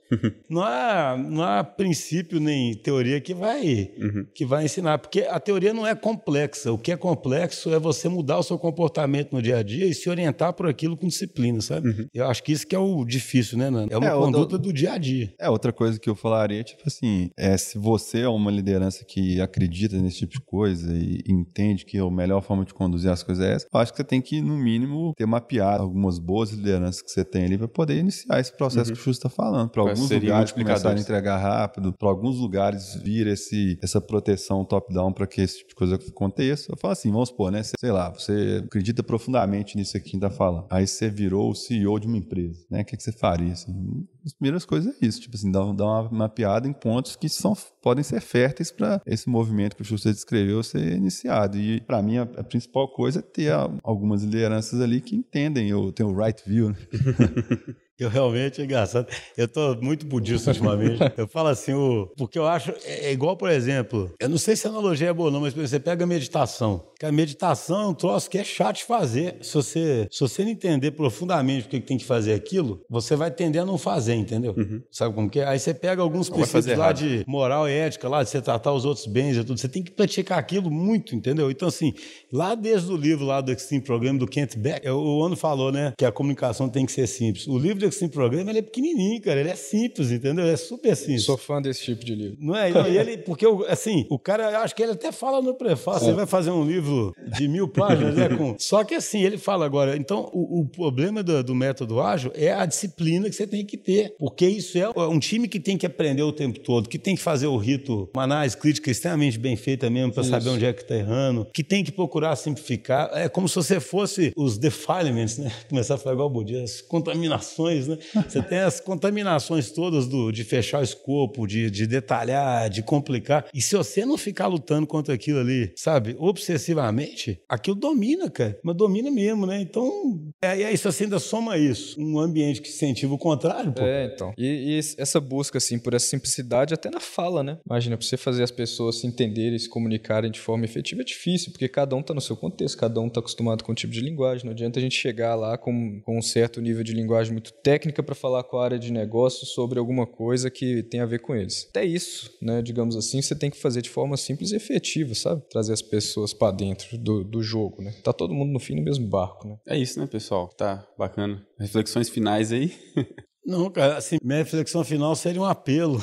não 0.48 0.62
há, 0.62 1.16
não 1.16 1.42
há 1.42 1.64
princípio 1.64 2.40
nem 2.40 2.74
teoria 2.74 3.20
que 3.20 3.34
vai, 3.34 3.90
uhum. 3.98 4.26
que 4.34 4.44
vai 4.44 4.64
ensinar. 4.64 4.98
Porque 4.98 5.22
a 5.22 5.38
teoria 5.40 5.74
não 5.74 5.86
é 5.86 5.94
complexa. 5.94 6.72
O 6.72 6.78
que 6.78 6.92
é 6.92 6.96
complexo 6.96 7.72
é 7.72 7.78
você 7.78 8.03
mudar 8.08 8.38
o 8.38 8.42
seu 8.42 8.58
comportamento 8.58 9.32
no 9.32 9.42
dia 9.42 9.58
a 9.58 9.62
dia 9.62 9.86
e 9.86 9.94
se 9.94 10.08
orientar 10.08 10.52
por 10.52 10.66
aquilo 10.66 10.96
com 10.96 11.06
disciplina, 11.06 11.60
sabe? 11.60 11.88
Uhum. 11.88 12.06
Eu 12.12 12.26
acho 12.26 12.42
que 12.42 12.52
isso 12.52 12.66
que 12.66 12.74
é 12.74 12.78
o 12.78 13.04
difícil, 13.04 13.58
né, 13.58 13.70
Nando? 13.70 13.92
É 13.92 13.96
uma 13.96 14.06
é, 14.06 14.10
conduta 14.10 14.58
do 14.58 14.72
dia 14.72 14.92
a 14.92 14.98
dia. 14.98 15.32
É, 15.38 15.48
outra 15.48 15.72
coisa 15.72 15.98
que 15.98 16.08
eu 16.08 16.14
falaria, 16.14 16.62
tipo 16.62 16.82
assim, 16.86 17.30
é 17.36 17.56
se 17.56 17.78
você 17.78 18.20
é 18.20 18.28
uma 18.28 18.50
liderança 18.50 19.04
que 19.04 19.40
acredita 19.40 19.96
nesse 19.96 20.18
tipo 20.18 20.32
de 20.32 20.40
coisa 20.40 20.94
e 20.96 21.22
entende 21.28 21.84
que 21.84 21.98
a 21.98 22.10
melhor 22.10 22.42
forma 22.42 22.64
de 22.64 22.74
conduzir 22.74 23.10
as 23.10 23.22
coisas 23.22 23.44
é 23.44 23.54
essa, 23.54 23.66
eu 23.72 23.80
acho 23.80 23.92
que 23.92 23.98
você 23.98 24.04
tem 24.04 24.20
que, 24.20 24.40
no 24.40 24.56
mínimo, 24.56 25.12
ter 25.16 25.26
mapeado 25.26 25.82
algumas 25.82 26.18
boas 26.18 26.50
lideranças 26.50 27.02
que 27.02 27.10
você 27.10 27.24
tem 27.24 27.44
ali 27.44 27.58
para 27.58 27.68
poder 27.68 27.98
iniciar 27.98 28.40
esse 28.40 28.56
processo 28.56 28.90
uhum. 28.90 28.96
que 28.96 29.00
o 29.00 29.04
Xuxa 29.04 29.18
está 29.18 29.28
falando. 29.28 29.70
Para 29.70 29.82
alguns 29.82 30.10
lugares 30.10 30.52
começar 30.52 30.90
a 30.90 30.98
entregar 30.98 31.38
rápido, 31.38 31.92
para 31.92 32.08
alguns 32.08 32.38
lugares 32.38 32.94
vir 33.02 33.26
esse, 33.26 33.78
essa 33.82 34.00
proteção 34.00 34.64
top-down 34.64 35.12
para 35.12 35.26
que 35.26 35.40
esse 35.40 35.58
tipo 35.58 35.70
de 35.70 35.74
coisa 35.74 35.94
aconteça. 35.96 36.72
Eu 36.72 36.76
falo 36.76 36.92
assim, 36.92 37.10
vamos 37.10 37.28
supor, 37.28 37.50
né? 37.50 37.62
Sei 37.62 37.90
lá, 37.94 38.10
você 38.10 38.62
acredita 38.64 39.02
profundamente 39.02 39.76
nisso 39.76 39.96
aqui 39.96 40.10
que 40.10 40.16
está 40.16 40.30
falando. 40.30 40.66
Aí 40.70 40.86
você 40.86 41.08
virou 41.08 41.50
o 41.50 41.54
CEO 41.54 41.98
de 41.98 42.06
uma 42.06 42.16
empresa, 42.16 42.64
né? 42.70 42.82
O 42.82 42.84
que, 42.84 42.96
que 42.96 43.02
você 43.02 43.12
faria? 43.12 43.52
Assim? 43.52 44.06
As 44.24 44.32
primeiras 44.32 44.64
coisas 44.64 44.94
é 44.94 45.06
isso, 45.06 45.20
tipo 45.20 45.36
assim, 45.36 45.50
dar, 45.50 45.64
uma 45.64 46.10
mapeada 46.10 46.68
em 46.68 46.72
pontos 46.72 47.16
que 47.16 47.28
são, 47.28 47.56
podem 47.82 48.02
ser 48.02 48.20
férteis 48.20 48.70
para 48.70 49.00
esse 49.06 49.28
movimento 49.28 49.76
que 49.76 49.82
o 49.82 49.84
Schuster 49.84 50.12
descreveu 50.12 50.62
ser 50.62 50.96
iniciado. 50.96 51.56
E 51.58 51.80
para 51.80 52.02
mim 52.02 52.18
a, 52.18 52.22
a, 52.22 52.44
principal 52.44 52.88
coisa 52.88 53.20
é 53.20 53.22
ter 53.22 53.52
a, 53.52 53.70
algumas 53.82 54.22
lideranças 54.22 54.80
ali 54.80 55.00
que 55.00 55.14
entendem, 55.14 55.72
ou 55.72 55.92
tem 55.92 56.04
o 56.04 56.14
right 56.14 56.42
view, 56.46 56.70
né? 56.70 56.76
Eu 57.98 58.08
realmente, 58.08 58.60
é 58.60 58.64
engraçado, 58.64 59.06
eu 59.36 59.46
tô 59.46 59.76
muito 59.80 60.04
budista 60.04 60.50
ultimamente. 60.50 60.98
Eu 61.16 61.28
falo 61.28 61.48
assim, 61.48 61.72
o, 61.72 62.12
porque 62.16 62.38
eu 62.38 62.46
acho, 62.46 62.72
é, 62.84 63.06
é 63.06 63.12
igual, 63.12 63.36
por 63.36 63.48
exemplo, 63.48 64.10
eu 64.18 64.28
não 64.28 64.36
sei 64.36 64.56
se 64.56 64.66
a 64.66 64.70
analogia 64.70 65.08
é 65.08 65.12
boa 65.12 65.28
ou 65.28 65.32
não, 65.32 65.40
mas 65.40 65.54
você 65.54 65.78
pega 65.78 66.04
a 66.04 66.06
meditação. 66.06 66.88
Que 66.98 67.06
a 67.06 67.12
meditação 67.12 67.82
é 67.82 67.86
um 67.86 67.94
troço 67.94 68.28
que 68.28 68.38
é 68.38 68.44
chato 68.44 68.76
de 68.76 68.84
fazer. 68.84 69.38
Se 69.42 69.54
você, 69.54 70.08
se 70.10 70.20
você 70.20 70.42
não 70.42 70.50
entender 70.50 70.90
profundamente 70.92 71.66
o 71.66 71.68
que 71.68 71.80
tem 71.80 71.96
que 71.96 72.04
fazer 72.04 72.34
aquilo, 72.34 72.80
você 72.88 73.14
vai 73.14 73.30
tender 73.30 73.62
a 73.62 73.64
não 73.64 73.78
fazer, 73.78 74.14
entendeu? 74.14 74.54
Uhum. 74.56 74.82
Sabe 74.90 75.14
como 75.14 75.30
que 75.30 75.40
é? 75.40 75.46
Aí 75.46 75.58
você 75.58 75.72
pega 75.72 76.02
alguns 76.02 76.28
princípios 76.28 76.76
lá 76.76 76.92
de 76.92 77.24
moral 77.26 77.68
e 77.68 77.72
ética, 77.72 78.08
lá 78.08 78.22
de 78.22 78.30
você 78.30 78.40
tratar 78.40 78.72
os 78.72 78.84
outros 78.84 79.06
bens 79.06 79.36
e 79.36 79.44
tudo. 79.44 79.58
Você 79.58 79.68
tem 79.68 79.82
que 79.82 79.90
praticar 79.90 80.38
aquilo 80.38 80.70
muito, 80.70 81.14
entendeu? 81.14 81.50
Então, 81.50 81.68
assim, 81.68 81.92
lá 82.32 82.54
desde 82.54 82.90
o 82.90 82.96
livro 82.96 83.24
lá 83.24 83.40
do 83.40 83.52
Extreme 83.52 83.84
Program 83.84 84.16
do 84.16 84.26
Kent 84.26 84.56
Beck, 84.56 84.88
o 84.88 85.22
ano 85.22 85.36
falou, 85.36 85.70
né, 85.70 85.92
que 85.96 86.04
a 86.04 86.12
comunicação 86.12 86.68
tem 86.68 86.84
que 86.86 86.92
ser 86.92 87.06
simples. 87.06 87.46
O 87.46 87.58
livro 87.58 87.83
do 87.88 87.92
Extreme 87.92 88.12
Program, 88.12 88.40
ele 88.48 88.58
é 88.58 88.62
pequenininho, 88.62 89.20
cara. 89.20 89.40
Ele 89.40 89.50
é 89.50 89.56
simples, 89.56 90.10
entendeu? 90.10 90.44
Ele 90.44 90.54
é 90.54 90.56
super 90.56 90.96
simples. 90.96 91.24
Sou 91.24 91.36
fã 91.36 91.60
desse 91.60 91.82
tipo 91.82 92.04
de 92.04 92.14
livro. 92.14 92.36
Não 92.40 92.56
é? 92.56 92.70
Não, 92.70 92.86
e 92.86 92.96
ele, 92.96 93.18
porque, 93.18 93.46
assim, 93.68 94.06
o 94.10 94.18
cara, 94.18 94.60
acho 94.60 94.74
que 94.74 94.82
ele 94.82 94.92
até 94.92 95.12
fala 95.12 95.40
no 95.40 95.54
prefácio, 95.54 96.08
é. 96.08 96.10
você 96.10 96.16
vai 96.16 96.26
fazer 96.26 96.50
um 96.50 96.64
livro 96.64 97.14
de 97.36 97.48
mil 97.48 97.68
páginas, 97.68 98.14
né? 98.14 98.28
Com... 98.28 98.56
Só 98.58 98.84
que, 98.84 98.94
assim, 98.94 99.22
ele 99.22 99.38
fala 99.38 99.64
agora, 99.64 99.96
então, 99.96 100.30
o, 100.32 100.60
o 100.60 100.66
problema 100.66 101.22
do, 101.22 101.42
do, 101.42 101.54
método 101.54 102.00
ágil 102.00 102.32
é 102.34 102.52
a 102.52 102.66
disciplina 102.66 103.28
que 103.28 103.34
você 103.34 103.46
tem 103.46 103.64
que 103.64 103.76
ter, 103.76 104.14
porque 104.18 104.46
isso 104.46 104.78
é 104.78 104.88
um 105.06 105.18
time 105.18 105.48
que 105.48 105.60
tem 105.60 105.76
que 105.78 105.86
aprender 105.86 106.22
o 106.22 106.32
tempo 106.32 106.58
todo, 106.60 106.88
que 106.88 106.98
tem 106.98 107.14
que 107.14 107.22
fazer 107.22 107.46
o 107.46 107.56
rito, 107.56 108.08
uma 108.14 108.24
análise 108.24 108.56
crítica 108.56 108.90
extremamente 108.90 109.38
bem 109.38 109.56
feita 109.56 109.88
mesmo, 109.88 110.12
para 110.12 110.24
saber 110.24 110.50
onde 110.50 110.64
é 110.64 110.72
que 110.72 110.82
está 110.82 110.96
errando, 110.96 111.46
que 111.52 111.62
tem 111.62 111.84
que 111.84 111.92
procurar 111.92 112.36
simplificar. 112.36 113.10
É 113.12 113.28
como 113.28 113.48
se 113.48 113.54
você 113.54 113.80
fosse 113.80 114.32
os 114.36 114.58
defilements, 114.58 115.38
né? 115.38 115.50
Começar 115.68 115.94
a 115.94 115.98
falar 115.98 116.14
igual 116.14 116.28
o 116.28 116.32
Budia, 116.32 116.62
as 116.62 116.80
contaminações, 116.80 117.73
né? 117.88 117.98
Você 118.28 118.42
tem 118.42 118.58
as 118.58 118.80
contaminações 118.80 119.70
todas 119.70 120.06
do, 120.06 120.30
de 120.30 120.44
fechar 120.44 120.80
o 120.80 120.84
escopo, 120.84 121.46
de, 121.46 121.70
de 121.70 121.86
detalhar, 121.86 122.70
de 122.70 122.82
complicar. 122.82 123.46
E 123.52 123.60
se 123.60 123.76
você 123.76 124.04
não 124.04 124.16
ficar 124.16 124.46
lutando 124.46 124.86
contra 124.86 125.14
aquilo 125.14 125.40
ali, 125.40 125.72
sabe, 125.76 126.16
obsessivamente, 126.18 127.40
aquilo 127.48 127.76
domina, 127.76 128.30
cara. 128.30 128.58
Mas 128.62 128.76
domina 128.76 129.10
mesmo, 129.10 129.46
né? 129.46 129.60
Então, 129.60 130.20
é, 130.42 130.48
aí 130.48 130.76
se 130.76 130.84
você 130.84 131.04
ainda 131.04 131.18
soma 131.18 131.58
isso, 131.58 132.00
um 132.00 132.18
ambiente 132.18 132.60
que 132.60 132.68
incentiva 132.68 133.14
o 133.14 133.18
contrário, 133.18 133.72
pô. 133.72 133.82
É, 133.82 134.06
então. 134.06 134.32
E, 134.36 134.78
e, 134.78 134.78
essa 134.98 135.20
busca, 135.20 135.58
assim, 135.58 135.78
por 135.78 135.94
essa 135.94 136.06
simplicidade 136.06 136.74
até 136.74 136.90
na 136.90 137.00
fala, 137.00 137.42
né? 137.42 137.58
Imagina, 137.66 137.96
pra 137.96 138.06
você 138.06 138.16
fazer 138.16 138.42
as 138.42 138.50
pessoas 138.50 139.00
se 139.00 139.06
entenderem, 139.06 139.58
se 139.58 139.68
comunicarem 139.68 140.30
de 140.30 140.40
forma 140.40 140.64
efetiva 140.64 141.02
é 141.02 141.04
difícil, 141.04 141.50
porque 141.52 141.68
cada 141.68 141.96
um 141.96 142.02
tá 142.02 142.14
no 142.14 142.20
seu 142.20 142.36
contexto, 142.36 142.78
cada 142.78 143.00
um 143.00 143.08
tá 143.08 143.20
acostumado 143.20 143.64
com 143.64 143.72
um 143.72 143.74
tipo 143.74 143.92
de 143.92 144.00
linguagem. 144.00 144.44
Não 144.44 144.52
adianta 144.52 144.78
a 144.78 144.82
gente 144.82 144.94
chegar 144.94 145.34
lá 145.34 145.56
com, 145.56 146.00
com 146.02 146.18
um 146.18 146.22
certo 146.22 146.60
nível 146.60 146.82
de 146.82 146.92
linguagem 146.92 147.32
muito 147.32 147.52
técnica 147.64 148.02
para 148.02 148.14
falar 148.14 148.44
com 148.44 148.58
a 148.58 148.64
área 148.64 148.78
de 148.78 148.92
negócio 148.92 149.46
sobre 149.46 149.78
alguma 149.78 150.06
coisa 150.06 150.50
que 150.50 150.82
tem 150.82 151.00
a 151.00 151.06
ver 151.06 151.20
com 151.20 151.34
eles. 151.34 151.66
Até 151.70 151.82
isso, 151.82 152.30
né? 152.40 152.60
Digamos 152.60 152.94
assim, 152.94 153.22
você 153.22 153.34
tem 153.34 153.50
que 153.50 153.56
fazer 153.56 153.80
de 153.80 153.88
forma 153.88 154.18
simples 154.18 154.52
e 154.52 154.56
efetiva, 154.56 155.14
sabe? 155.14 155.42
Trazer 155.48 155.72
as 155.72 155.80
pessoas 155.80 156.34
para 156.34 156.54
dentro 156.54 156.98
do, 156.98 157.24
do 157.24 157.42
jogo, 157.42 157.82
né? 157.82 157.94
Tá 158.04 158.12
todo 158.12 158.34
mundo 158.34 158.52
no 158.52 158.60
fim 158.60 158.76
no 158.76 158.82
mesmo 158.82 159.08
barco, 159.08 159.48
né? 159.48 159.56
É 159.66 159.78
isso, 159.78 159.98
né, 159.98 160.06
pessoal? 160.06 160.48
Tá 160.48 160.86
bacana. 160.98 161.42
Reflexões 161.58 162.10
finais 162.10 162.52
aí. 162.52 162.70
Não, 163.46 163.70
cara, 163.70 163.98
assim, 163.98 164.16
minha 164.22 164.38
reflexão 164.38 164.82
final 164.82 165.14
seria 165.14 165.40
um 165.40 165.44
apelo. 165.44 166.02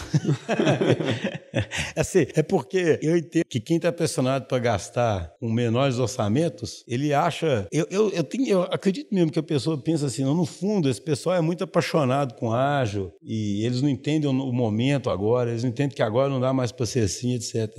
assim, 1.95 2.27
é 2.35 2.43
porque 2.43 2.99
eu 3.01 3.17
entendo 3.17 3.45
que 3.49 3.59
quem 3.59 3.77
está 3.77 3.91
pressionado 3.91 4.45
para 4.45 4.59
gastar 4.59 5.33
com 5.39 5.49
menores 5.49 5.97
orçamentos, 5.97 6.83
ele 6.87 7.13
acha. 7.13 7.67
Eu, 7.71 7.87
eu, 7.89 8.09
eu, 8.11 8.23
tenho, 8.23 8.47
eu 8.47 8.61
acredito 8.63 9.13
mesmo 9.13 9.31
que 9.31 9.39
a 9.39 9.43
pessoa 9.43 9.75
pensa 9.81 10.05
assim, 10.05 10.23
não, 10.23 10.35
no 10.35 10.45
fundo, 10.45 10.87
esse 10.87 11.01
pessoal 11.01 11.35
é 11.35 11.41
muito 11.41 11.63
apaixonado 11.63 12.35
com 12.35 12.53
ágil 12.53 13.11
e 13.23 13.65
eles 13.65 13.81
não 13.81 13.89
entendem 13.89 14.29
o 14.29 14.53
momento 14.53 15.09
agora, 15.09 15.49
eles 15.49 15.63
não 15.63 15.71
entendem 15.71 15.95
que 15.95 16.03
agora 16.03 16.29
não 16.29 16.39
dá 16.39 16.53
mais 16.53 16.71
para 16.71 16.85
ser 16.85 17.05
assim, 17.05 17.33
etc. 17.33 17.69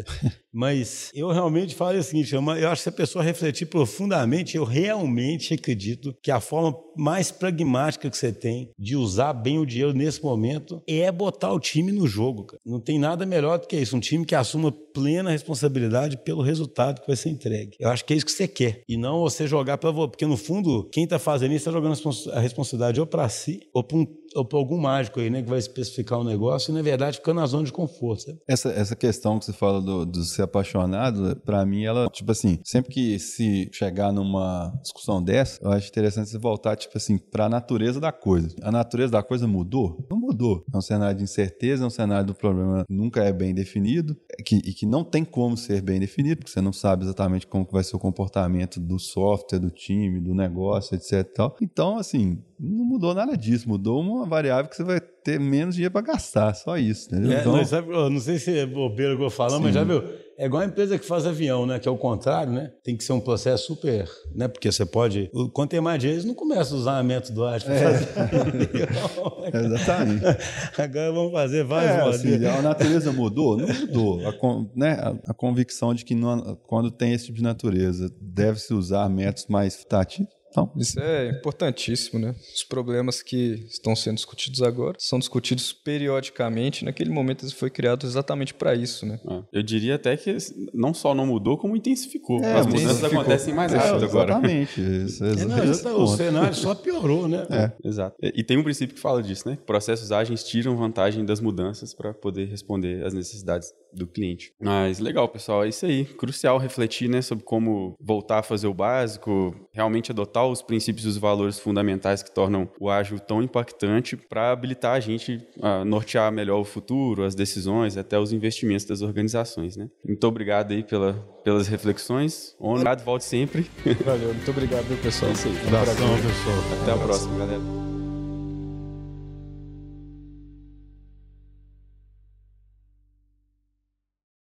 Mas 0.52 1.10
eu 1.14 1.30
realmente 1.30 1.74
falo 1.74 1.98
o 1.98 2.02
seguinte: 2.02 2.34
eu 2.34 2.68
acho 2.68 2.80
que 2.80 2.82
se 2.82 2.88
a 2.88 2.92
pessoa 2.92 3.24
refletir 3.24 3.66
profundamente, 3.66 4.56
eu 4.56 4.64
realmente 4.64 5.54
acredito 5.54 6.14
que 6.22 6.30
a 6.30 6.40
forma 6.40 6.76
mais 6.96 7.30
pragmática 7.30 8.10
que 8.10 8.16
você 8.16 8.32
tem 8.32 8.70
de 8.78 8.96
usar 8.96 9.32
bem 9.32 9.58
o 9.58 9.66
dinheiro 9.66 9.94
nesse 9.94 10.22
momento 10.22 10.82
é 10.86 11.10
botar 11.10 11.52
o 11.52 11.60
time 11.60 11.90
no 11.90 12.06
jogo. 12.06 12.44
Cara. 12.44 12.60
Não 12.64 12.80
tem 12.80 12.98
nada 12.98 13.24
melhor 13.24 13.58
do 13.58 13.66
que 13.66 13.76
isso. 13.76 13.96
Um 13.96 14.00
time 14.00 14.26
que 14.26 14.34
assuma 14.34 14.70
plena 14.70 15.30
responsabilidade 15.30 16.18
pelo 16.18 16.42
resultado 16.42 17.00
que 17.00 17.06
vai 17.06 17.16
ser 17.16 17.30
entregue. 17.30 17.76
Eu 17.80 17.88
acho 17.88 18.04
que 18.04 18.12
é 18.12 18.16
isso 18.16 18.26
que 18.26 18.32
você 18.32 18.46
quer. 18.46 18.82
E 18.86 18.96
não 18.96 19.20
você 19.20 19.46
jogar 19.46 19.78
para. 19.78 19.92
Porque 19.92 20.26
no 20.26 20.36
fundo, 20.36 20.88
quem 20.92 21.04
está 21.04 21.18
fazendo 21.18 21.52
isso 21.52 21.68
está 21.68 21.72
jogando 21.72 21.98
a 22.32 22.40
responsabilidade 22.40 23.00
ou 23.00 23.06
para 23.06 23.28
si 23.28 23.60
ou 23.72 23.82
para 23.82 23.96
um 23.96 24.06
ou 24.34 24.44
para 24.44 24.58
algum 24.58 24.78
mágico 24.78 25.20
aí, 25.20 25.30
né, 25.30 25.42
que 25.42 25.48
vai 25.48 25.58
especificar 25.58 26.18
o 26.18 26.22
um 26.22 26.24
negócio 26.24 26.70
e, 26.70 26.74
na 26.74 26.82
verdade, 26.82 27.18
fica 27.18 27.34
na 27.34 27.46
zona 27.46 27.64
de 27.64 27.72
conforto. 27.72 28.36
Essa, 28.46 28.70
essa 28.70 28.96
questão 28.96 29.38
que 29.38 29.44
você 29.44 29.52
fala 29.52 29.80
do, 29.80 30.04
do 30.04 30.24
ser 30.42 30.44
apaixonado, 30.44 31.36
para 31.44 31.64
mim, 31.64 31.84
ela, 31.84 32.08
tipo 32.08 32.30
assim, 32.32 32.58
sempre 32.64 32.92
que 32.92 33.18
se 33.18 33.70
chegar 33.72 34.12
numa 34.12 34.72
discussão 34.82 35.22
dessa, 35.22 35.62
eu 35.62 35.70
acho 35.70 35.88
interessante 35.88 36.30
você 36.30 36.38
voltar, 36.38 36.76
tipo 36.76 36.96
assim, 36.96 37.16
para 37.16 37.46
a 37.46 37.48
natureza 37.48 38.00
da 38.00 38.12
coisa. 38.12 38.54
A 38.62 38.70
natureza 38.70 39.12
da 39.12 39.22
coisa 39.22 39.46
mudou? 39.46 40.06
Não 40.10 40.18
mudou. 40.18 40.64
É 40.72 40.76
um 40.76 40.82
cenário 40.82 41.16
de 41.16 41.24
incerteza, 41.24 41.84
é 41.84 41.86
um 41.86 41.90
cenário 41.90 42.26
do 42.26 42.34
problema 42.34 42.84
nunca 42.88 43.22
é 43.22 43.32
bem 43.32 43.54
definido 43.54 44.16
é 44.38 44.42
que, 44.42 44.56
e 44.56 44.72
que 44.72 44.86
não 44.86 45.04
tem 45.04 45.24
como 45.24 45.56
ser 45.56 45.82
bem 45.82 46.00
definido, 46.00 46.38
porque 46.38 46.50
você 46.50 46.60
não 46.60 46.72
sabe 46.72 47.04
exatamente 47.04 47.46
como 47.46 47.66
vai 47.70 47.84
ser 47.84 47.96
o 47.96 47.98
comportamento 47.98 48.80
do 48.80 48.98
software, 48.98 49.58
do 49.58 49.70
time, 49.70 50.20
do 50.20 50.34
negócio, 50.34 50.94
etc. 50.94 51.28
Então, 51.60 51.98
assim, 51.98 52.42
não 52.58 52.84
mudou 52.84 53.14
nada 53.14 53.36
disso, 53.36 53.68
mudou 53.68 54.00
uma 54.00 54.26
variável 54.26 54.68
que 54.68 54.76
você 54.76 54.84
vai 54.84 55.00
ter 55.24 55.38
menos 55.38 55.74
dinheiro 55.74 55.92
para 55.92 56.02
gastar, 56.02 56.54
só 56.54 56.76
isso, 56.76 57.08
entendeu? 57.08 57.32
É, 57.32 57.40
então... 57.40 57.56
não, 57.56 57.64
sabe, 57.64 57.88
não 57.88 58.20
sei 58.20 58.38
se 58.38 58.58
é 58.58 58.66
bobeira 58.66 59.16
que 59.16 59.22
eu 59.22 59.30
falo, 59.30 59.60
mas 59.60 59.74
já 59.74 59.84
viu? 59.84 60.02
É 60.38 60.46
igual 60.46 60.62
a 60.62 60.66
empresa 60.66 60.98
que 60.98 61.06
faz 61.06 61.26
avião, 61.26 61.66
né? 61.66 61.78
Que 61.78 61.86
é 61.86 61.90
o 61.90 61.96
contrário, 61.96 62.52
né? 62.52 62.72
Tem 62.82 62.96
que 62.96 63.04
ser 63.04 63.12
um 63.12 63.20
processo 63.20 63.66
super, 63.66 64.08
né? 64.34 64.48
Porque 64.48 64.72
você 64.72 64.84
pode. 64.84 65.30
Quando 65.52 65.68
tem 65.68 65.80
mais 65.80 66.00
dinheiro, 66.00 66.20
eles 66.20 66.26
não 66.26 66.34
começam 66.34 66.76
a 66.76 66.80
usar 66.80 66.98
a 66.98 67.02
método 67.02 67.44
ágil 67.44 67.66
para 67.66 67.76
é. 67.76 67.92
fazer 67.92 68.08
avião. 68.18 69.64
Exatamente. 69.64 70.24
Agora 70.78 71.12
vamos 71.12 71.32
fazer 71.32 71.64
vários 71.64 72.24
é, 72.24 72.30
assim, 72.32 72.46
A 72.46 72.62
natureza 72.62 73.12
mudou? 73.12 73.56
Não 73.56 73.68
mudou. 73.68 74.20
A, 74.26 74.32
né? 74.74 74.92
a, 74.92 75.30
a 75.30 75.34
convicção 75.34 75.94
de 75.94 76.04
que 76.04 76.14
não, 76.14 76.58
quando 76.66 76.90
tem 76.90 77.12
esse 77.12 77.26
tipo 77.26 77.36
de 77.36 77.44
natureza, 77.44 78.10
deve-se 78.20 78.74
usar 78.74 79.08
métodos 79.08 79.46
mais 79.46 79.84
táticos 79.84 80.41
então, 80.52 80.70
isso 80.76 81.00
é 81.00 81.30
importantíssimo, 81.30 82.20
né? 82.20 82.34
Os 82.54 82.62
problemas 82.62 83.22
que 83.22 83.64
estão 83.70 83.96
sendo 83.96 84.16
discutidos 84.16 84.60
agora 84.60 84.96
são 85.00 85.18
discutidos 85.18 85.72
periodicamente. 85.72 86.84
Naquele 86.84 87.10
momento 87.10 87.46
ele 87.46 87.52
foi 87.52 87.70
criado 87.70 88.06
exatamente 88.06 88.52
para 88.52 88.74
isso, 88.74 89.06
né? 89.06 89.18
É. 89.26 89.42
Eu 89.50 89.62
diria 89.62 89.94
até 89.94 90.14
que 90.14 90.36
não 90.74 90.92
só 90.92 91.14
não 91.14 91.26
mudou, 91.26 91.56
como 91.56 91.74
intensificou. 91.74 92.44
É, 92.44 92.58
As 92.58 92.66
mudanças 92.66 93.02
acontecem 93.02 93.54
mais 93.54 93.72
rápido 93.72 94.04
é, 94.04 94.08
agora. 94.08 94.32
Exatamente. 94.32 94.80
Isso, 95.02 95.24
é, 95.24 95.44
não, 95.46 96.02
o 96.02 96.06
cenário 96.08 96.54
só 96.54 96.74
piorou, 96.74 97.26
né? 97.26 97.46
É. 97.50 97.88
Exato. 97.88 98.16
E 98.22 98.44
tem 98.44 98.58
um 98.58 98.62
princípio 98.62 98.94
que 98.94 99.00
fala 99.00 99.22
disso, 99.22 99.48
né? 99.48 99.56
Processos 99.64 100.12
ágeis 100.12 100.44
tiram 100.44 100.76
vantagem 100.76 101.24
das 101.24 101.40
mudanças 101.40 101.94
para 101.94 102.12
poder 102.12 102.46
responder 102.46 103.04
às 103.04 103.14
necessidades 103.14 103.72
do 103.92 104.06
cliente. 104.06 104.52
Mas 104.60 104.98
legal, 104.98 105.28
pessoal, 105.28 105.64
é 105.64 105.68
isso 105.68 105.86
aí. 105.86 106.04
Crucial 106.04 106.58
refletir, 106.58 107.08
né, 107.08 107.22
sobre 107.22 107.44
como 107.44 107.94
voltar 108.00 108.38
a 108.38 108.42
fazer 108.42 108.66
o 108.66 108.74
básico, 108.74 109.54
realmente 109.72 110.10
adotar 110.10 110.46
os 110.46 110.62
princípios 110.62 111.06
e 111.06 111.08
os 111.08 111.16
valores 111.16 111.58
fundamentais 111.58 112.22
que 112.22 112.34
tornam 112.34 112.68
o 112.80 112.90
ágil 112.90 113.18
tão 113.18 113.42
impactante 113.42 114.16
para 114.16 114.50
habilitar 114.50 114.94
a 114.94 115.00
gente 115.00 115.40
a 115.60 115.84
nortear 115.84 116.32
melhor 116.32 116.60
o 116.60 116.64
futuro, 116.64 117.24
as 117.24 117.34
decisões, 117.34 117.96
até 117.96 118.18
os 118.18 118.32
investimentos 118.32 118.84
das 118.86 119.02
organizações, 119.02 119.76
né? 119.76 119.88
Muito 120.04 120.26
obrigado 120.26 120.72
aí 120.72 120.82
pela, 120.82 121.14
pelas 121.44 121.68
reflexões. 121.68 122.54
Obrigado, 122.58 123.04
volte 123.04 123.24
sempre. 123.24 123.70
Valeu, 124.04 124.34
muito 124.34 124.50
obrigado, 124.50 125.02
pessoal. 125.02 125.30
É 125.30 125.34
isso 125.34 125.48
aí. 125.48 125.56
Abração, 125.68 126.08
pessoal. 126.16 126.82
Até 126.82 126.92
a 126.92 126.98
próxima, 126.98 127.38
galera. 127.38 127.91